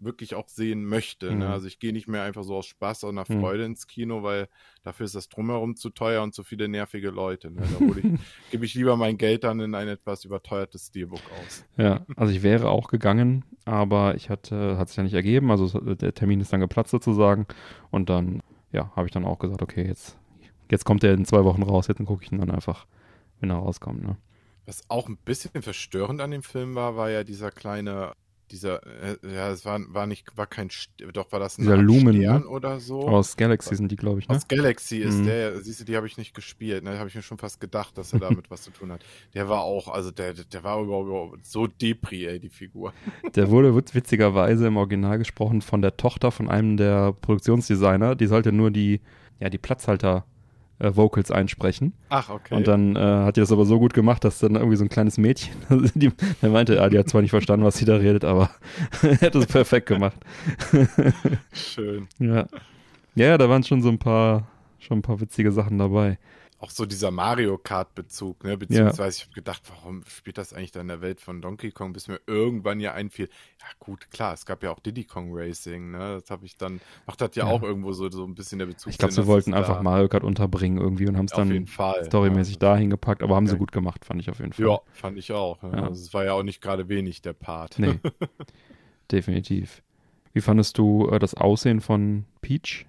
wirklich 0.00 0.34
auch 0.34 0.48
sehen 0.48 0.84
möchte. 0.84 1.30
Mhm. 1.30 1.38
Ne? 1.38 1.48
Also 1.48 1.66
ich 1.66 1.78
gehe 1.78 1.92
nicht 1.92 2.08
mehr 2.08 2.22
einfach 2.22 2.42
so 2.42 2.56
aus 2.56 2.66
Spaß 2.66 3.04
oder 3.04 3.24
Mhm. 3.28 3.40
Freude 3.40 3.64
ins 3.64 3.86
Kino, 3.86 4.22
weil 4.22 4.48
dafür 4.82 5.06
ist 5.06 5.14
das 5.14 5.28
drumherum 5.28 5.76
zu 5.76 5.90
teuer 5.90 6.22
und 6.22 6.34
zu 6.34 6.42
viele 6.42 6.68
nervige 6.68 7.10
Leute. 7.10 7.50
Ne? 7.50 7.62
Da 7.62 7.78
gebe 8.50 8.64
ich 8.64 8.74
lieber 8.74 8.96
mein 8.96 9.18
Geld 9.18 9.44
dann 9.44 9.60
in 9.60 9.74
ein 9.74 9.88
etwas 9.88 10.24
überteuertes 10.24 10.86
Steelbook 10.88 11.22
aus. 11.42 11.64
Ja, 11.76 12.04
also 12.16 12.32
ich 12.32 12.42
wäre 12.42 12.70
auch 12.70 12.88
gegangen, 12.88 13.44
aber 13.64 14.14
ich 14.14 14.30
hatte, 14.30 14.78
hat 14.78 14.88
sich 14.88 14.96
ja 14.96 15.02
nicht 15.02 15.14
ergeben. 15.14 15.50
Also 15.50 15.78
der 15.94 16.14
Termin 16.14 16.40
ist 16.40 16.52
dann 16.52 16.60
geplatzt 16.60 16.90
sozusagen. 16.90 17.46
Und 17.90 18.10
dann, 18.10 18.42
ja, 18.72 18.90
habe 18.96 19.06
ich 19.06 19.12
dann 19.12 19.24
auch 19.24 19.38
gesagt, 19.38 19.62
okay, 19.62 19.86
jetzt, 19.86 20.16
jetzt 20.70 20.84
kommt 20.84 21.02
der 21.02 21.14
in 21.14 21.24
zwei 21.24 21.44
Wochen 21.44 21.62
raus, 21.62 21.88
jetzt 21.88 22.04
gucke 22.04 22.24
ich 22.24 22.32
ihn 22.32 22.38
dann 22.38 22.50
einfach, 22.50 22.86
wenn 23.40 23.50
er 23.50 23.56
rauskommt. 23.56 24.02
Ne? 24.02 24.16
Was 24.66 24.88
auch 24.88 25.08
ein 25.08 25.16
bisschen 25.16 25.62
verstörend 25.62 26.20
an 26.20 26.30
dem 26.30 26.42
Film 26.42 26.74
war, 26.74 26.96
war 26.96 27.10
ja 27.10 27.24
dieser 27.24 27.50
kleine, 27.50 28.12
dieser, 28.50 28.82
äh, 28.84 29.16
ja, 29.34 29.50
es 29.50 29.64
war, 29.64 29.80
war 29.88 30.06
nicht, 30.06 30.36
war 30.36 30.46
kein, 30.46 30.68
doch 31.12 31.30
war 31.32 31.40
das 31.40 31.58
ein 31.58 31.62
Dieser 31.62 31.76
Lumen, 31.76 32.16
ne? 32.18 32.24
Stern 32.24 32.46
oder 32.46 32.80
so. 32.80 33.00
Aus 33.08 33.36
Galaxy 33.36 33.74
sind 33.76 33.90
die, 33.90 33.96
glaube 33.96 34.20
ich, 34.20 34.28
ne? 34.28 34.36
Aus 34.36 34.48
Galaxy 34.48 34.98
ist 34.98 35.18
Mhm. 35.18 35.24
der, 35.26 35.60
siehst 35.60 35.80
du, 35.80 35.84
die 35.84 35.96
habe 35.96 36.06
ich 36.06 36.16
nicht 36.18 36.34
gespielt, 36.34 36.84
ne? 36.84 36.92
Da 36.92 36.98
habe 36.98 37.08
ich 37.08 37.14
mir 37.14 37.22
schon 37.22 37.38
fast 37.38 37.60
gedacht, 37.60 37.96
dass 37.98 38.12
er 38.12 38.20
damit 38.20 38.50
was 38.50 38.62
zu 38.62 38.70
tun 38.70 38.92
hat. 38.92 39.04
Der 39.34 39.48
war 39.48 39.60
auch, 39.62 39.88
also 39.88 40.10
der, 40.10 40.34
der 40.34 40.64
war 40.64 40.80
überhaupt 40.82 41.44
so 41.46 41.66
Depri, 41.66 42.26
ey, 42.26 42.40
die 42.40 42.50
Figur. 42.50 42.92
Der 43.34 43.50
wurde 43.50 43.70
witz- 43.70 43.94
witzigerweise 43.94 44.66
im 44.66 44.76
Original 44.76 45.18
gesprochen 45.18 45.62
von 45.62 45.82
der 45.82 45.96
Tochter 45.96 46.30
von 46.30 46.48
einem 46.48 46.76
der 46.76 47.12
Produktionsdesigner. 47.12 48.14
Die 48.16 48.26
sollte 48.26 48.52
nur 48.52 48.70
die, 48.70 49.00
ja, 49.38 49.48
die 49.48 49.58
Platzhalter 49.58 50.24
äh, 50.80 50.96
Vocals 50.96 51.30
einsprechen. 51.30 51.92
Ach, 52.08 52.28
okay. 52.30 52.54
Und 52.54 52.66
dann 52.66 52.96
äh, 52.96 52.98
hat 52.98 53.36
die 53.36 53.40
das 53.40 53.52
aber 53.52 53.64
so 53.64 53.78
gut 53.78 53.94
gemacht, 53.94 54.24
dass 54.24 54.40
dann 54.40 54.56
irgendwie 54.56 54.76
so 54.76 54.84
ein 54.84 54.88
kleines 54.88 55.18
Mädchen, 55.18 55.54
die, 55.94 56.10
der 56.42 56.50
meinte, 56.50 56.82
ah, 56.82 56.88
die 56.88 56.98
hat 56.98 57.08
zwar 57.08 57.22
nicht 57.22 57.30
verstanden, 57.30 57.64
was 57.64 57.76
sie 57.76 57.84
da 57.84 57.96
redet, 57.96 58.24
aber 58.24 58.50
er 59.02 59.20
hat 59.20 59.34
es 59.34 59.46
perfekt 59.46 59.86
gemacht. 59.86 60.16
Schön. 61.52 62.08
ja. 62.18 62.46
Ja, 63.14 63.36
da 63.36 63.48
waren 63.48 63.62
schon 63.62 63.82
so 63.82 63.88
ein 63.88 63.98
paar, 63.98 64.48
schon 64.78 64.98
ein 64.98 65.02
paar 65.02 65.20
witzige 65.20 65.52
Sachen 65.52 65.78
dabei. 65.78 66.18
Auch 66.62 66.68
so 66.68 66.84
dieser 66.84 67.10
Mario 67.10 67.56
Kart-Bezug, 67.56 68.44
ne? 68.44 68.58
Beziehungsweise 68.58 69.16
ich 69.16 69.22
habe 69.24 69.32
gedacht, 69.34 69.62
warum 69.70 70.04
spielt 70.06 70.36
das 70.36 70.52
eigentlich 70.52 70.72
da 70.72 70.82
in 70.82 70.88
der 70.88 71.00
Welt 71.00 71.22
von 71.22 71.40
Donkey 71.40 71.70
Kong, 71.70 71.94
bis 71.94 72.06
mir 72.06 72.20
irgendwann 72.26 72.80
ja 72.80 72.92
einfiel. 72.92 73.30
Ja, 73.60 73.66
gut, 73.78 74.10
klar, 74.10 74.34
es 74.34 74.44
gab 74.44 74.62
ja 74.62 74.70
auch 74.70 74.78
Diddy 74.78 75.04
Kong 75.04 75.30
Racing, 75.32 75.90
ne? 75.90 76.18
Das 76.20 76.30
habe 76.30 76.44
ich 76.44 76.58
dann, 76.58 76.82
macht 77.06 77.22
das 77.22 77.34
ja, 77.34 77.46
Ja. 77.46 77.50
auch 77.50 77.62
irgendwo 77.62 77.92
so, 77.92 78.10
so 78.10 78.24
ein 78.26 78.34
bisschen 78.34 78.58
der 78.58 78.66
Bezug. 78.66 78.90
Ich 78.92 78.98
glaube, 78.98 79.14
sie 79.14 79.26
wollten 79.26 79.54
einfach 79.54 79.76
da, 79.76 79.82
Mario 79.82 80.08
Kart 80.08 80.22
unterbringen 80.22 80.78
irgendwie 80.78 81.08
und 81.08 81.16
haben 81.16 81.24
es 81.24 81.32
dann 81.32 81.66
Fall. 81.66 82.04
storymäßig 82.04 82.56
ja. 82.56 82.60
dahin 82.60 82.90
gepackt, 82.90 83.22
aber 83.22 83.36
haben 83.36 83.46
sie 83.46 83.56
gut 83.56 83.72
gemacht, 83.72 84.04
fand 84.04 84.20
ich 84.20 84.28
auf 84.28 84.38
jeden 84.38 84.52
Fall. 84.52 84.66
Ja, 84.66 84.80
fand 84.92 85.16
ich 85.16 85.32
auch. 85.32 85.62
Ne? 85.62 85.70
Ja. 85.74 85.82
Also 85.84 86.02
es 86.02 86.12
war 86.12 86.26
ja 86.26 86.34
auch 86.34 86.42
nicht 86.42 86.60
gerade 86.60 86.90
wenig, 86.90 87.22
der 87.22 87.32
Part. 87.32 87.78
Nee, 87.78 87.98
definitiv. 89.10 89.82
Wie 90.34 90.42
fandest 90.42 90.76
du 90.76 91.08
äh, 91.08 91.18
das 91.18 91.32
Aussehen 91.34 91.80
von 91.80 92.26
Peach? 92.42 92.86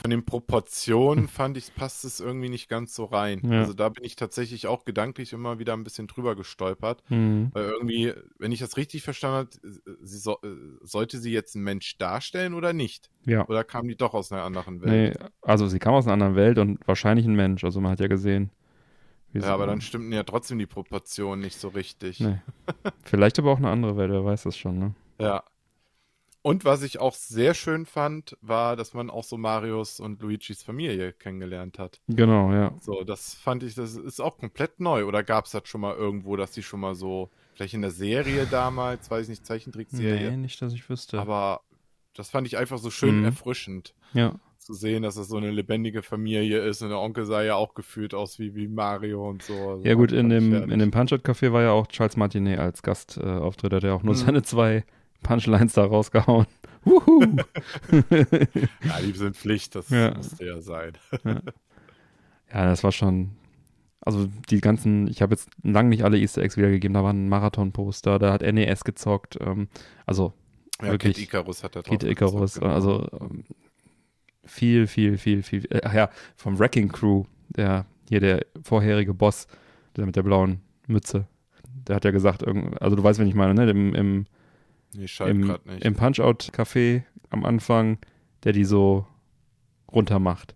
Von 0.00 0.10
den 0.10 0.24
Proportionen 0.24 1.26
fand 1.26 1.56
ich, 1.56 1.74
passt 1.74 2.04
es 2.04 2.20
irgendwie 2.20 2.48
nicht 2.48 2.68
ganz 2.68 2.94
so 2.94 3.06
rein. 3.06 3.40
Ja. 3.42 3.62
Also 3.62 3.72
da 3.72 3.88
bin 3.88 4.04
ich 4.04 4.14
tatsächlich 4.14 4.68
auch 4.68 4.84
gedanklich 4.84 5.32
immer 5.32 5.58
wieder 5.58 5.72
ein 5.72 5.82
bisschen 5.82 6.06
drüber 6.06 6.36
gestolpert. 6.36 7.02
Hm. 7.08 7.50
Weil 7.52 7.64
irgendwie, 7.64 8.12
wenn 8.38 8.52
ich 8.52 8.60
das 8.60 8.76
richtig 8.76 9.02
verstanden 9.02 9.36
habe, 9.36 9.96
sie 10.00 10.18
so, 10.18 10.34
äh, 10.44 10.54
sollte 10.82 11.18
sie 11.18 11.32
jetzt 11.32 11.56
einen 11.56 11.64
Mensch 11.64 11.98
darstellen 11.98 12.54
oder 12.54 12.72
nicht? 12.72 13.10
Ja. 13.26 13.44
Oder 13.48 13.64
kam 13.64 13.88
die 13.88 13.96
doch 13.96 14.14
aus 14.14 14.30
einer 14.30 14.44
anderen 14.44 14.82
Welt? 14.82 15.18
Nee, 15.18 15.26
also 15.42 15.66
sie 15.66 15.80
kam 15.80 15.94
aus 15.94 16.06
einer 16.06 16.12
anderen 16.12 16.36
Welt 16.36 16.58
und 16.58 16.78
wahrscheinlich 16.86 17.26
ein 17.26 17.34
Mensch. 17.34 17.64
Also 17.64 17.80
man 17.80 17.90
hat 17.90 17.98
ja 17.98 18.06
gesehen. 18.06 18.52
wie 19.32 19.40
Ja, 19.40 19.52
aber 19.52 19.66
dann 19.66 19.80
stimmten 19.80 20.12
ja 20.12 20.22
trotzdem 20.22 20.60
die 20.60 20.66
Proportionen 20.66 21.42
nicht 21.42 21.58
so 21.58 21.70
richtig. 21.70 22.20
Nee. 22.20 22.38
Vielleicht 23.02 23.40
aber 23.40 23.50
auch 23.50 23.58
eine 23.58 23.70
andere 23.70 23.96
Welt, 23.96 24.12
wer 24.12 24.24
weiß 24.24 24.44
das 24.44 24.56
schon, 24.56 24.78
ne? 24.78 24.94
Ja. 25.20 25.42
Und 26.42 26.64
was 26.64 26.82
ich 26.82 27.00
auch 27.00 27.14
sehr 27.14 27.52
schön 27.52 27.84
fand, 27.84 28.36
war, 28.40 28.76
dass 28.76 28.94
man 28.94 29.10
auch 29.10 29.24
so 29.24 29.36
Marios 29.36 30.00
und 30.00 30.22
Luigis 30.22 30.62
Familie 30.62 31.12
kennengelernt 31.12 31.78
hat. 31.78 32.00
Genau, 32.08 32.52
ja. 32.52 32.74
So, 32.80 33.02
das 33.04 33.34
fand 33.34 33.62
ich, 33.64 33.74
das 33.74 33.96
ist 33.96 34.20
auch 34.20 34.38
komplett 34.38 34.80
neu. 34.80 35.04
Oder 35.04 35.22
gab 35.22 35.46
es 35.46 35.50
das 35.52 35.62
schon 35.68 35.80
mal 35.80 35.94
irgendwo, 35.96 36.36
dass 36.36 36.52
die 36.52 36.62
schon 36.62 36.80
mal 36.80 36.94
so, 36.94 37.28
vielleicht 37.54 37.74
in 37.74 37.82
der 37.82 37.90
Serie 37.90 38.46
damals, 38.50 39.10
weiß 39.10 39.24
ich 39.24 39.30
nicht, 39.30 39.46
Zeichentrickserie. 39.46 40.30
Nee, 40.30 40.36
nicht, 40.36 40.62
dass 40.62 40.72
ich 40.72 40.88
wüsste. 40.88 41.18
Aber 41.20 41.60
das 42.14 42.30
fand 42.30 42.46
ich 42.46 42.56
einfach 42.56 42.78
so 42.78 42.90
schön 42.90 43.18
Mhm. 43.18 43.24
erfrischend. 43.26 43.94
ja. 44.12 44.34
Zu 44.60 44.74
sehen, 44.74 45.02
dass 45.02 45.14
das 45.14 45.28
so 45.28 45.38
eine 45.38 45.50
lebendige 45.50 46.02
Familie 46.02 46.58
ist 46.58 46.82
und 46.82 46.90
der 46.90 46.98
Onkel 46.98 47.24
sah 47.24 47.42
ja 47.42 47.54
auch 47.54 47.72
gefühlt 47.72 48.12
aus 48.12 48.38
wie, 48.38 48.54
wie 48.54 48.68
Mario 48.68 49.26
und 49.26 49.42
so. 49.42 49.54
Also 49.54 49.84
Ja 49.86 49.94
gut, 49.94 50.12
in 50.12 50.28
dem, 50.28 50.52
in 50.70 50.78
dem 50.78 50.90
Punch-Out-Café 50.90 51.52
war 51.52 51.62
ja 51.62 51.70
auch 51.70 51.86
Charles 51.86 52.18
Martinet 52.18 52.58
als 52.58 52.82
Gastauftritt, 52.82 53.72
äh, 53.72 53.76
hat 53.76 53.84
er 53.84 53.94
auch 53.94 54.02
nur 54.02 54.12
Mhm. 54.14 54.18
seine 54.18 54.42
zwei 54.42 54.84
Punchlines 55.22 55.72
da 55.74 55.84
rausgehauen. 55.84 56.46
Ja, 57.90 59.00
die 59.04 59.12
sind 59.12 59.36
Pflicht, 59.36 59.74
das 59.74 59.90
Ja. 59.90 60.14
musste 60.14 60.44
ja 60.46 60.60
sein. 60.60 60.92
ja, 61.24 62.64
das 62.64 62.82
war 62.84 62.92
schon. 62.92 63.30
Also 64.00 64.28
die 64.48 64.60
ganzen, 64.60 65.06
ich 65.08 65.20
habe 65.20 65.34
jetzt 65.34 65.50
lang 65.62 65.88
nicht 65.88 66.04
alle 66.04 66.18
Easter 66.18 66.40
Eggs 66.40 66.56
wiedergegeben, 66.56 66.94
da 66.94 67.02
war 67.02 67.12
ein 67.12 67.28
Marathon-Poster, 67.28 68.18
da 68.18 68.32
hat 68.32 68.42
NES 68.42 68.84
gezockt, 68.84 69.36
ähm, 69.40 69.68
also 70.06 70.32
Ja, 70.80 70.92
Wirklich. 70.92 71.16
Kid 71.16 71.24
Icarus 71.24 71.64
hat 71.64 71.74
da 71.76 71.82
drauf 71.82 71.90
Kid 71.98 72.08
Icarus, 72.08 72.54
gezockt, 72.54 72.60
genau. 72.62 72.74
also 72.74 73.06
ähm, 73.20 73.44
viel, 74.44 74.86
viel, 74.86 75.18
viel, 75.18 75.42
viel. 75.42 75.66
Äh, 75.70 75.80
ach 75.84 75.92
ja, 75.92 76.10
vom 76.36 76.58
Wrecking 76.58 76.88
Crew, 76.88 77.24
der 77.48 77.84
hier 78.08 78.20
der 78.20 78.46
vorherige 78.62 79.12
Boss, 79.12 79.46
der 79.96 80.06
mit 80.06 80.16
der 80.16 80.22
blauen 80.22 80.60
Mütze, 80.86 81.26
der 81.86 81.96
hat 81.96 82.04
ja 82.04 82.12
gesagt, 82.12 82.44
also 82.80 82.96
du 82.96 83.02
weißt, 83.02 83.18
wen 83.18 83.28
ich 83.28 83.34
meine, 83.34 83.52
ne? 83.52 83.68
Im, 83.70 83.94
im, 83.94 84.26
Nee, 84.94 85.08
schalt 85.08 85.30
im, 85.30 85.40
nicht. 85.64 85.84
im 85.84 85.94
Punch-Out-Café 85.94 87.02
am 87.30 87.44
Anfang, 87.44 87.98
der 88.44 88.52
die 88.52 88.64
so 88.64 89.06
runter 89.92 90.18
macht. 90.18 90.54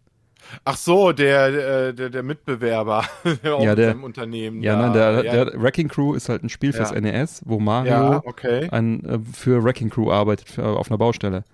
Ach 0.65 0.77
so, 0.77 1.13
der, 1.13 1.51
der, 1.53 1.93
der, 1.93 2.11
der 2.11 2.23
Mitbewerber 2.23 3.05
Ja, 3.45 3.75
der- 3.75 3.91
seinem 3.91 4.05
Unternehmen. 4.05 4.63
Ja, 4.63 4.75
da, 4.77 4.83
nein, 4.83 4.93
der, 4.93 5.25
ja, 5.25 5.45
der 5.45 5.63
Wrecking 5.63 5.89
Crew 5.89 6.15
ist 6.15 6.29
halt 6.29 6.43
ein 6.43 6.49
Spiel 6.49 6.73
fürs 6.73 6.91
Ja. 6.91 7.01
NES, 7.01 7.43
wo 7.47 7.61
Mario 7.61 7.93
ja, 7.93 8.23
okay. 8.25 8.69
ein, 8.71 9.05
äh, 9.05 9.19
für 9.33 9.63
Wrecking 9.63 9.89
Crew 9.91 10.11
arbeitet, 10.11 10.49
für, 10.49 10.65
auf 10.65 10.91
einer 10.91 10.99
Baustelle. 10.99 11.45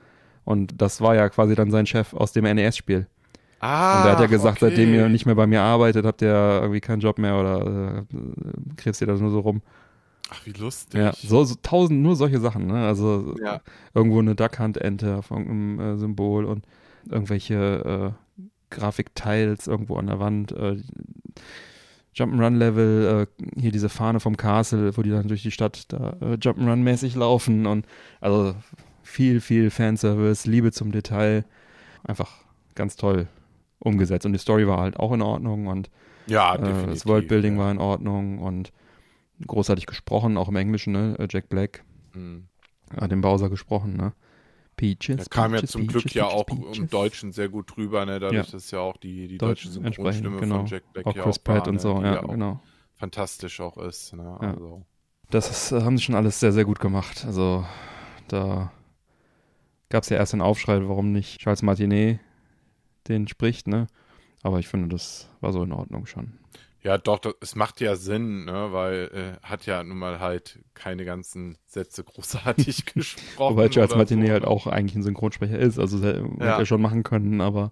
Und 0.44 0.80
das 0.80 1.00
war 1.02 1.14
ja 1.14 1.28
quasi 1.28 1.54
dann 1.54 1.70
sein 1.70 1.84
Chef 1.86 2.14
aus 2.14 2.32
dem 2.32 2.44
NES-Spiel. 2.44 3.06
Ah, 3.60 3.98
Und 3.98 4.04
der 4.04 4.12
hat 4.12 4.20
ja 4.20 4.26
gesagt, 4.26 4.62
okay. 4.62 4.70
seitdem 4.70 4.94
ihr 4.94 5.08
nicht 5.08 5.26
mehr 5.26 5.34
bei 5.34 5.46
mir 5.46 5.60
arbeitet, 5.60 6.06
habt 6.06 6.22
ihr 6.22 6.28
irgendwie 6.62 6.80
keinen 6.80 7.00
Job 7.00 7.18
mehr 7.18 7.38
oder 7.38 7.98
äh, 7.98 8.14
krebst 8.76 9.00
ihr 9.02 9.06
da 9.06 9.14
nur 9.14 9.30
so 9.30 9.40
rum. 9.40 9.60
Ach, 10.30 10.44
wie 10.44 10.52
lustig. 10.52 11.00
Ja, 11.00 11.12
so, 11.14 11.42
so 11.44 11.54
tausend, 11.62 12.02
nur 12.02 12.16
solche 12.16 12.40
Sachen, 12.40 12.66
ne? 12.66 12.86
Also 12.86 13.34
Ja. 13.42 13.60
irgendwo 13.94 14.18
eine 14.18 14.34
Duckhand-Ente 14.34 15.16
auf 15.16 15.30
irgendeinem 15.30 15.80
äh, 15.80 15.96
Symbol 15.96 16.44
und 16.44 16.64
irgendwelche 17.10 18.14
äh, 18.34 18.44
Grafikteils 18.70 19.66
irgendwo 19.66 19.96
an 19.96 20.06
der 20.06 20.20
Wand. 20.20 20.52
Äh, 20.52 20.82
Jump'n'Run-Level, 22.14 23.26
äh, 23.28 23.60
hier 23.60 23.70
diese 23.70 23.88
Fahne 23.88 24.20
vom 24.20 24.36
Castle, 24.36 24.96
wo 24.96 25.02
die 25.02 25.10
dann 25.10 25.28
durch 25.28 25.42
die 25.42 25.50
Stadt 25.50 25.84
da 25.92 26.16
äh, 26.20 26.34
Jump'n'Run-mäßig 26.34 27.16
laufen 27.16 27.66
und 27.66 27.86
also 28.20 28.54
viel, 29.02 29.40
viel 29.40 29.70
Fanservice, 29.70 30.48
Liebe 30.48 30.72
zum 30.72 30.92
Detail. 30.92 31.44
Einfach 32.04 32.30
ganz 32.74 32.96
toll 32.96 33.28
umgesetzt. 33.78 34.26
Und 34.26 34.32
die 34.32 34.38
Story 34.38 34.66
war 34.66 34.78
halt 34.80 34.98
auch 34.98 35.12
in 35.12 35.22
Ordnung 35.22 35.68
und 35.68 35.90
Ja, 36.26 36.56
äh, 36.56 36.86
das 36.86 37.06
Worldbuilding 37.06 37.54
ja. 37.54 37.60
war 37.60 37.70
in 37.70 37.78
Ordnung 37.78 38.38
und 38.38 38.72
großartig 39.46 39.86
gesprochen, 39.86 40.36
auch 40.36 40.48
im 40.48 40.56
Englischen, 40.56 40.92
ne? 40.92 41.16
Äh, 41.18 41.26
Jack 41.30 41.48
Black 41.48 41.84
Mhm. 42.14 42.48
hat 42.98 43.10
den 43.10 43.20
Bowser 43.20 43.50
gesprochen, 43.50 43.96
ne? 43.96 44.12
Peaches. 44.76 45.16
Der 45.16 45.24
kam 45.26 45.52
ja 45.52 45.58
Peaches, 45.58 45.70
zum 45.72 45.86
Peaches, 45.86 46.02
Glück 46.04 46.14
ja 46.14 46.24
Peaches, 46.24 46.38
auch 46.40 46.46
Peaches. 46.46 46.78
im 46.78 46.88
Deutschen 46.88 47.32
sehr 47.32 47.48
gut 47.48 47.74
drüber, 47.76 48.06
ne? 48.06 48.18
Dadurch, 48.20 48.46
Ja. 48.46 48.52
dass 48.52 48.70
ja 48.70 48.78
auch 48.80 48.96
die, 48.96 49.28
die 49.28 49.38
Deutsch 49.38 49.64
deutsche 49.64 49.70
Synchronstimme 49.72 50.38
genau. 50.40 50.56
von 50.58 50.66
Jack 50.66 50.92
Black 50.92 51.06
Auch 51.06 51.14
ja 51.16 51.22
Chris 51.22 51.38
auch 51.40 51.46
war, 51.48 51.54
Pratt 51.56 51.68
und 51.68 51.74
ne? 51.74 51.80
so, 51.80 52.00
ja, 52.02 52.22
auch 52.22 52.28
genau. 52.30 52.60
fantastisch 52.94 53.60
auch 53.60 53.76
ist. 53.78 54.12
Ne? 54.14 54.22
Ja. 54.40 54.52
Also, 54.52 54.82
Das 55.30 55.50
ist, 55.50 55.72
äh, 55.72 55.82
haben 55.82 55.96
sie 55.98 56.04
schon 56.04 56.14
alles 56.14 56.40
sehr, 56.40 56.52
sehr 56.52 56.64
gut 56.64 56.78
gemacht. 56.80 57.24
Also 57.26 57.64
da 58.28 58.72
gab 59.90 60.02
es 60.04 60.08
ja 60.10 60.16
erst 60.16 60.32
einen 60.34 60.42
Aufschrei, 60.42 60.80
warum 60.88 61.12
nicht 61.12 61.40
Charles 61.40 61.62
Martinet 61.62 62.20
den 63.08 63.26
spricht, 63.28 63.66
ne? 63.68 63.86
Aber 64.42 64.58
ich 64.60 64.68
finde, 64.68 64.88
das 64.88 65.28
war 65.40 65.52
so 65.52 65.62
in 65.62 65.72
Ordnung 65.72 66.06
schon. 66.06 66.34
Ja, 66.82 66.96
doch, 66.98 67.18
das, 67.18 67.34
es 67.40 67.54
macht 67.56 67.80
ja 67.80 67.96
Sinn, 67.96 68.44
ne? 68.44 68.72
weil 68.72 69.36
äh, 69.42 69.46
hat 69.46 69.66
ja 69.66 69.82
nun 69.82 69.98
mal 69.98 70.20
halt 70.20 70.60
keine 70.74 71.04
ganzen 71.04 71.58
Sätze 71.66 72.04
großartig 72.04 72.84
gesprochen. 72.94 73.56
Wobei 73.56 73.68
Charles 73.68 73.94
Martinet 73.96 74.28
so, 74.28 74.32
halt 74.32 74.44
auch 74.44 74.66
eigentlich 74.66 74.94
ein 74.96 75.02
Synchronsprecher 75.02 75.58
ist, 75.58 75.78
also 75.78 75.98
hätte 76.02 76.24
Ja. 76.40 76.58
er 76.58 76.66
schon 76.66 76.80
machen 76.82 77.02
können, 77.02 77.40
aber 77.40 77.70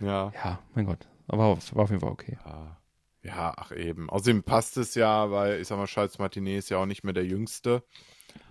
Ja. 0.00 0.32
ja, 0.44 0.58
mein 0.74 0.86
Gott. 0.86 1.08
Aber 1.28 1.44
war 1.44 1.82
auf 1.84 1.90
jeden 1.90 2.00
Fall 2.00 2.10
okay. 2.10 2.38
Ja. 2.44 2.78
Ja, 3.24 3.54
ach 3.56 3.70
eben. 3.70 4.10
Außerdem 4.10 4.42
passt 4.42 4.76
es 4.76 4.96
ja, 4.96 5.30
weil 5.30 5.60
ich 5.60 5.68
sag 5.68 5.78
mal, 5.78 5.86
Charles 5.86 6.18
Martinet 6.18 6.58
ist 6.58 6.70
ja 6.70 6.78
auch 6.78 6.86
nicht 6.86 7.04
mehr 7.04 7.12
der 7.14 7.24
Jüngste. 7.24 7.84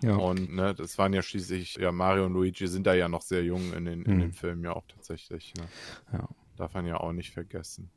Ja. 0.01 0.15
Und 0.15 0.53
ne, 0.55 0.73
das 0.73 0.97
waren 0.97 1.11
ja 1.11 1.21
schließlich, 1.21 1.75
ja, 1.75 1.91
Mario 1.91 2.25
und 2.25 2.33
Luigi 2.33 2.67
sind 2.67 2.87
da 2.87 2.93
ja 2.93 3.09
noch 3.09 3.21
sehr 3.21 3.43
jung 3.43 3.73
in 3.73 3.83
den, 3.85 4.03
in 4.03 4.15
Mhm. 4.15 4.19
den 4.19 4.31
Filmen 4.33 4.63
ja 4.63 4.71
auch 4.73 4.85
tatsächlich. 4.87 5.53
Ne? 5.57 5.63
Ja. 6.13 6.29
Darf 6.55 6.73
man 6.73 6.85
ja 6.85 6.97
auch 7.01 7.11
nicht 7.11 7.31
vergessen. 7.31 7.91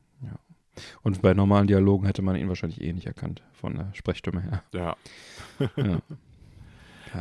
Und 1.03 1.23
bei 1.23 1.35
normalen 1.35 1.67
Dialogen 1.67 2.07
hätte 2.07 2.23
man 2.23 2.37
ihn 2.37 2.49
wahrscheinlich 2.49 2.81
eh 2.81 2.93
nicht 2.93 3.07
erkannt, 3.07 3.43
von 3.53 3.75
der 3.75 3.91
Sprechstimme 3.95 4.41
her. 4.43 4.63
Ja. 4.73 4.97
Ja. 5.59 5.69
Ja. 5.85 6.01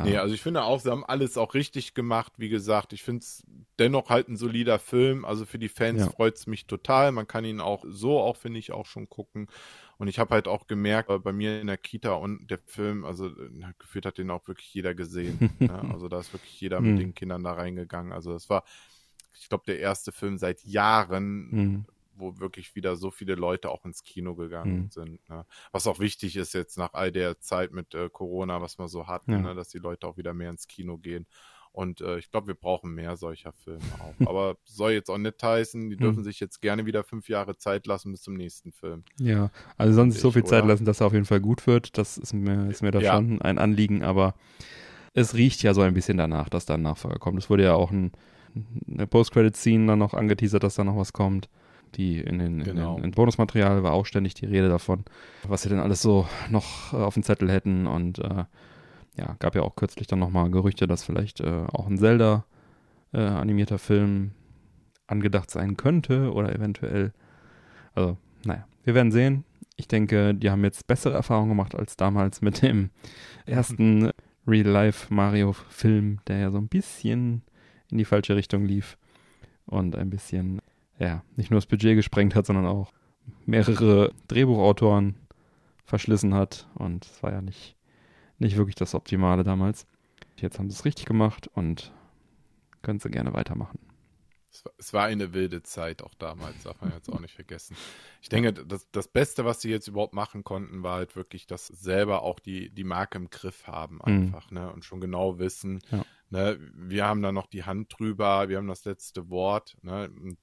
Nee, 0.02 0.16
also 0.16 0.34
ich 0.34 0.42
finde 0.42 0.64
auch, 0.64 0.80
sie 0.80 0.90
haben 0.90 1.04
alles 1.04 1.38
auch 1.38 1.54
richtig 1.54 1.94
gemacht. 1.94 2.32
Wie 2.36 2.48
gesagt, 2.48 2.92
ich 2.92 3.04
finde 3.04 3.20
es 3.20 3.44
dennoch 3.78 4.10
halt 4.10 4.28
ein 4.28 4.36
solider 4.36 4.80
Film. 4.80 5.24
Also 5.24 5.44
für 5.44 5.58
die 5.60 5.68
Fans 5.68 6.00
Ja. 6.00 6.10
freut 6.10 6.36
es 6.36 6.48
mich 6.48 6.66
total. 6.66 7.12
Man 7.12 7.28
kann 7.28 7.44
ihn 7.44 7.60
auch 7.60 7.84
so 7.86 8.18
auch, 8.18 8.36
finde 8.36 8.58
ich, 8.58 8.72
auch 8.72 8.86
schon 8.86 9.08
gucken. 9.08 9.46
Und 9.98 10.08
ich 10.08 10.18
habe 10.18 10.34
halt 10.34 10.48
auch 10.48 10.66
gemerkt, 10.66 11.10
äh, 11.10 11.18
bei 11.20 11.32
mir 11.32 11.60
in 11.60 11.68
der 11.68 11.76
Kita 11.76 12.14
und 12.14 12.50
der 12.50 12.58
Film, 12.66 13.04
also 13.04 13.30
gefühlt 13.78 14.04
hat 14.04 14.18
den 14.18 14.30
auch 14.30 14.48
wirklich 14.48 14.74
jeder 14.74 14.96
gesehen. 14.96 15.38
ne? 15.60 15.88
Also 15.92 16.08
da 16.08 16.18
ist 16.18 16.32
wirklich 16.32 16.60
jeder 16.60 16.80
mit 16.80 16.98
den 16.98 17.14
Kindern 17.14 17.44
da 17.44 17.52
reingegangen. 17.52 18.12
Also 18.12 18.32
das 18.32 18.50
war, 18.50 18.64
ich 19.32 19.48
glaube, 19.48 19.62
der 19.68 19.78
erste 19.78 20.10
Film 20.10 20.38
seit 20.38 20.64
Jahren, 20.64 21.50
Mhm. 21.50 21.84
Wo 22.16 22.38
wirklich 22.38 22.74
wieder 22.74 22.96
so 22.96 23.10
viele 23.10 23.34
Leute 23.34 23.70
auch 23.70 23.84
ins 23.84 24.02
Kino 24.02 24.34
gegangen 24.34 24.84
Mhm. 24.84 24.90
sind. 24.90 25.28
Ne? 25.28 25.44
Was 25.72 25.86
auch 25.86 25.98
wichtig 25.98 26.36
ist 26.36 26.54
jetzt 26.54 26.78
nach 26.78 26.94
all 26.94 27.12
der 27.12 27.40
Zeit 27.40 27.72
mit 27.72 27.94
äh, 27.94 28.08
Corona, 28.10 28.60
was 28.62 28.78
wir 28.78 28.88
so 28.88 29.06
hatten, 29.06 29.32
Ja. 29.32 29.38
ne? 29.40 29.54
dass 29.54 29.68
die 29.68 29.78
Leute 29.78 30.06
auch 30.06 30.16
wieder 30.16 30.34
mehr 30.34 30.50
ins 30.50 30.66
Kino 30.68 30.98
gehen. 30.98 31.26
Und 31.72 32.00
äh, 32.02 32.18
ich 32.18 32.30
glaube, 32.30 32.46
wir 32.46 32.54
brauchen 32.54 32.94
mehr 32.94 33.16
solcher 33.16 33.52
Filme 33.52 33.82
auch. 34.00 34.14
Aber 34.28 34.56
soll 34.64 34.92
jetzt 34.92 35.10
auch 35.10 35.18
nicht 35.18 35.42
heißen, 35.42 35.90
die 35.90 35.96
dürfen 35.96 36.20
Mhm. 36.20 36.24
sich 36.24 36.38
jetzt 36.38 36.60
gerne 36.62 36.86
wieder 36.86 37.02
fünf 37.02 37.28
Jahre 37.28 37.56
Zeit 37.56 37.86
lassen 37.88 38.12
bis 38.12 38.22
zum 38.22 38.34
nächsten 38.34 38.70
Film. 38.72 39.02
Ja, 39.18 39.50
also 39.76 39.92
sonst 39.92 40.20
so 40.20 40.28
Ich, 40.28 40.34
viel 40.34 40.44
Zeit 40.44 40.62
oder? 40.62 40.72
lassen, 40.74 40.84
dass 40.84 41.00
er 41.00 41.08
auf 41.08 41.12
jeden 41.12 41.24
Fall 41.24 41.40
gut 41.40 41.66
wird. 41.66 41.98
Das 41.98 42.16
ist 42.16 42.32
mir, 42.32 42.70
ist 42.70 42.82
mir 42.82 42.92
da 42.92 43.00
Ja. 43.00 43.14
schon 43.16 43.42
ein 43.42 43.58
Anliegen, 43.58 44.04
aber 44.04 44.34
es 45.14 45.34
riecht 45.34 45.62
ja 45.64 45.74
so 45.74 45.80
ein 45.80 45.94
bisschen 45.94 46.16
danach, 46.16 46.48
dass 46.48 46.64
da 46.64 46.74
ein 46.74 46.82
Nachfolger 46.82 47.18
kommt. 47.18 47.38
Es 47.40 47.50
wurde 47.50 47.64
ja 47.64 47.74
auch 47.74 47.90
ein, 47.90 48.12
eine 48.88 49.08
Post-Credit-Scene 49.08 49.86
dann 49.88 49.98
noch 49.98 50.14
angeteasert, 50.14 50.62
dass 50.62 50.76
da 50.76 50.84
noch 50.84 50.96
was 50.96 51.12
kommt. 51.12 51.48
Die 51.96 52.18
in 52.20 52.38
den, 52.38 52.62
Genau. 52.64 52.90
in 52.96 53.02
den 53.02 53.04
in 53.04 53.10
Bonusmaterial 53.12 53.82
war 53.82 53.92
auch 53.92 54.06
ständig 54.06 54.34
die 54.34 54.46
Rede 54.46 54.68
davon, 54.68 55.04
was 55.46 55.62
sie 55.62 55.68
denn 55.68 55.78
alles 55.78 56.02
so 56.02 56.26
noch 56.50 56.92
äh, 56.92 56.96
auf 56.96 57.14
dem 57.14 57.22
Zettel 57.22 57.50
hätten 57.50 57.86
und 57.86 58.18
äh, 58.18 58.44
ja, 59.16 59.36
gab 59.38 59.54
ja 59.54 59.62
auch 59.62 59.76
kürzlich 59.76 60.06
dann 60.08 60.18
nochmal 60.18 60.50
Gerüchte, 60.50 60.86
dass 60.88 61.04
vielleicht 61.04 61.40
äh, 61.40 61.64
auch 61.72 61.86
ein 61.86 61.98
Zelda 61.98 62.44
äh, 63.12 63.18
animierter 63.20 63.78
Film 63.78 64.32
angedacht 65.06 65.50
sein 65.50 65.76
könnte 65.76 66.32
oder 66.32 66.52
eventuell. 66.54 67.12
Also, 67.94 68.16
naja, 68.44 68.66
wir 68.82 68.94
werden 68.94 69.12
sehen. 69.12 69.44
Ich 69.76 69.86
denke, 69.86 70.34
die 70.34 70.50
haben 70.50 70.64
jetzt 70.64 70.86
bessere 70.88 71.14
Erfahrungen 71.14 71.50
gemacht 71.50 71.74
als 71.76 71.96
damals 71.96 72.42
mit 72.42 72.62
dem 72.62 72.90
ersten 73.46 74.10
Real-Life-Mario-Film, 74.46 76.18
der 76.26 76.38
ja 76.38 76.50
so 76.50 76.58
ein 76.58 76.68
bisschen 76.68 77.42
in 77.90 77.98
die 77.98 78.04
falsche 78.04 78.36
Richtung 78.36 78.64
lief 78.64 78.96
und 79.66 79.96
ein 79.96 80.10
bisschen, 80.10 80.60
ja, 80.98 81.22
nicht 81.36 81.50
nur 81.50 81.58
das 81.58 81.66
Budget 81.66 81.96
gesprengt 81.96 82.34
hat, 82.34 82.46
sondern 82.46 82.66
auch 82.66 82.92
mehrere 83.46 84.12
Drehbuchautoren 84.28 85.16
verschlissen 85.84 86.34
hat 86.34 86.68
und 86.74 87.04
es 87.04 87.22
war 87.22 87.32
ja 87.32 87.42
nicht, 87.42 87.76
nicht 88.38 88.56
wirklich 88.56 88.74
das 88.76 88.94
Optimale 88.94 89.44
damals. 89.44 89.86
Jetzt 90.36 90.58
haben 90.58 90.68
sie 90.70 90.74
es 90.76 90.84
richtig 90.84 91.06
gemacht 91.06 91.48
und 91.54 91.92
können 92.82 92.98
sie 93.00 93.10
gerne 93.10 93.32
weitermachen. 93.32 93.78
Es 94.78 94.92
war, 94.92 95.06
eine 95.06 95.32
wilde 95.32 95.64
Zeit 95.64 96.00
auch 96.00 96.14
damals, 96.14 96.62
darf 96.62 96.80
man 96.80 96.92
jetzt 96.92 97.10
auch 97.10 97.18
nicht 97.18 97.34
vergessen. 97.34 97.76
Ich 98.22 98.28
denke, 98.28 98.52
das, 98.52 98.88
das 98.92 99.08
Beste, 99.08 99.44
was 99.44 99.60
sie 99.60 99.68
jetzt 99.68 99.88
überhaupt 99.88 100.14
machen 100.14 100.44
konnten, 100.44 100.84
war 100.84 100.94
halt 100.94 101.16
wirklich, 101.16 101.48
dass 101.48 101.66
selber 101.66 102.22
auch 102.22 102.38
die, 102.38 102.70
die 102.70 102.84
Marke 102.84 103.18
im 103.18 103.30
Griff 103.30 103.66
haben 103.66 104.00
einfach, 104.00 104.52
ne? 104.52 104.72
Und 104.72 104.84
schon 104.84 105.00
genau 105.00 105.40
wissen, 105.40 105.80
Ja. 105.90 106.04
ne, 106.30 106.58
wir 106.72 107.04
haben 107.04 107.20
da 107.20 107.32
noch 107.32 107.48
die 107.48 107.64
Hand 107.64 107.98
drüber, 107.98 108.48
wir 108.48 108.58
haben 108.58 108.68
das 108.68 108.84
letzte 108.84 109.28
Wort, 109.28 109.76
ne? 109.82 110.08
Und 110.08 110.38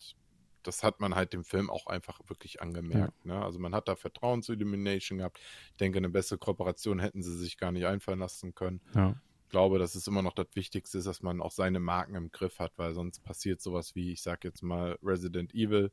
das 0.63 0.83
hat 0.83 0.99
man 0.99 1.15
halt 1.15 1.33
dem 1.33 1.43
Film 1.43 1.69
auch 1.69 1.87
einfach 1.87 2.19
wirklich 2.27 2.61
angemerkt. 2.61 3.25
Ne? 3.25 3.43
Also 3.43 3.59
man 3.59 3.73
hat 3.75 3.87
da 3.87 3.95
Vertrauen 3.95 4.41
zu 4.43 4.53
Illumination 4.53 5.19
gehabt. 5.19 5.39
Ich 5.71 5.77
denke, 5.77 5.97
eine 5.97 6.09
bessere 6.09 6.37
Kooperation 6.37 6.99
hätten 6.99 7.23
sie 7.23 7.35
sich 7.37 7.57
gar 7.57 7.71
nicht 7.71 7.85
einfallen 7.85 8.19
lassen 8.19 8.55
können 8.55 8.81
Ja. 8.95 9.15
Ich 9.45 9.51
glaube, 9.51 9.79
dass 9.79 9.95
es 9.95 10.07
immer 10.07 10.21
noch 10.21 10.33
das 10.33 10.47
Wichtigste 10.53 10.97
ist, 10.97 11.07
dass 11.07 11.21
man 11.21 11.41
auch 11.41 11.51
seine 11.51 11.81
Marken 11.81 12.15
im 12.15 12.31
Griff 12.31 12.59
hat, 12.59 12.71
weil 12.77 12.93
sonst 12.93 13.21
passiert 13.21 13.61
sowas 13.61 13.95
wie, 13.95 14.13
ich 14.13 14.21
sag 14.21 14.45
jetzt 14.45 14.63
mal, 14.63 14.97
Resident 15.03 15.53
Evil 15.53 15.91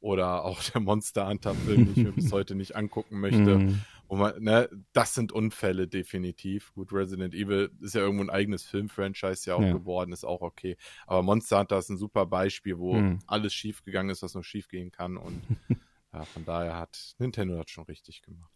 oder 0.00 0.44
auch 0.44 0.62
der 0.62 0.82
Monster 0.82 1.26
Hunter 1.26 1.54
Film, 1.54 1.86
den 1.86 1.92
ich 1.92 2.04
mir 2.04 2.12
bis 2.12 2.30
heute 2.32 2.54
nicht 2.54 2.76
angucken 2.76 3.20
möchte. 3.20 3.58
Mm, 3.58 3.80
Wo 4.10 4.16
man, 4.16 4.42
ne, 4.42 4.68
das 4.92 5.14
sind 5.14 5.30
Unfälle 5.30 5.86
definitiv. 5.86 6.72
Gut, 6.74 6.92
Resident 6.92 7.32
Evil 7.32 7.70
ist 7.80 7.94
ja 7.94 8.00
irgendwo 8.00 8.24
ein 8.24 8.30
eigenes 8.30 8.64
Filmfranchise 8.64 9.50
ja 9.50 9.54
auch 9.54 9.62
Ja. 9.62 9.70
geworden, 9.70 10.12
ist 10.12 10.24
auch 10.24 10.40
okay. 10.42 10.76
Aber 11.06 11.22
Monster 11.22 11.60
Hunter 11.60 11.78
ist 11.78 11.90
ein 11.90 11.96
super 11.96 12.26
Beispiel, 12.26 12.76
wo 12.76 12.94
Mhm. 12.96 13.20
alles 13.28 13.54
schief 13.54 13.84
gegangen 13.84 14.10
ist, 14.10 14.22
was 14.22 14.34
nur 14.34 14.42
schief 14.42 14.66
gehen 14.66 14.90
kann. 14.90 15.16
Und 15.16 15.46
ja, 16.12 16.26
von 16.26 16.44
daher 16.44 16.76
hat 16.76 17.14
Nintendo 17.18 17.54
das 17.56 17.70
schon 17.70 17.84
richtig 17.84 18.22
gemacht. 18.22 18.50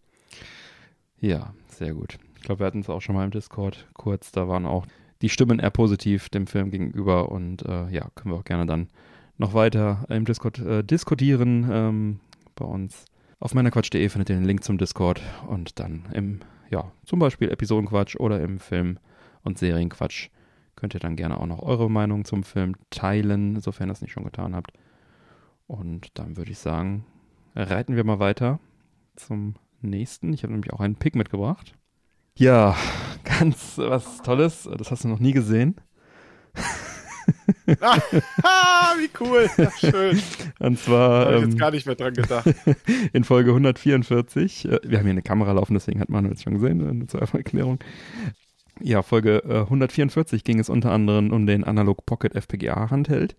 Ja, 1.21 1.55
sehr 1.69 1.95
gut. 1.95 2.19
Ich 2.37 2.43
glaube, 2.43 2.59
wir 2.59 2.67
hatten 2.67 2.81
es 2.81 2.91
auch 2.91 3.01
schon 3.01 3.15
mal 3.15 3.25
im 3.25 3.31
Discord 3.31 3.87
kurz. 3.95 4.33
Da 4.33 4.49
waren 4.49 4.67
auch 4.67 4.87
die 5.23 5.29
Stimmen 5.29 5.61
eher 5.61 5.71
positiv 5.71 6.29
dem 6.31 6.49
Film 6.49 6.73
gegenüber 6.73 7.31
und 7.31 7.63
äh, 7.65 7.89
ja, 7.91 8.11
können 8.17 8.35
wir 8.35 8.41
auch 8.41 8.45
gerne 8.45 8.67
dann 8.67 8.89
noch 9.39 9.55
weiter 9.55 10.05
im 10.09 10.25
Discord 10.25 10.59
äh, 10.59 10.83
diskutieren. 10.83 11.69
Ähm, 11.71 12.21
bei 12.57 12.65
uns 12.65 13.05
auf 13.45 13.53
meinerquatsch.de 13.53 14.09
findet 14.09 14.31
ihr 14.31 14.37
den 14.37 14.47
Link 14.47 14.65
zum 14.65 14.79
Discord 14.79 15.21
und 15.47 15.79
dann 15.79 16.07
im, 16.15 16.41
ja, 16.71 16.91
zum 17.05 17.19
Beispiel 17.19 17.51
Episodenquatsch 17.51 18.17
oder 18.17 18.41
im 18.41 18.59
Film- 18.59 18.99
und 19.43 19.59
Serienquatsch 19.59 20.31
könnt 20.77 20.95
ihr 20.95 21.01
dann 21.01 21.15
gerne 21.15 21.39
auch 21.39 21.45
noch 21.45 21.61
eure 21.61 21.91
Meinung 21.91 22.25
zum 22.25 22.43
Film 22.43 22.75
teilen, 22.89 23.61
sofern 23.61 23.89
ihr 23.89 23.93
das 23.93 24.01
nicht 24.01 24.13
schon 24.13 24.25
getan 24.25 24.57
habt. 24.57 24.73
Und 25.67 26.19
dann 26.19 26.39
würde 26.39 26.53
ich 26.53 26.59
sagen, 26.59 27.05
reiten 27.55 27.97
wir 27.97 28.05
mal 28.05 28.19
weiter 28.19 28.61
zum 29.15 29.57
nächsten. 29.83 30.33
Ich 30.33 30.43
habe 30.43 30.55
nämlich 30.55 30.73
auch 30.73 30.81
einen 30.81 30.97
Pick 30.97 31.15
mitgebracht. 31.15 31.75
Ja, 32.37 32.75
ganz 33.25 33.77
was 33.77 34.23
Tolles. 34.23 34.67
Das 34.79 34.91
hast 34.91 35.05
du 35.05 35.09
noch 35.09 35.21
nie 35.21 35.33
gesehen. 35.33 35.77
ah, 37.81 38.95
wie 38.99 39.11
cool. 39.21 39.49
Ja, 39.57 39.71
schön. 39.71 40.21
Und 40.59 40.79
zwar 40.79 41.27
Habe 41.27 41.37
ich 41.37 41.43
ähm, 41.43 41.49
jetzt 41.51 41.59
gar 41.59 41.71
nicht 41.71 41.87
mehr 41.87 41.95
dran 41.95 42.15
gedacht. 42.15 42.55
in 43.13 43.25
Folge 43.25 43.51
144. 43.51 44.65
Äh, 44.65 44.81
wir 44.83 44.99
haben 44.99 45.05
hier 45.05 45.13
eine 45.13 45.23
Kamera 45.23 45.53
laufen, 45.53 45.75
deswegen 45.75 46.01
hat 46.01 46.09
man 46.09 46.27
es 46.27 46.43
schon 46.43 46.55
gesehen, 46.55 46.81
äh, 46.81 46.93
nur 46.93 47.09
zur 47.09 47.23
Erklärung. 47.23 47.79
Ja, 48.81 49.03
Folge 49.03 49.43
äh, 49.45 49.61
144 49.61 50.45
ging 50.45 50.59
es 50.59 50.69
unter 50.69 50.91
anderem 50.91 51.33
um 51.33 51.47
den 51.47 51.65
Analog 51.65 52.07
Pocket 52.07 52.35
FPGA 52.35 52.91
Handheld. 52.91 53.37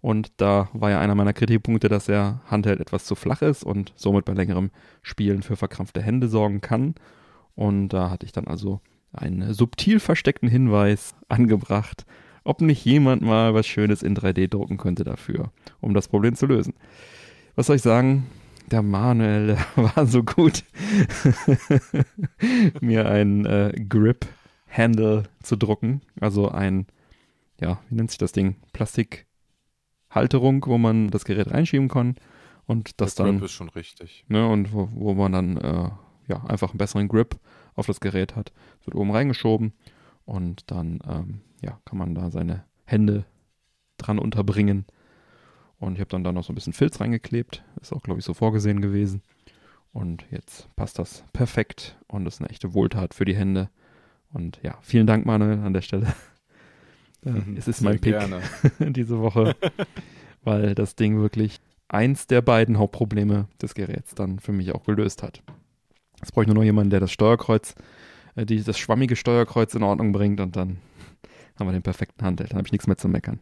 Und 0.00 0.32
da 0.36 0.68
war 0.72 0.90
ja 0.90 1.00
einer 1.00 1.14
meiner 1.14 1.32
Kritikpunkte, 1.32 1.88
dass 1.88 2.06
der 2.06 2.40
Handheld 2.46 2.80
etwas 2.80 3.04
zu 3.04 3.14
flach 3.14 3.42
ist 3.42 3.64
und 3.64 3.92
somit 3.96 4.24
bei 4.24 4.34
längerem 4.34 4.70
Spielen 5.02 5.42
für 5.42 5.56
verkrampfte 5.56 6.02
Hände 6.02 6.28
sorgen 6.28 6.60
kann. 6.60 6.94
Und 7.54 7.88
da 7.88 8.10
hatte 8.10 8.26
ich 8.26 8.32
dann 8.32 8.46
also 8.46 8.80
einen 9.12 9.52
subtil 9.54 9.98
versteckten 9.98 10.48
Hinweis 10.48 11.14
angebracht, 11.28 12.06
ob 12.46 12.60
nicht 12.60 12.84
jemand 12.84 13.22
mal 13.22 13.54
was 13.54 13.66
Schönes 13.66 14.02
in 14.02 14.16
3D 14.16 14.48
drucken 14.48 14.76
könnte 14.76 15.04
dafür, 15.04 15.50
um 15.80 15.94
das 15.94 16.08
Problem 16.08 16.34
zu 16.34 16.46
lösen. 16.46 16.74
Was 17.54 17.66
soll 17.66 17.76
ich 17.76 17.82
sagen? 17.82 18.26
Der 18.70 18.82
Manuel 18.82 19.56
war 19.76 20.06
so 20.06 20.22
gut, 20.22 20.64
mir 22.80 23.08
ein 23.08 23.46
äh, 23.46 23.72
Grip-Handle 23.88 25.24
zu 25.42 25.56
drucken. 25.56 26.02
Also 26.20 26.50
ein, 26.50 26.86
ja, 27.60 27.80
wie 27.88 27.96
nennt 27.96 28.10
sich 28.10 28.18
das 28.18 28.32
Ding? 28.32 28.56
Plastikhalterung, 28.72 30.64
wo 30.66 30.78
man 30.78 31.10
das 31.10 31.24
Gerät 31.24 31.50
reinschieben 31.50 31.88
kann. 31.88 32.16
Und 32.66 33.00
das 33.00 33.14
Der 33.14 33.26
dann 33.26 33.36
Grip 33.36 33.44
ist 33.46 33.52
schon 33.52 33.68
richtig. 33.68 34.24
ne, 34.28 34.48
und 34.48 34.72
wo, 34.72 34.88
wo 34.92 35.14
man 35.14 35.32
dann 35.32 35.56
äh, 35.56 35.90
ja 36.28 36.44
einfach 36.44 36.70
einen 36.70 36.78
besseren 36.78 37.06
Grip 37.06 37.36
auf 37.76 37.86
das 37.86 38.00
Gerät 38.00 38.34
hat. 38.34 38.52
Es 38.80 38.86
wird 38.86 38.96
oben 38.96 39.12
reingeschoben 39.12 39.72
und 40.26 40.70
dann 40.70 40.98
ähm, 41.08 41.40
ja, 41.62 41.80
kann 41.86 41.98
man 41.98 42.14
da 42.14 42.30
seine 42.30 42.64
Hände 42.84 43.24
dran 43.96 44.18
unterbringen. 44.18 44.84
Und 45.78 45.94
ich 45.94 46.00
habe 46.00 46.10
dann 46.10 46.24
da 46.24 46.32
noch 46.32 46.44
so 46.44 46.52
ein 46.52 46.54
bisschen 46.54 46.72
Filz 46.72 47.00
reingeklebt. 47.00 47.64
Ist 47.80 47.92
auch, 47.92 48.02
glaube 48.02 48.20
ich, 48.20 48.26
so 48.26 48.34
vorgesehen 48.34 48.80
gewesen. 48.80 49.22
Und 49.92 50.26
jetzt 50.30 50.68
passt 50.76 50.98
das 50.98 51.24
perfekt 51.32 51.96
und 52.08 52.26
ist 52.26 52.40
eine 52.40 52.50
echte 52.50 52.74
Wohltat 52.74 53.14
für 53.14 53.24
die 53.24 53.36
Hände. 53.36 53.70
Und 54.32 54.60
ja, 54.62 54.78
vielen 54.82 55.06
Dank, 55.06 55.24
Manuel, 55.24 55.60
an 55.60 55.72
der 55.72 55.82
Stelle. 55.82 56.06
Äh, 57.24 57.30
Mhm, 57.30 57.56
es 57.56 57.66
ist 57.66 57.80
mein 57.80 57.98
Pick 57.98 58.12
gerne. 58.12 58.40
diese 58.78 59.18
Woche, 59.18 59.56
weil 60.44 60.76
das 60.76 60.94
Ding 60.94 61.18
wirklich 61.18 61.58
eins 61.88 62.26
der 62.28 62.40
beiden 62.42 62.78
Hauptprobleme 62.78 63.48
des 63.60 63.74
Geräts 63.74 64.14
dann 64.14 64.38
für 64.38 64.52
mich 64.52 64.72
auch 64.72 64.84
gelöst 64.84 65.24
hat. 65.24 65.42
Jetzt 66.20 66.32
brauche 66.32 66.44
ich 66.44 66.46
nur 66.46 66.56
noch 66.56 66.62
jemanden, 66.62 66.90
der 66.90 67.00
das 67.00 67.10
Steuerkreuz, 67.10 67.74
die, 68.44 68.62
das 68.62 68.78
schwammige 68.78 69.16
Steuerkreuz 69.16 69.74
in 69.74 69.82
Ordnung 69.82 70.12
bringt 70.12 70.40
und 70.40 70.56
dann 70.56 70.78
haben 71.58 71.66
wir 71.66 71.72
den 71.72 71.82
perfekten 71.82 72.24
Handheld. 72.24 72.50
Dann 72.50 72.58
habe 72.58 72.68
ich 72.68 72.72
nichts 72.72 72.86
mehr 72.86 72.98
zu 72.98 73.08
meckern. 73.08 73.40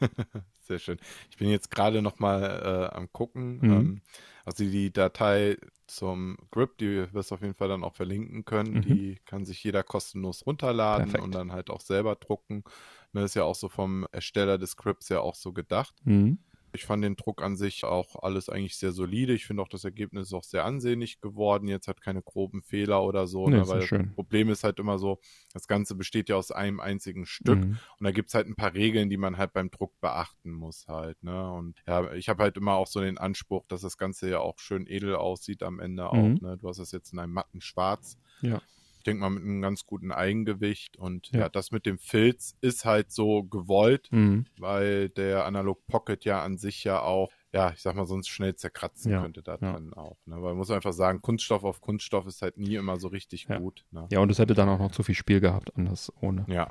Sehr 0.60 0.78
schön. 0.78 0.98
Ich 1.30 1.36
bin 1.36 1.48
jetzt 1.48 1.70
gerade 1.70 2.02
noch 2.02 2.18
mal 2.18 2.90
äh, 2.92 2.94
am 2.94 3.12
gucken. 3.12 3.58
Mhm. 3.60 3.72
Ähm, 3.72 4.02
also 4.44 4.64
die 4.64 4.92
Datei 4.92 5.56
zum 5.86 6.36
Grip, 6.50 6.78
die 6.78 7.12
wirst 7.12 7.30
du 7.30 7.34
auf 7.34 7.42
jeden 7.42 7.54
Fall 7.54 7.68
dann 7.68 7.84
auch 7.84 7.94
verlinken 7.94 8.44
können. 8.44 8.74
Mhm. 8.74 8.82
Die 8.82 9.18
kann 9.26 9.44
sich 9.44 9.62
jeder 9.62 9.82
kostenlos 9.82 10.46
runterladen 10.46 11.06
Perfekt. 11.06 11.24
und 11.24 11.34
dann 11.34 11.52
halt 11.52 11.70
auch 11.70 11.80
selber 11.80 12.14
drucken. 12.16 12.64
Das 13.12 13.24
ist 13.24 13.34
ja 13.34 13.42
auch 13.44 13.54
so 13.56 13.68
vom 13.68 14.06
Ersteller 14.12 14.58
des 14.58 14.76
Grips 14.76 15.08
ja 15.08 15.20
auch 15.20 15.34
so 15.34 15.52
gedacht. 15.52 15.94
Mhm. 16.04 16.38
Ich 16.72 16.84
fand 16.84 17.02
den 17.04 17.16
Druck 17.16 17.42
an 17.42 17.56
sich 17.56 17.84
auch 17.84 18.22
alles 18.22 18.48
eigentlich 18.48 18.76
sehr 18.76 18.92
solide. 18.92 19.32
Ich 19.32 19.44
finde 19.46 19.62
auch 19.62 19.68
das 19.68 19.84
Ergebnis 19.84 20.28
ist 20.28 20.32
auch 20.34 20.44
sehr 20.44 20.64
ansehnlich 20.64 21.20
geworden. 21.20 21.66
Jetzt 21.68 21.88
hat 21.88 22.00
keine 22.00 22.22
groben 22.22 22.62
Fehler 22.62 23.02
oder 23.02 23.26
so, 23.26 23.48
Nee, 23.48 23.56
ne, 23.56 23.68
weil 23.68 23.82
schön. 23.82 24.06
das 24.06 24.14
Problem 24.14 24.48
ist 24.50 24.62
halt 24.64 24.78
immer 24.78 24.98
so, 24.98 25.18
das 25.52 25.66
Ganze 25.66 25.94
besteht 25.94 26.28
ja 26.28 26.36
aus 26.36 26.50
einem 26.52 26.80
einzigen 26.80 27.26
Stück 27.26 27.58
Mhm. 27.58 27.78
und 27.98 28.04
da 28.04 28.10
gibt's 28.12 28.34
halt 28.34 28.46
ein 28.46 28.54
paar 28.56 28.74
Regeln, 28.74 29.10
die 29.10 29.16
man 29.16 29.36
halt 29.36 29.52
beim 29.52 29.70
Druck 29.70 29.98
beachten 30.00 30.52
muss 30.52 30.86
halt, 30.88 31.22
ne? 31.22 31.50
Und 31.52 31.82
ja, 31.86 32.12
ich 32.12 32.28
habe 32.28 32.42
halt 32.42 32.56
immer 32.56 32.74
auch 32.74 32.86
so 32.86 33.00
den 33.00 33.18
Anspruch, 33.18 33.64
dass 33.66 33.80
das 33.80 33.98
Ganze 33.98 34.30
ja 34.30 34.38
auch 34.38 34.58
schön 34.58 34.86
edel 34.86 35.16
aussieht 35.16 35.62
am 35.62 35.80
Ende 35.80 36.08
auch, 36.10 36.14
Mhm. 36.14 36.38
ne? 36.40 36.56
Du 36.56 36.68
hast 36.68 36.78
das 36.78 36.92
jetzt 36.92 37.12
in 37.12 37.18
einem 37.18 37.32
matten 37.32 37.60
Schwarz. 37.60 38.16
Ja. 38.42 38.60
Ich 39.00 39.04
denke 39.04 39.22
mal 39.22 39.30
mit 39.30 39.42
einem 39.42 39.62
ganz 39.62 39.86
guten 39.86 40.12
Eigengewicht 40.12 40.98
und 40.98 41.30
Ja. 41.32 41.40
ja, 41.40 41.48
das 41.48 41.70
mit 41.70 41.86
dem 41.86 41.98
Filz 41.98 42.54
ist 42.60 42.84
halt 42.84 43.10
so 43.10 43.44
gewollt, 43.44 44.08
Mhm. 44.12 44.44
weil 44.58 45.08
der 45.08 45.46
Analog 45.46 45.86
Pocket 45.86 46.22
ja 46.26 46.42
an 46.44 46.58
sich 46.58 46.84
ja 46.84 47.00
auch, 47.00 47.30
ja, 47.50 47.72
ich 47.74 47.80
sag 47.80 47.96
mal, 47.96 48.04
sonst 48.04 48.28
schnell 48.28 48.56
zerkratzen 48.56 49.10
Ja, 49.10 49.22
könnte 49.22 49.42
da 49.42 49.52
ja. 49.52 49.56
dran 49.72 49.94
auch. 49.94 50.18
Ne? 50.26 50.34
Weil 50.36 50.50
man 50.50 50.58
muss 50.58 50.70
einfach 50.70 50.92
sagen, 50.92 51.22
Kunststoff 51.22 51.64
auf 51.64 51.80
Kunststoff 51.80 52.26
ist 52.26 52.42
halt 52.42 52.58
nie 52.58 52.74
immer 52.74 52.98
so 52.98 53.08
richtig 53.08 53.46
Ja. 53.48 53.58
gut. 53.58 53.86
Ne? 53.90 54.06
Ja, 54.12 54.20
und 54.20 54.30
es 54.30 54.38
hätte 54.38 54.52
dann 54.52 54.68
auch 54.68 54.78
noch 54.78 54.92
zu 54.92 55.02
viel 55.02 55.14
Spiel 55.14 55.40
gehabt, 55.40 55.74
anders 55.78 56.12
ohne. 56.20 56.44
Ja. 56.46 56.70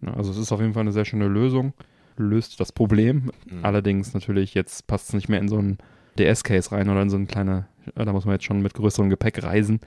Ne, 0.00 0.12
Also 0.14 0.30
es 0.32 0.36
ist 0.36 0.52
auf 0.52 0.60
jeden 0.60 0.74
Fall 0.74 0.82
eine 0.82 0.92
sehr 0.92 1.06
schöne 1.06 1.28
Lösung, 1.28 1.72
löst 2.18 2.60
das 2.60 2.72
Problem. 2.72 3.30
Mhm. 3.50 3.64
Allerdings 3.64 4.12
natürlich, 4.12 4.52
jetzt 4.52 4.86
passt 4.86 5.08
es 5.08 5.14
nicht 5.14 5.30
mehr 5.30 5.40
in 5.40 5.48
so 5.48 5.56
einen 5.56 5.78
DS-Case 6.18 6.72
rein 6.72 6.90
oder 6.90 7.00
in 7.00 7.08
so 7.08 7.16
ein 7.16 7.26
kleine, 7.26 7.68
da 7.94 8.12
muss 8.12 8.24
man 8.24 8.34
jetzt 8.34 8.44
schon 8.44 8.62
mit 8.62 8.74
größerem 8.74 9.10
Gepäck 9.10 9.42
reisen, 9.42 9.80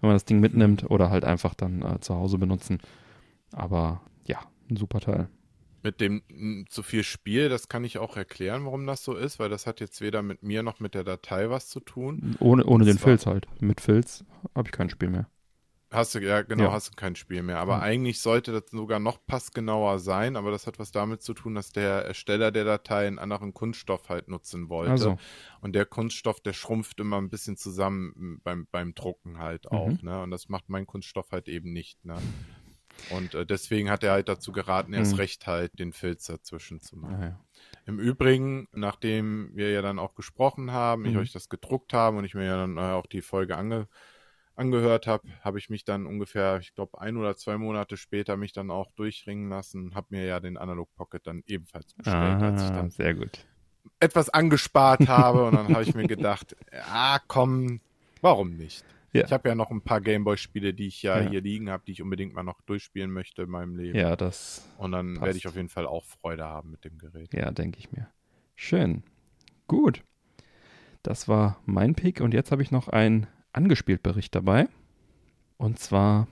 wenn 0.00 0.08
man 0.08 0.16
das 0.16 0.24
Ding 0.24 0.40
mitnimmt 0.40 0.90
oder 0.90 1.10
halt 1.10 1.24
einfach 1.24 1.54
dann 1.54 1.82
äh, 1.82 2.00
zu 2.00 2.14
Hause 2.14 2.38
benutzen. 2.38 2.78
Aber 3.52 4.00
ja, 4.26 4.38
ein 4.70 4.76
super 4.76 5.00
Teil. 5.00 5.28
Mit 5.82 6.00
dem 6.00 6.22
m, 6.28 6.66
zu 6.68 6.82
viel 6.82 7.04
Spiel, 7.04 7.48
das 7.48 7.68
kann 7.68 7.84
ich 7.84 7.98
auch 7.98 8.16
erklären, 8.16 8.64
warum 8.64 8.86
das 8.86 9.02
so 9.02 9.14
ist, 9.14 9.38
weil 9.38 9.48
das 9.48 9.66
hat 9.66 9.80
jetzt 9.80 10.00
weder 10.00 10.22
mit 10.22 10.42
mir 10.42 10.62
noch 10.62 10.80
mit 10.80 10.94
der 10.94 11.04
Datei 11.04 11.48
was 11.50 11.68
zu 11.68 11.80
tun. 11.80 12.36
Ohne, 12.38 12.64
ohne 12.64 12.84
Das 12.84 12.94
den 12.94 12.98
Filz 12.98 13.26
halt. 13.26 13.46
Mit 13.60 13.80
Filz 13.80 14.24
habe 14.54 14.68
ich 14.68 14.72
kein 14.72 14.90
Spiel 14.90 15.10
mehr. 15.10 15.26
Hast 15.92 16.14
du, 16.14 16.20
ja, 16.20 16.42
genau, 16.42 16.70
Ja. 16.70 16.70
hast 16.70 16.90
du 16.90 16.94
kein 16.94 17.16
Spiel 17.16 17.42
mehr. 17.42 17.58
Aber 17.58 17.80
Mhm. 17.80 17.82
eigentlich 17.82 18.20
sollte 18.20 18.52
das 18.52 18.70
sogar 18.70 19.00
noch 19.00 19.26
passgenauer 19.26 19.98
sein, 19.98 20.36
aber 20.36 20.52
das 20.52 20.68
hat 20.68 20.78
was 20.78 20.92
damit 20.92 21.20
zu 21.22 21.34
tun, 21.34 21.56
dass 21.56 21.72
der 21.72 22.04
Ersteller 22.04 22.52
der 22.52 22.64
Datei 22.64 23.08
einen 23.08 23.18
anderen 23.18 23.52
Kunststoff 23.54 24.08
halt 24.08 24.28
nutzen 24.28 24.68
wollte. 24.68 25.14
Also, 25.14 25.18
Und 25.60 25.72
der 25.74 25.86
Kunststoff, 25.86 26.40
der 26.40 26.52
schrumpft 26.52 27.00
immer 27.00 27.16
ein 27.20 27.28
bisschen 27.28 27.56
zusammen 27.56 28.12
m, 28.16 28.40
beim, 28.44 28.68
beim 28.70 28.94
Drucken 28.94 29.38
halt 29.38 29.66
auch, 29.68 29.94
Mhm. 29.94 30.00
ne? 30.00 30.22
Und 30.22 30.30
das 30.30 30.48
macht 30.48 30.68
mein 30.68 30.86
Kunststoff 30.86 31.32
halt 31.32 31.48
eben 31.48 31.72
nicht, 31.72 32.04
ne? 32.04 32.24
Und 33.04 33.34
äh, 33.34 33.46
deswegen 33.46 33.90
hat 33.90 34.04
er 34.04 34.12
halt 34.12 34.28
dazu 34.28 34.52
geraten, 34.52 34.92
erst 34.92 35.16
Mhm. 35.16 35.18
recht 35.18 35.46
halt 35.46 35.78
den 35.78 35.92
Filz 35.92 36.26
dazwischen 36.26 36.80
zu 36.80 36.96
machen. 36.96 37.18
naja. 37.18 37.44
Im 37.86 37.98
Übrigen, 37.98 38.68
nachdem 38.72 39.50
wir 39.54 39.70
ja 39.72 39.82
dann 39.82 39.98
auch 39.98 40.14
gesprochen 40.14 40.72
haben, 40.72 41.06
ich 41.06 41.16
Mhm. 41.16 41.18
euch 41.18 41.32
das 41.32 41.48
gedruckt 41.48 41.92
habe 41.94 42.18
und 42.18 42.24
ich 42.24 42.34
mir 42.34 42.44
ja 42.46 42.56
dann 42.56 42.76
äh, 42.76 42.80
auch 42.80 43.06
die 43.06 43.22
Folge 43.22 43.56
ange 43.56 43.88
angehört 44.60 45.06
habe, 45.06 45.26
habe 45.42 45.58
ich 45.58 45.70
mich 45.70 45.84
dann 45.84 46.06
ungefähr, 46.06 46.58
ich 46.60 46.74
glaube, 46.74 47.00
ein 47.00 47.16
oder 47.16 47.36
zwei 47.36 47.56
Monate 47.58 47.96
später 47.96 48.36
mich 48.36 48.52
dann 48.52 48.70
auch 48.70 48.92
durchringen 48.92 49.48
lassen, 49.48 49.94
habe 49.94 50.08
mir 50.10 50.24
ja 50.26 50.38
den 50.38 50.56
Analog 50.56 50.94
Pocket 50.94 51.26
dann 51.26 51.42
ebenfalls 51.46 51.94
bestellt, 51.94 52.42
als 52.42 52.62
ich 52.62 52.68
Ah, 52.68 52.74
dann 52.76 52.90
sehr 52.90 53.14
gut. 53.14 53.44
etwas 53.98 54.28
angespart 54.28 55.00
habe 55.08 55.44
und 55.46 55.54
dann 55.54 55.68
habe 55.72 55.82
ich 55.82 55.94
mir 55.94 56.06
gedacht, 56.06 56.54
ah 56.92 57.18
komm, 57.26 57.80
warum 58.20 58.50
nicht? 58.56 58.84
Ja. 59.12 59.24
Ich 59.24 59.32
habe 59.32 59.48
ja 59.48 59.54
noch 59.56 59.70
ein 59.72 59.80
paar 59.80 60.00
Gameboy-Spiele, 60.00 60.72
die 60.72 60.86
ich 60.86 61.02
ja, 61.02 61.20
Ja. 61.20 61.28
hier 61.30 61.40
liegen 61.40 61.68
habe, 61.68 61.82
die 61.84 61.92
ich 61.92 62.02
unbedingt 62.02 62.32
mal 62.32 62.44
noch 62.44 62.60
durchspielen 62.62 63.10
möchte 63.10 63.42
in 63.42 63.50
meinem 63.50 63.74
Leben. 63.76 63.98
Ja, 63.98 64.14
das, 64.14 64.68
Und 64.78 64.92
dann 64.92 65.14
passt. 65.14 65.24
werde 65.24 65.38
ich 65.38 65.48
auf 65.48 65.56
jeden 65.56 65.68
Fall 65.68 65.86
auch 65.86 66.04
Freude 66.04 66.44
haben 66.44 66.70
mit 66.70 66.84
dem 66.84 66.96
Gerät. 66.98 67.32
ja, 67.34 67.50
denke 67.50 67.78
ich 67.80 67.90
mir. 67.90 68.08
Schön. 68.54 69.02
Gut. 69.66 70.04
Das 71.02 71.26
war 71.28 71.58
mein 71.66 71.94
Pick 71.94 72.20
und 72.20 72.34
jetzt 72.34 72.52
habe 72.52 72.62
ich 72.62 72.70
noch 72.70 72.86
einen 72.88 73.26
angespielt 73.52 74.02
Bericht 74.02 74.34
dabei. 74.34 74.68
Und 75.56 75.78
zwar 75.78 76.28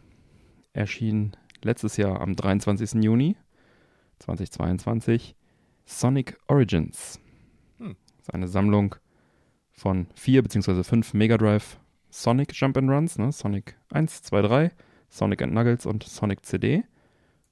erschien 0.73 1.37
letztes 1.63 1.97
Jahr 1.97 2.21
am 2.21 2.37
23. 2.37 3.03
Juni 3.03 3.37
2022 4.21 5.37
Sonic 5.85 6.39
Origins. 6.47 7.21
Hm. 7.79 7.97
Das 8.17 8.29
ist 8.29 8.35
eine 8.35 8.49
Sammlung 8.49 8.95
von 9.73 10.07
vier 10.15 10.43
beziehungsweise 10.43 10.85
fünf 10.85 11.15
Mega 11.15 11.37
Drive 11.37 11.79
Sonic 12.11 12.53
Jump'n'Runs, 12.53 13.21
ne? 13.21 13.33
Sonic 13.33 13.77
1, 13.91 14.23
2, 14.23 14.43
3, 14.43 14.71
Sonic 15.09 15.43
and 15.43 15.53
Nuggets 15.53 15.87
und 15.87 16.05
Sonic 16.05 16.45
CD. 16.45 16.85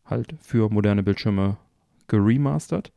Halt 0.04 0.34
für 0.40 0.70
moderne 0.70 1.02
Bildschirme 1.02 1.58
geremastert. 2.08 2.92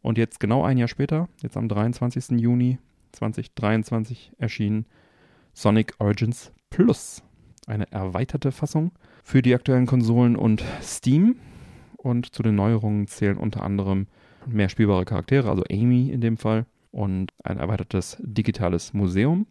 Und 0.00 0.18
jetzt 0.18 0.40
genau 0.40 0.64
ein 0.64 0.78
Jahr 0.78 0.88
später, 0.88 1.28
jetzt 1.42 1.56
am 1.56 1.68
23. 1.68 2.40
Juni 2.40 2.78
2023 3.12 4.32
erschien 4.38 4.86
Sonic 5.58 5.94
Origins 5.98 6.52
Plus. 6.70 7.20
Eine 7.66 7.90
erweiterte 7.90 8.52
Fassung 8.52 8.92
für 9.24 9.42
die 9.42 9.56
aktuellen 9.56 9.86
Konsolen 9.86 10.36
und 10.36 10.62
Steam. 10.80 11.34
Und 11.96 12.32
zu 12.32 12.44
den 12.44 12.54
Neuerungen 12.54 13.08
zählen 13.08 13.36
unter 13.36 13.64
anderem 13.64 14.06
mehr 14.46 14.68
spielbare 14.68 15.04
Charaktere, 15.04 15.50
also 15.50 15.64
Amy 15.68 16.10
in 16.10 16.20
dem 16.20 16.36
Fall, 16.36 16.64
und 16.92 17.32
ein 17.42 17.58
erweitertes 17.58 18.18
digitales 18.20 18.94
Museum. 18.94 19.48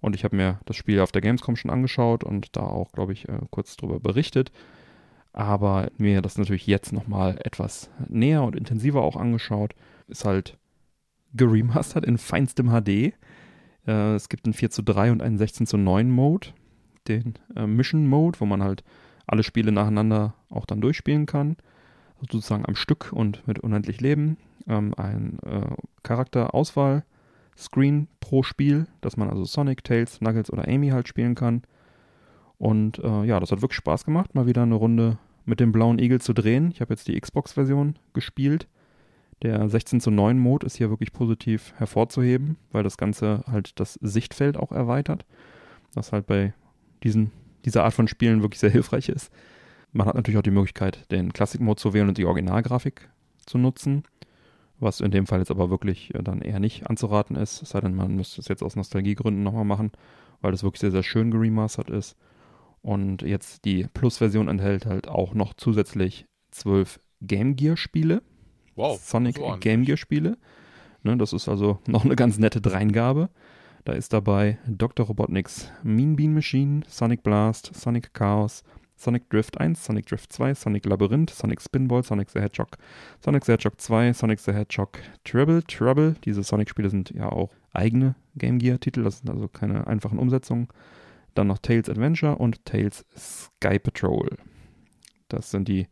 Und 0.00 0.16
ich 0.16 0.24
habe 0.24 0.36
mir 0.36 0.58
das 0.64 0.76
Spiel 0.76 1.00
auf 1.00 1.12
der 1.12 1.20
Gamescom 1.20 1.56
schon 1.56 1.70
angeschaut 1.70 2.24
und 2.24 2.56
da 2.56 2.62
auch, 2.62 2.92
glaube 2.92 3.12
ich, 3.12 3.28
äh, 3.28 3.38
kurz 3.50 3.76
drüber 3.76 4.00
berichtet. 4.00 4.52
Aber 5.34 5.90
mir 5.98 6.22
das 6.22 6.38
natürlich 6.38 6.66
jetzt 6.66 6.94
nochmal 6.94 7.38
etwas 7.44 7.90
näher 8.08 8.42
und 8.42 8.56
intensiver 8.56 9.02
auch 9.02 9.16
angeschaut. 9.16 9.74
Ist 10.08 10.24
halt 10.24 10.56
geremastert 11.34 12.06
in 12.06 12.16
feinstem 12.16 12.70
HD. 12.70 13.12
Äh, 13.86 14.14
es 14.14 14.28
gibt 14.28 14.46
einen 14.46 14.54
4 14.54 14.70
zu 14.70 14.82
3 14.82 15.12
und 15.12 15.22
einen 15.22 15.38
16 15.38 15.66
zu 15.66 15.76
9 15.76 16.10
Mode. 16.10 16.48
Den 17.08 17.34
äh, 17.54 17.66
Mission 17.66 18.06
Mode, 18.06 18.40
wo 18.40 18.46
man 18.46 18.62
halt 18.62 18.82
alle 19.26 19.42
Spiele 19.42 19.72
nacheinander 19.72 20.34
auch 20.50 20.66
dann 20.66 20.80
durchspielen 20.80 21.26
kann. 21.26 21.56
Sozusagen 22.20 22.64
am 22.66 22.76
Stück 22.76 23.12
und 23.12 23.46
mit 23.46 23.58
unendlich 23.58 24.00
Leben. 24.00 24.38
Ähm, 24.66 24.94
ein 24.96 25.38
äh, 25.44 25.66
Charakterauswahl-Screen 26.02 28.08
pro 28.20 28.42
Spiel, 28.42 28.86
dass 29.00 29.16
man 29.16 29.30
also 29.30 29.44
Sonic, 29.44 29.84
Tails, 29.84 30.18
Knuckles 30.18 30.52
oder 30.52 30.66
Amy 30.66 30.88
halt 30.88 31.08
spielen 31.08 31.34
kann. 31.34 31.62
Und 32.58 32.98
äh, 33.00 33.24
ja, 33.24 33.38
das 33.38 33.52
hat 33.52 33.62
wirklich 33.62 33.76
Spaß 33.76 34.04
gemacht, 34.04 34.34
mal 34.34 34.46
wieder 34.46 34.62
eine 34.62 34.76
Runde 34.76 35.18
mit 35.44 35.60
dem 35.60 35.72
blauen 35.72 35.98
Igel 35.98 36.20
zu 36.20 36.32
drehen. 36.32 36.70
Ich 36.72 36.80
habe 36.80 36.94
jetzt 36.94 37.06
die 37.06 37.20
Xbox-Version 37.20 37.96
gespielt. 38.14 38.66
Der 39.42 39.68
16 39.68 40.00
zu 40.00 40.10
9 40.10 40.38
Mode 40.38 40.66
ist 40.66 40.76
hier 40.76 40.90
wirklich 40.90 41.12
positiv 41.12 41.74
hervorzuheben, 41.76 42.56
weil 42.72 42.82
das 42.82 42.96
Ganze 42.96 43.44
halt 43.46 43.78
das 43.78 43.94
Sichtfeld 43.94 44.56
auch 44.56 44.72
erweitert, 44.72 45.26
was 45.94 46.12
halt 46.12 46.26
bei 46.26 46.54
diesen, 47.02 47.32
dieser 47.64 47.84
Art 47.84 47.94
von 47.94 48.08
Spielen 48.08 48.42
wirklich 48.42 48.60
sehr 48.60 48.70
hilfreich 48.70 49.08
ist. 49.08 49.30
Man 49.92 50.06
hat 50.06 50.14
natürlich 50.14 50.38
auch 50.38 50.42
die 50.42 50.50
Möglichkeit, 50.50 51.10
den 51.10 51.32
Classic-Mode 51.32 51.80
zu 51.80 51.92
wählen 51.92 52.08
und 52.08 52.18
die 52.18 52.24
Originalgrafik 52.24 53.08
zu 53.44 53.58
nutzen, 53.58 54.04
was 54.78 55.00
in 55.00 55.10
dem 55.10 55.26
Fall 55.26 55.38
jetzt 55.38 55.50
aber 55.50 55.70
wirklich 55.70 56.14
äh, 56.14 56.22
dann 56.22 56.42
eher 56.42 56.60
nicht 56.60 56.88
anzuraten 56.88 57.36
ist, 57.36 57.62
es 57.62 57.70
sei 57.70 57.80
denn, 57.80 57.94
man 57.94 58.14
müsste 58.14 58.40
es 58.40 58.48
jetzt 58.48 58.62
aus 58.62 58.76
Nostalgiegründen 58.76 59.42
nochmal 59.42 59.64
machen, 59.64 59.92
weil 60.40 60.52
das 60.52 60.62
wirklich 60.62 60.80
sehr, 60.80 60.90
sehr 60.90 61.02
schön 61.02 61.30
geremastert 61.30 61.90
ist. 61.90 62.16
Und 62.82 63.22
jetzt 63.22 63.64
die 63.64 63.86
Plus-Version 63.94 64.48
enthält 64.48 64.86
halt 64.86 65.08
auch 65.08 65.34
noch 65.34 65.54
zusätzlich 65.54 66.26
zwölf 66.50 67.00
Game 67.20 67.56
Gear-Spiele. 67.56 68.22
Wow. 68.76 69.00
Sonic 69.02 69.38
so. 69.38 69.56
Game 69.60 69.84
Gear 69.84 69.96
Spiele. 69.96 70.36
Ne, 71.02 71.16
das 71.16 71.32
ist 71.32 71.48
also 71.48 71.80
noch 71.86 72.04
eine 72.04 72.16
ganz 72.16 72.38
nette 72.38 72.60
Dreingabe. 72.60 73.30
Da 73.84 73.92
ist 73.92 74.12
dabei 74.12 74.58
Dr. 74.66 75.06
Robotniks 75.06 75.70
Mean 75.82 76.16
Bean 76.16 76.34
Machine, 76.34 76.82
Sonic 76.88 77.22
Blast, 77.22 77.70
Sonic 77.74 78.12
Chaos, 78.14 78.64
Sonic 78.96 79.28
Drift 79.30 79.60
1, 79.60 79.84
Sonic 79.84 80.06
Drift 80.06 80.32
2, 80.32 80.54
Sonic 80.54 80.86
Labyrinth, 80.86 81.30
Sonic 81.30 81.60
Spinball, 81.60 82.02
Sonic 82.02 82.30
the 82.30 82.40
Hedgehog, 82.40 82.76
Sonic 83.20 83.44
the 83.44 83.52
Hedgehog 83.52 83.80
2, 83.80 84.12
Sonic 84.12 84.40
the 84.40 84.52
Hedgehog 84.52 84.98
Trouble, 85.24 85.62
Trouble. 85.62 86.16
Diese 86.24 86.42
Sonic-Spiele 86.42 86.90
sind 86.90 87.10
ja 87.10 87.30
auch 87.30 87.52
eigene 87.72 88.16
Game 88.36 88.58
Gear-Titel, 88.58 89.04
das 89.04 89.18
sind 89.18 89.30
also 89.30 89.48
keine 89.48 89.86
einfachen 89.86 90.18
Umsetzungen. 90.18 90.68
Dann 91.34 91.46
noch 91.46 91.58
Tails 91.58 91.90
Adventure 91.90 92.36
und 92.36 92.64
Tails 92.64 93.04
Sky 93.16 93.78
Patrol. 93.78 94.30
Das 95.28 95.50
sind 95.50 95.68
die 95.68 95.86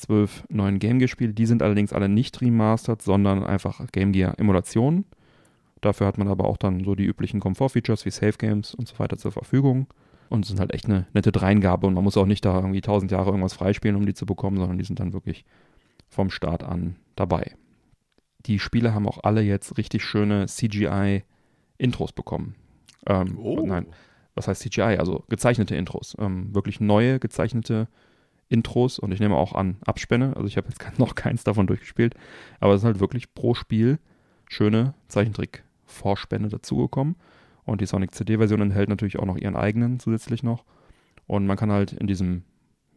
zwölf 0.00 0.44
neuen 0.48 0.78
Game 0.78 0.98
Gear-Spiele. 0.98 1.32
Die 1.34 1.46
sind 1.46 1.62
allerdings 1.62 1.92
alle 1.92 2.08
nicht 2.08 2.40
remastered, 2.40 3.02
sondern 3.02 3.44
einfach 3.44 3.86
Game 3.92 4.12
Gear-Emulationen. 4.12 5.04
Dafür 5.80 6.06
hat 6.06 6.18
man 6.18 6.28
aber 6.28 6.44
auch 6.46 6.56
dann 6.56 6.84
so 6.84 6.94
die 6.94 7.04
üblichen 7.04 7.40
Komfort-Features 7.40 8.04
wie 8.04 8.10
Save 8.10 8.34
Games 8.38 8.74
und 8.74 8.88
so 8.88 8.98
weiter 8.98 9.18
zur 9.18 9.32
Verfügung. 9.32 9.86
Und 10.28 10.46
sind 10.46 10.60
halt 10.60 10.72
echt 10.72 10.86
eine 10.86 11.06
nette 11.12 11.32
Dreingabe 11.32 11.86
und 11.86 11.94
man 11.94 12.04
muss 12.04 12.16
auch 12.16 12.26
nicht 12.26 12.44
da 12.44 12.56
irgendwie 12.56 12.80
tausend 12.80 13.10
Jahre 13.10 13.30
irgendwas 13.30 13.54
freispielen, 13.54 13.96
um 13.96 14.06
die 14.06 14.14
zu 14.14 14.26
bekommen, 14.26 14.58
sondern 14.58 14.78
die 14.78 14.84
sind 14.84 15.00
dann 15.00 15.12
wirklich 15.12 15.44
vom 16.08 16.30
Start 16.30 16.62
an 16.62 16.96
dabei. 17.16 17.56
Die 18.46 18.58
Spiele 18.58 18.94
haben 18.94 19.08
auch 19.08 19.18
alle 19.24 19.42
jetzt 19.42 19.76
richtig 19.76 20.04
schöne 20.04 20.46
CGI-Intros 20.46 22.12
bekommen. 22.12 22.54
Ähm, 23.06 23.36
Oh. 23.38 23.66
Nein, 23.66 23.86
was 24.34 24.46
heißt 24.46 24.62
CGI? 24.62 24.98
Also 24.98 25.24
gezeichnete 25.28 25.74
Intros. 25.74 26.16
Ähm, 26.18 26.54
wirklich 26.54 26.80
neue 26.80 27.18
gezeichnete 27.18 27.88
Intros 27.88 28.09
und 28.50 29.12
ich 29.12 29.20
nehme 29.20 29.36
auch 29.36 29.54
an 29.54 29.76
Abspänne. 29.84 30.36
Also 30.36 30.46
ich 30.46 30.56
habe 30.56 30.68
jetzt 30.68 30.80
noch 30.98 31.14
keins 31.14 31.44
davon 31.44 31.66
durchgespielt, 31.66 32.14
aber 32.58 32.74
es 32.74 32.80
ist 32.80 32.84
halt 32.84 33.00
wirklich 33.00 33.34
pro 33.34 33.54
Spiel 33.54 33.98
schöne 34.48 34.94
Zeichentrick-Vorspänne 35.08 36.48
dazugekommen. 36.48 37.16
Und 37.64 37.80
die 37.80 37.86
Sonic 37.86 38.14
CD-Version 38.14 38.60
enthält 38.60 38.88
natürlich 38.88 39.18
auch 39.18 39.26
noch 39.26 39.36
ihren 39.36 39.56
eigenen 39.56 40.00
zusätzlich 40.00 40.42
noch. 40.42 40.64
Und 41.26 41.46
man 41.46 41.56
kann 41.56 41.70
halt 41.70 41.92
in 41.92 42.08
diesem, 42.08 42.42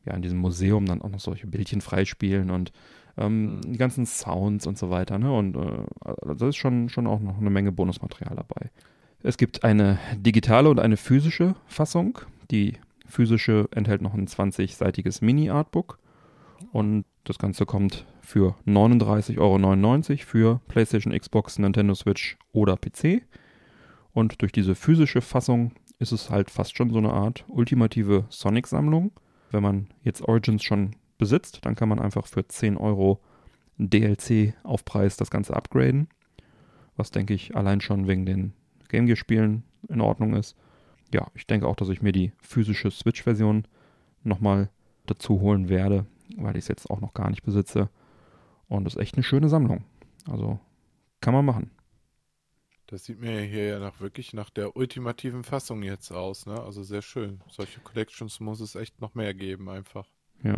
ja, 0.05 0.13
in 0.13 0.23
diesem 0.23 0.39
Museum 0.39 0.85
dann 0.85 1.01
auch 1.01 1.09
noch 1.09 1.19
solche 1.19 1.45
Bildchen 1.45 1.81
freispielen 1.81 2.49
und 2.49 2.71
ähm, 3.17 3.61
die 3.63 3.77
ganzen 3.77 4.07
Sounds 4.07 4.65
und 4.65 4.77
so 4.77 4.89
weiter. 4.89 5.19
Ne? 5.19 5.31
Und 5.31 5.55
äh, 5.55 5.85
also 6.01 6.33
da 6.33 6.47
ist 6.47 6.55
schon, 6.55 6.89
schon 6.89 7.05
auch 7.05 7.19
noch 7.19 7.37
eine 7.37 7.51
Menge 7.51 7.71
Bonusmaterial 7.71 8.35
dabei. 8.35 8.71
Es 9.21 9.37
gibt 9.37 9.63
eine 9.63 9.99
digitale 10.17 10.69
und 10.69 10.79
eine 10.79 10.97
physische 10.97 11.55
Fassung. 11.67 12.19
Die 12.49 12.73
physische 13.13 13.69
enthält 13.71 14.01
noch 14.01 14.13
ein 14.13 14.27
20-seitiges 14.27 15.23
Mini-Artbook. 15.23 15.99
Und 16.71 17.05
das 17.23 17.37
Ganze 17.37 17.65
kommt 17.65 18.05
für 18.21 18.55
39,99 18.65 19.37
Euro 19.39 20.25
für 20.25 20.61
PlayStation, 20.67 21.17
Xbox, 21.17 21.59
Nintendo 21.59 21.93
Switch 21.93 22.37
oder 22.51 22.75
PC. 22.75 23.21
Und 24.13 24.41
durch 24.41 24.51
diese 24.51 24.75
physische 24.75 25.21
Fassung 25.21 25.73
ist 25.99 26.11
es 26.11 26.29
halt 26.29 26.49
fast 26.49 26.75
schon 26.75 26.89
so 26.89 26.97
eine 26.97 27.13
Art 27.13 27.45
ultimative 27.47 28.25
Sonic-Sammlung. 28.29 29.11
Wenn 29.51 29.63
man 29.63 29.87
jetzt 30.03 30.21
Origins 30.23 30.63
schon 30.63 30.95
besitzt, 31.17 31.59
dann 31.63 31.75
kann 31.75 31.89
man 31.89 31.99
einfach 31.99 32.25
für 32.25 32.47
10 32.47 32.77
Euro 32.77 33.21
DLC-Aufpreis 33.77 35.17
das 35.17 35.29
Ganze 35.29 35.55
upgraden. 35.55 36.07
Was 36.95 37.11
denke 37.11 37.33
ich 37.33 37.55
allein 37.55 37.81
schon 37.81 38.07
wegen 38.07 38.25
den 38.25 38.53
Game 38.89 39.05
Gear-Spielen 39.05 39.63
in 39.89 40.01
Ordnung 40.01 40.35
ist. 40.35 40.55
Ja, 41.13 41.27
ich 41.35 41.45
denke 41.45 41.67
auch, 41.67 41.75
dass 41.75 41.89
ich 41.89 42.01
mir 42.01 42.11
die 42.11 42.33
physische 42.41 42.89
Switch-Version 42.89 43.67
nochmal 44.23 44.69
dazu 45.05 45.39
holen 45.39 45.69
werde, 45.69 46.05
weil 46.37 46.57
ich 46.57 46.63
es 46.63 46.67
jetzt 46.67 46.89
auch 46.89 47.01
noch 47.01 47.13
gar 47.13 47.29
nicht 47.29 47.43
besitze. 47.43 47.89
Und 48.67 48.85
das 48.85 48.95
ist 48.95 49.01
echt 49.01 49.15
eine 49.15 49.23
schöne 49.23 49.47
Sammlung. 49.47 49.83
Also 50.27 50.59
kann 51.21 51.33
man 51.33 51.45
machen. 51.45 51.71
Das 52.87 53.05
sieht 53.05 53.21
mir 53.21 53.41
hier 53.41 53.65
ja 53.65 53.79
nach, 53.79 53.99
wirklich 54.01 54.33
nach 54.33 54.49
der 54.49 54.75
ultimativen 54.75 55.43
Fassung 55.43 55.83
jetzt 55.83 56.11
aus, 56.11 56.45
ne? 56.45 56.61
Also 56.61 56.83
sehr 56.83 57.01
schön. 57.01 57.41
Solche 57.49 57.79
Collections 57.79 58.39
muss 58.39 58.59
es 58.59 58.75
echt 58.75 58.99
noch 58.99 59.15
mehr 59.15 59.33
geben, 59.33 59.69
einfach. 59.69 60.07
Ja. 60.43 60.57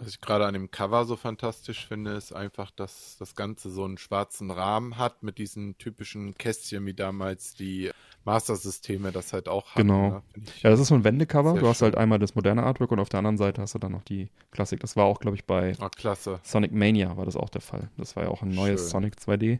Was 0.00 0.08
ich 0.08 0.20
gerade 0.22 0.46
an 0.46 0.54
dem 0.54 0.70
Cover 0.70 1.04
so 1.04 1.14
fantastisch 1.14 1.86
finde, 1.86 2.12
ist 2.12 2.32
einfach, 2.32 2.70
dass 2.70 3.16
das 3.18 3.34
Ganze 3.34 3.68
so 3.68 3.84
einen 3.84 3.98
schwarzen 3.98 4.50
Rahmen 4.50 4.96
hat 4.96 5.22
mit 5.22 5.36
diesen 5.36 5.76
typischen 5.76 6.34
Kästchen, 6.36 6.86
wie 6.86 6.94
damals 6.94 7.52
die 7.52 7.90
Master-Systeme 8.24 9.12
das 9.12 9.34
halt 9.34 9.46
auch 9.46 9.74
hatten. 9.74 9.86
Genau. 9.86 10.08
Ne? 10.08 10.22
Ja, 10.62 10.70
das 10.70 10.80
ist 10.80 10.88
so 10.88 10.94
ein 10.94 11.04
Wendecover. 11.04 11.52
Du 11.52 11.68
hast 11.68 11.82
halt 11.82 11.96
einmal 11.96 12.18
das 12.18 12.34
moderne 12.34 12.62
Artwork 12.62 12.92
und 12.92 12.98
auf 12.98 13.10
der 13.10 13.18
anderen 13.18 13.36
Seite 13.36 13.60
hast 13.60 13.74
du 13.74 13.78
dann 13.78 13.92
noch 13.92 14.02
die 14.02 14.30
Klassik. 14.52 14.80
Das 14.80 14.96
war 14.96 15.04
auch, 15.04 15.20
glaube 15.20 15.36
ich, 15.36 15.44
bei 15.44 15.76
oh, 15.78 16.14
Sonic 16.42 16.72
Mania 16.72 17.18
war 17.18 17.26
das 17.26 17.36
auch 17.36 17.50
der 17.50 17.60
Fall. 17.60 17.90
Das 17.98 18.16
war 18.16 18.24
ja 18.24 18.30
auch 18.30 18.40
ein 18.40 18.48
neues 18.48 18.80
Schön. 18.80 18.90
Sonic 18.90 19.16
2D. 19.16 19.58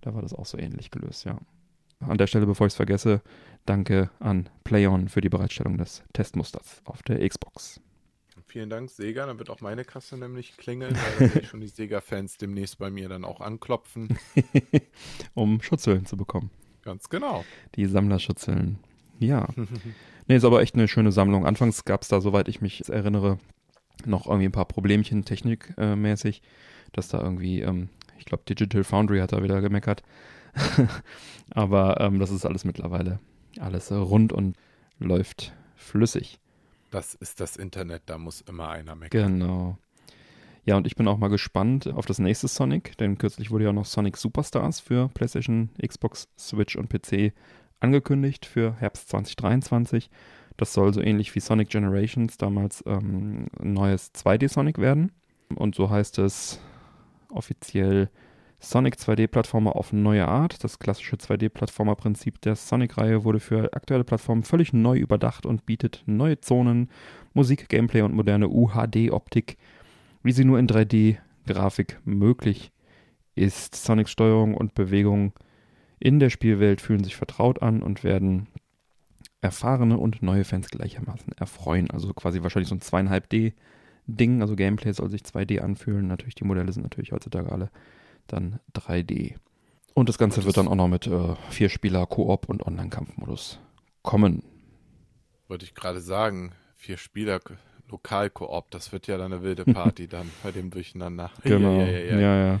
Da 0.00 0.12
war 0.12 0.22
das 0.22 0.34
auch 0.34 0.46
so 0.46 0.58
ähnlich 0.58 0.90
gelöst, 0.90 1.24
ja. 1.24 1.38
An 2.00 2.18
der 2.18 2.26
Stelle, 2.26 2.46
bevor 2.46 2.66
ich 2.66 2.72
es 2.72 2.76
vergesse, 2.76 3.20
danke 3.64 4.10
an 4.18 4.48
PlayOn 4.64 5.08
für 5.08 5.20
die 5.20 5.28
Bereitstellung 5.28 5.78
des 5.78 6.02
Testmusters 6.12 6.82
auf 6.84 7.02
der 7.02 7.28
Xbox. 7.28 7.80
Vielen 8.48 8.70
Dank, 8.70 8.90
Sega. 8.90 9.26
Dann 9.26 9.38
wird 9.38 9.50
auch 9.50 9.60
meine 9.60 9.84
Kasse 9.84 10.16
nämlich 10.16 10.56
klingeln, 10.56 10.96
weil 11.18 11.28
dann 11.28 11.44
schon 11.44 11.60
die 11.60 11.68
Sega-Fans 11.68 12.38
demnächst 12.38 12.78
bei 12.78 12.90
mir 12.90 13.08
dann 13.08 13.24
auch 13.24 13.40
anklopfen. 13.40 14.18
um 15.34 15.60
Schutzhüllen 15.62 16.06
zu 16.06 16.16
bekommen. 16.16 16.50
Ganz 16.82 17.08
genau. 17.08 17.44
Die 17.74 17.86
Sammlerschutzhüllen. 17.86 18.78
Ja. 19.18 19.48
nee, 20.26 20.36
ist 20.36 20.44
aber 20.44 20.62
echt 20.62 20.74
eine 20.74 20.88
schöne 20.88 21.12
Sammlung. 21.12 21.46
Anfangs 21.46 21.84
gab 21.84 22.02
es 22.02 22.08
da, 22.08 22.20
soweit 22.20 22.48
ich 22.48 22.60
mich 22.60 22.88
erinnere, 22.88 23.38
noch 24.04 24.26
irgendwie 24.26 24.46
ein 24.46 24.52
paar 24.52 24.68
Problemchen 24.68 25.24
technikmäßig, 25.24 26.42
dass 26.92 27.08
da 27.08 27.20
irgendwie, 27.20 27.60
ähm, 27.60 27.88
ich 28.18 28.24
glaube, 28.24 28.44
Digital 28.48 28.84
Foundry 28.84 29.20
hat 29.20 29.32
da 29.32 29.42
wieder 29.42 29.60
gemeckert. 29.60 30.02
aber 31.50 32.00
ähm, 32.00 32.18
das 32.18 32.30
ist 32.30 32.46
alles 32.46 32.64
mittlerweile 32.64 33.20
alles 33.60 33.90
rund 33.92 34.32
und 34.32 34.56
läuft 34.98 35.52
flüssig. 35.76 36.38
Das 36.90 37.14
ist 37.14 37.40
das 37.40 37.56
Internet, 37.56 38.02
da 38.06 38.18
muss 38.18 38.40
immer 38.40 38.70
einer 38.70 38.94
meckern. 38.94 39.40
Genau. 39.40 39.78
Ja, 40.64 40.76
und 40.76 40.86
ich 40.86 40.96
bin 40.96 41.08
auch 41.08 41.18
mal 41.18 41.28
gespannt 41.28 41.86
auf 41.86 42.04
das 42.04 42.18
nächste 42.18 42.46
Sonic, 42.46 42.96
denn 42.98 43.16
kürzlich 43.16 43.50
wurde 43.50 43.64
ja 43.64 43.72
noch 43.72 43.86
Sonic 43.86 44.16
Superstars 44.16 44.80
für 44.80 45.08
PlayStation, 45.08 45.70
Xbox, 45.80 46.28
Switch 46.38 46.76
und 46.76 46.90
PC 46.90 47.32
angekündigt 47.80 48.44
für 48.44 48.74
Herbst 48.74 49.08
2023. 49.08 50.10
Das 50.58 50.72
soll 50.72 50.92
so 50.92 51.00
ähnlich 51.00 51.34
wie 51.34 51.40
Sonic 51.40 51.70
Generations 51.70 52.36
damals 52.36 52.82
ähm, 52.86 53.46
ein 53.60 53.72
neues 53.72 54.12
2D-Sonic 54.12 54.78
werden. 54.78 55.12
Und 55.54 55.74
so 55.74 55.88
heißt 55.88 56.18
es 56.18 56.60
offiziell 57.30 58.10
Sonic 58.60 58.96
2D-Plattformer 58.96 59.76
auf 59.76 59.92
neue 59.92 60.26
Art. 60.26 60.64
Das 60.64 60.78
klassische 60.80 61.16
2D-Plattformer-Prinzip 61.16 62.40
der 62.40 62.56
Sonic-Reihe 62.56 63.22
wurde 63.24 63.38
für 63.38 63.72
aktuelle 63.72 64.04
Plattformen 64.04 64.42
völlig 64.42 64.72
neu 64.72 64.98
überdacht 64.98 65.46
und 65.46 65.64
bietet 65.64 66.02
neue 66.06 66.40
Zonen, 66.40 66.90
Musik, 67.34 67.68
Gameplay 67.68 68.02
und 68.02 68.14
moderne 68.14 68.48
UHD-Optik, 68.48 69.58
wie 70.24 70.32
sie 70.32 70.44
nur 70.44 70.58
in 70.58 70.66
3D-Grafik 70.66 72.00
möglich 72.04 72.72
ist. 73.36 73.76
Sonics 73.76 74.10
Steuerung 74.10 74.54
und 74.54 74.74
Bewegung 74.74 75.32
in 76.00 76.18
der 76.18 76.30
Spielwelt 76.30 76.80
fühlen 76.80 77.04
sich 77.04 77.14
vertraut 77.14 77.62
an 77.62 77.80
und 77.82 78.02
werden 78.02 78.48
erfahrene 79.40 79.98
und 79.98 80.20
neue 80.20 80.44
Fans 80.44 80.68
gleichermaßen 80.68 81.32
erfreuen. 81.34 81.90
Also 81.90 82.12
quasi 82.12 82.42
wahrscheinlich 82.42 82.68
so 82.68 82.74
ein 82.74 82.80
2,5D-Ding. 82.80 84.42
Also 84.42 84.56
Gameplay 84.56 84.92
soll 84.92 85.10
sich 85.10 85.22
2D 85.22 85.60
anfühlen. 85.60 86.08
Natürlich, 86.08 86.34
die 86.34 86.44
Modelle 86.44 86.72
sind 86.72 86.82
natürlich 86.82 87.12
heutzutage 87.12 87.52
alle 87.52 87.70
dann 88.32 88.60
3D. 88.74 89.34
Und 89.94 90.08
das 90.08 90.18
Ganze 90.18 90.36
das 90.36 90.46
wird 90.46 90.56
dann 90.56 90.68
auch 90.68 90.74
noch 90.74 90.88
mit 90.88 91.06
äh, 91.06 91.34
Vier-Spieler 91.50 92.06
Koop 92.06 92.48
und 92.48 92.64
Online-Kampfmodus 92.64 93.58
kommen. 94.02 94.42
Wollte 95.48 95.64
ich 95.64 95.74
gerade 95.74 96.00
sagen, 96.00 96.52
Vier-Spieler 96.76 97.40
Lokal-Koop, 97.88 98.70
das 98.70 98.92
wird 98.92 99.06
ja 99.06 99.18
dann 99.18 99.32
eine 99.32 99.42
wilde 99.42 99.64
Party 99.72 100.06
dann 100.06 100.30
bei 100.42 100.52
dem 100.52 100.70
Durcheinander. 100.70 101.30
Genau, 101.42 101.80
ja, 101.80 101.86
ja, 101.86 101.98
ja. 101.98 102.18
ja, 102.18 102.46
ja. 102.46 102.60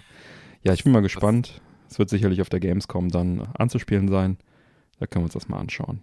ja 0.62 0.72
ich 0.72 0.84
bin 0.84 0.92
mal 0.92 1.02
gespannt. 1.02 1.60
Es 1.88 1.98
wird 1.98 2.10
sicherlich 2.10 2.42
auf 2.42 2.48
der 2.48 2.60
Gamescom 2.60 3.08
dann 3.08 3.48
anzuspielen 3.56 4.08
sein. 4.08 4.38
Da 4.98 5.06
können 5.06 5.22
wir 5.22 5.26
uns 5.26 5.34
das 5.34 5.48
mal 5.48 5.58
anschauen. 5.58 6.02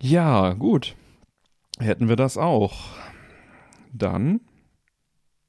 Ja, 0.00 0.54
gut. 0.54 0.96
Hätten 1.78 2.08
wir 2.08 2.16
das 2.16 2.38
auch. 2.38 2.74
Dann 3.92 4.40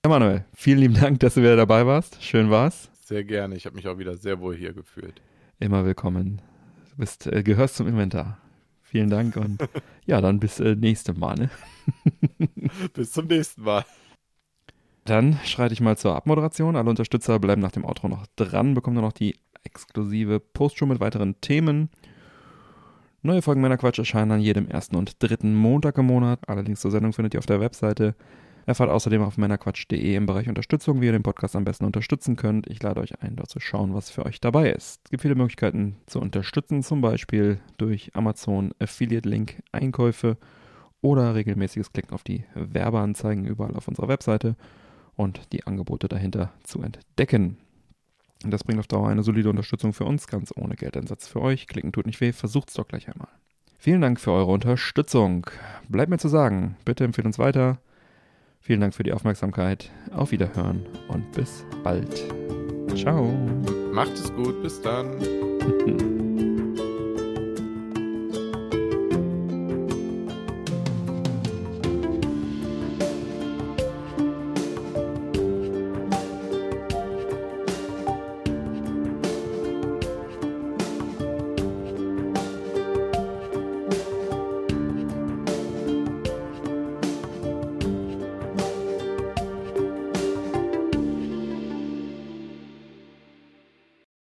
Manuel, 0.07 0.45
vielen 0.53 0.79
lieben 0.79 0.93
Dank, 0.93 1.19
dass 1.19 1.33
du 1.33 1.41
wieder 1.41 1.55
dabei 1.55 1.85
warst. 1.85 2.23
Schön 2.23 2.51
war's. 2.51 2.91
Sehr 3.05 3.23
gerne. 3.23 3.55
Ich 3.55 3.67
habe 3.67 3.75
mich 3.75 3.87
auch 3.87 3.99
wieder 3.99 4.17
sehr 4.17 4.39
wohl 4.39 4.55
hier 4.55 4.73
gefühlt. 4.73 5.21
Immer 5.59 5.85
willkommen. 5.85 6.41
Du 6.89 6.97
bist, 6.97 7.27
äh, 7.27 7.43
gehörst 7.43 7.75
zum 7.75 7.87
Inventar. 7.87 8.39
Vielen 8.81 9.11
Dank 9.11 9.37
und 9.37 9.59
ja, 10.07 10.21
dann 10.21 10.39
bis 10.39 10.59
äh, 10.59 10.75
nächste 10.75 11.13
Mal. 11.13 11.35
Ne? 11.35 11.49
bis 12.93 13.11
zum 13.11 13.27
nächsten 13.27 13.61
Mal. 13.61 13.85
Dann 15.03 15.39
schreite 15.43 15.75
ich 15.75 15.81
mal 15.81 15.95
zur 15.99 16.15
Abmoderation. 16.15 16.75
Alle 16.75 16.89
Unterstützer 16.89 17.37
bleiben 17.37 17.61
nach 17.61 17.73
dem 17.73 17.85
Outro 17.85 18.07
noch 18.07 18.25
dran, 18.37 18.73
bekommen 18.73 18.95
dann 18.95 19.05
noch 19.05 19.13
die 19.13 19.37
exklusive 19.63 20.39
Postshow 20.39 20.87
mit 20.87 20.99
weiteren 20.99 21.39
Themen. 21.41 21.91
Neue 23.21 23.43
Folgen 23.43 23.61
Männerquatsch 23.61 23.99
erscheinen 23.99 24.31
an 24.31 24.41
jedem 24.41 24.67
ersten 24.67 24.95
und 24.95 25.21
dritten 25.21 25.53
Montag 25.53 25.99
im 25.99 26.07
Monat. 26.07 26.49
Allerdings 26.49 26.79
zur 26.79 26.89
Sendung 26.89 27.13
findet 27.13 27.35
ihr 27.35 27.39
auf 27.39 27.45
der 27.45 27.59
Webseite 27.59 28.15
Erfahrt 28.67 28.89
außerdem 28.89 29.21
auf 29.21 29.37
männerquatsch.de 29.37 30.15
im 30.15 30.25
Bereich 30.25 30.49
Unterstützung, 30.49 30.99
wie 30.99 31.05
ihr 31.05 31.11
den 31.11 31.21
Podcast 31.21 31.55
am 31.55 31.65
besten 31.65 31.85
unterstützen 31.85 32.35
könnt. 32.35 32.67
Ich 32.67 32.81
lade 32.81 32.99
euch 32.99 33.21
ein, 33.21 33.35
dort 33.35 33.49
zu 33.49 33.59
schauen, 33.59 33.93
was 33.93 34.09
für 34.09 34.25
euch 34.25 34.41
dabei 34.41 34.71
ist. 34.71 35.01
Es 35.03 35.11
gibt 35.11 35.21
viele 35.21 35.35
Möglichkeiten 35.35 35.97
zu 36.07 36.19
unterstützen, 36.19 36.81
zum 36.81 37.01
Beispiel 37.01 37.59
durch 37.77 38.15
Amazon 38.15 38.71
Affiliate 38.79 39.29
Link 39.29 39.61
Einkäufe 39.71 40.37
oder 41.01 41.35
regelmäßiges 41.35 41.93
Klicken 41.93 42.13
auf 42.13 42.23
die 42.23 42.43
Werbeanzeigen 42.55 43.45
überall 43.45 43.75
auf 43.75 43.87
unserer 43.87 44.07
Webseite 44.07 44.55
und 45.15 45.53
die 45.53 45.67
Angebote 45.67 46.07
dahinter 46.07 46.51
zu 46.63 46.81
entdecken. 46.81 47.57
Das 48.43 48.63
bringt 48.63 48.79
auf 48.79 48.87
Dauer 48.87 49.09
eine 49.09 49.21
solide 49.21 49.49
Unterstützung 49.49 49.93
für 49.93 50.05
uns, 50.05 50.27
ganz 50.27 50.51
ohne 50.55 50.75
Geldeinsatz 50.75 51.27
für 51.27 51.41
euch. 51.41 51.67
Klicken 51.67 51.91
tut 51.91 52.07
nicht 52.07 52.19
weh, 52.19 52.31
versucht's 52.31 52.73
doch 52.73 52.87
gleich 52.87 53.07
einmal. 53.09 53.29
Vielen 53.77 54.01
Dank 54.01 54.19
für 54.19 54.31
eure 54.31 54.51
Unterstützung. 54.51 55.45
Bleibt 55.87 56.09
mir 56.09 56.17
zu 56.17 56.27
sagen, 56.27 56.75
bitte 56.85 57.03
empfehlt 57.03 57.27
uns 57.27 57.37
weiter. 57.37 57.77
Vielen 58.65 58.81
Dank 58.81 58.95
für 58.95 59.03
die 59.03 59.13
Aufmerksamkeit. 59.13 59.91
Auf 60.11 60.31
Wiederhören 60.31 60.87
und 61.07 61.31
bis 61.33 61.63
bald. 61.83 62.25
Ciao. 62.95 63.31
Macht 63.93 64.13
es 64.13 64.33
gut. 64.33 64.63
Bis 64.63 64.81
dann. 64.81 65.19